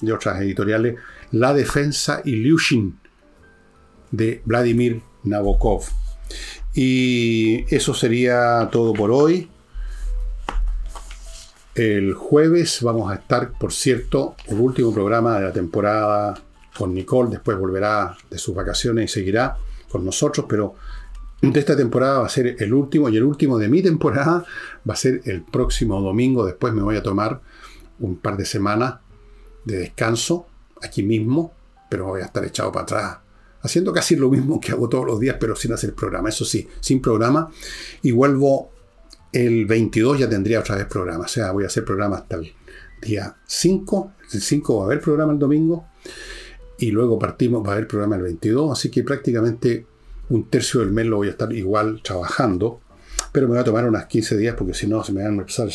de 0.00 0.12
otras 0.12 0.40
editoriales, 0.40 0.96
La 1.32 1.52
Defensa 1.52 2.22
Illusion 2.24 3.00
de 4.12 4.42
Vladimir 4.44 5.02
Nabokov. 5.24 5.84
Y 6.74 7.64
eso 7.74 7.94
sería 7.94 8.68
todo 8.70 8.92
por 8.92 9.10
hoy. 9.10 9.48
El 11.74 12.14
jueves 12.14 12.82
vamos 12.82 13.10
a 13.10 13.14
estar, 13.14 13.52
por 13.58 13.72
cierto, 13.72 14.34
el 14.46 14.58
último 14.58 14.92
programa 14.92 15.38
de 15.38 15.44
la 15.46 15.52
temporada 15.52 16.40
con 16.76 16.94
Nicole. 16.94 17.30
Después 17.30 17.58
volverá 17.58 18.16
de 18.28 18.38
sus 18.38 18.54
vacaciones 18.54 19.10
y 19.10 19.14
seguirá 19.14 19.56
con 19.88 20.04
nosotros, 20.04 20.46
pero 20.48 20.74
de 21.40 21.58
esta 21.58 21.76
temporada 21.76 22.20
va 22.20 22.26
a 22.26 22.30
ser 22.30 22.56
el 22.58 22.74
último 22.74 23.08
y 23.08 23.16
el 23.16 23.24
último 23.24 23.58
de 23.58 23.68
mi 23.68 23.82
temporada 23.82 24.44
va 24.88 24.94
a 24.94 24.96
ser 24.96 25.22
el 25.24 25.42
próximo 25.42 26.00
domingo. 26.00 26.44
Después 26.44 26.74
me 26.74 26.82
voy 26.82 26.96
a 26.96 27.02
tomar 27.02 27.40
un 27.98 28.16
par 28.16 28.36
de 28.36 28.44
semanas 28.44 28.96
de 29.64 29.78
descanso 29.78 30.46
aquí 30.82 31.02
mismo, 31.02 31.52
pero 31.88 32.06
voy 32.06 32.20
a 32.20 32.26
estar 32.26 32.44
echado 32.44 32.72
para 32.72 32.82
atrás, 32.82 33.18
haciendo 33.62 33.92
casi 33.92 34.16
lo 34.16 34.30
mismo 34.30 34.60
que 34.60 34.72
hago 34.72 34.88
todos 34.88 35.06
los 35.06 35.20
días, 35.20 35.36
pero 35.38 35.56
sin 35.56 35.72
hacer 35.72 35.94
programa. 35.94 36.28
Eso 36.28 36.44
sí, 36.44 36.66
sin 36.80 37.00
programa. 37.00 37.50
Y 38.02 38.12
vuelvo 38.12 38.70
el 39.32 39.66
22, 39.66 40.20
ya 40.20 40.28
tendría 40.28 40.60
otra 40.60 40.76
vez 40.76 40.86
programa. 40.86 41.24
O 41.24 41.28
sea, 41.28 41.52
voy 41.52 41.64
a 41.64 41.68
hacer 41.68 41.84
programa 41.84 42.16
hasta 42.16 42.36
el 42.36 42.52
día 43.02 43.36
5. 43.46 44.12
El 44.32 44.40
5 44.40 44.76
va 44.76 44.82
a 44.82 44.86
haber 44.86 45.00
programa 45.00 45.32
el 45.32 45.38
domingo. 45.38 45.86
Y 46.78 46.90
luego 46.90 47.18
partimos, 47.18 47.64
va 47.64 47.70
a 47.70 47.72
haber 47.72 47.86
programa 47.86 48.16
el 48.16 48.22
22. 48.22 48.72
Así 48.72 48.90
que 48.90 49.02
prácticamente 49.02 49.86
un 50.30 50.48
tercio 50.48 50.80
del 50.80 50.92
mes 50.92 51.06
lo 51.06 51.16
voy 51.16 51.28
a 51.28 51.32
estar 51.32 51.52
igual 51.52 52.00
trabajando, 52.02 52.80
pero 53.32 53.46
me 53.46 53.54
voy 53.54 53.60
a 53.60 53.64
tomar 53.64 53.86
unas 53.86 54.06
15 54.06 54.36
días 54.36 54.54
porque 54.56 54.74
si 54.74 54.86
no 54.86 55.02
se 55.04 55.12
me 55.12 55.22
van 55.22 55.38
a 55.38 55.40
empezar, 55.40 55.68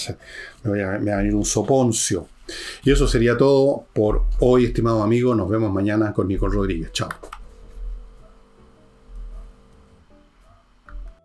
me, 0.63 0.83
va 0.83 0.95
a 0.95 1.17
venir 1.17 1.35
un 1.35 1.45
soponcio. 1.45 2.27
Y 2.83 2.91
eso 2.91 3.07
sería 3.07 3.37
todo 3.37 3.85
por 3.93 4.23
hoy, 4.39 4.65
estimado 4.65 5.03
amigo. 5.03 5.35
Nos 5.35 5.49
vemos 5.49 5.71
mañana 5.71 6.13
con 6.13 6.27
Nicole 6.27 6.55
Rodríguez. 6.55 6.91
Chao. 6.91 7.09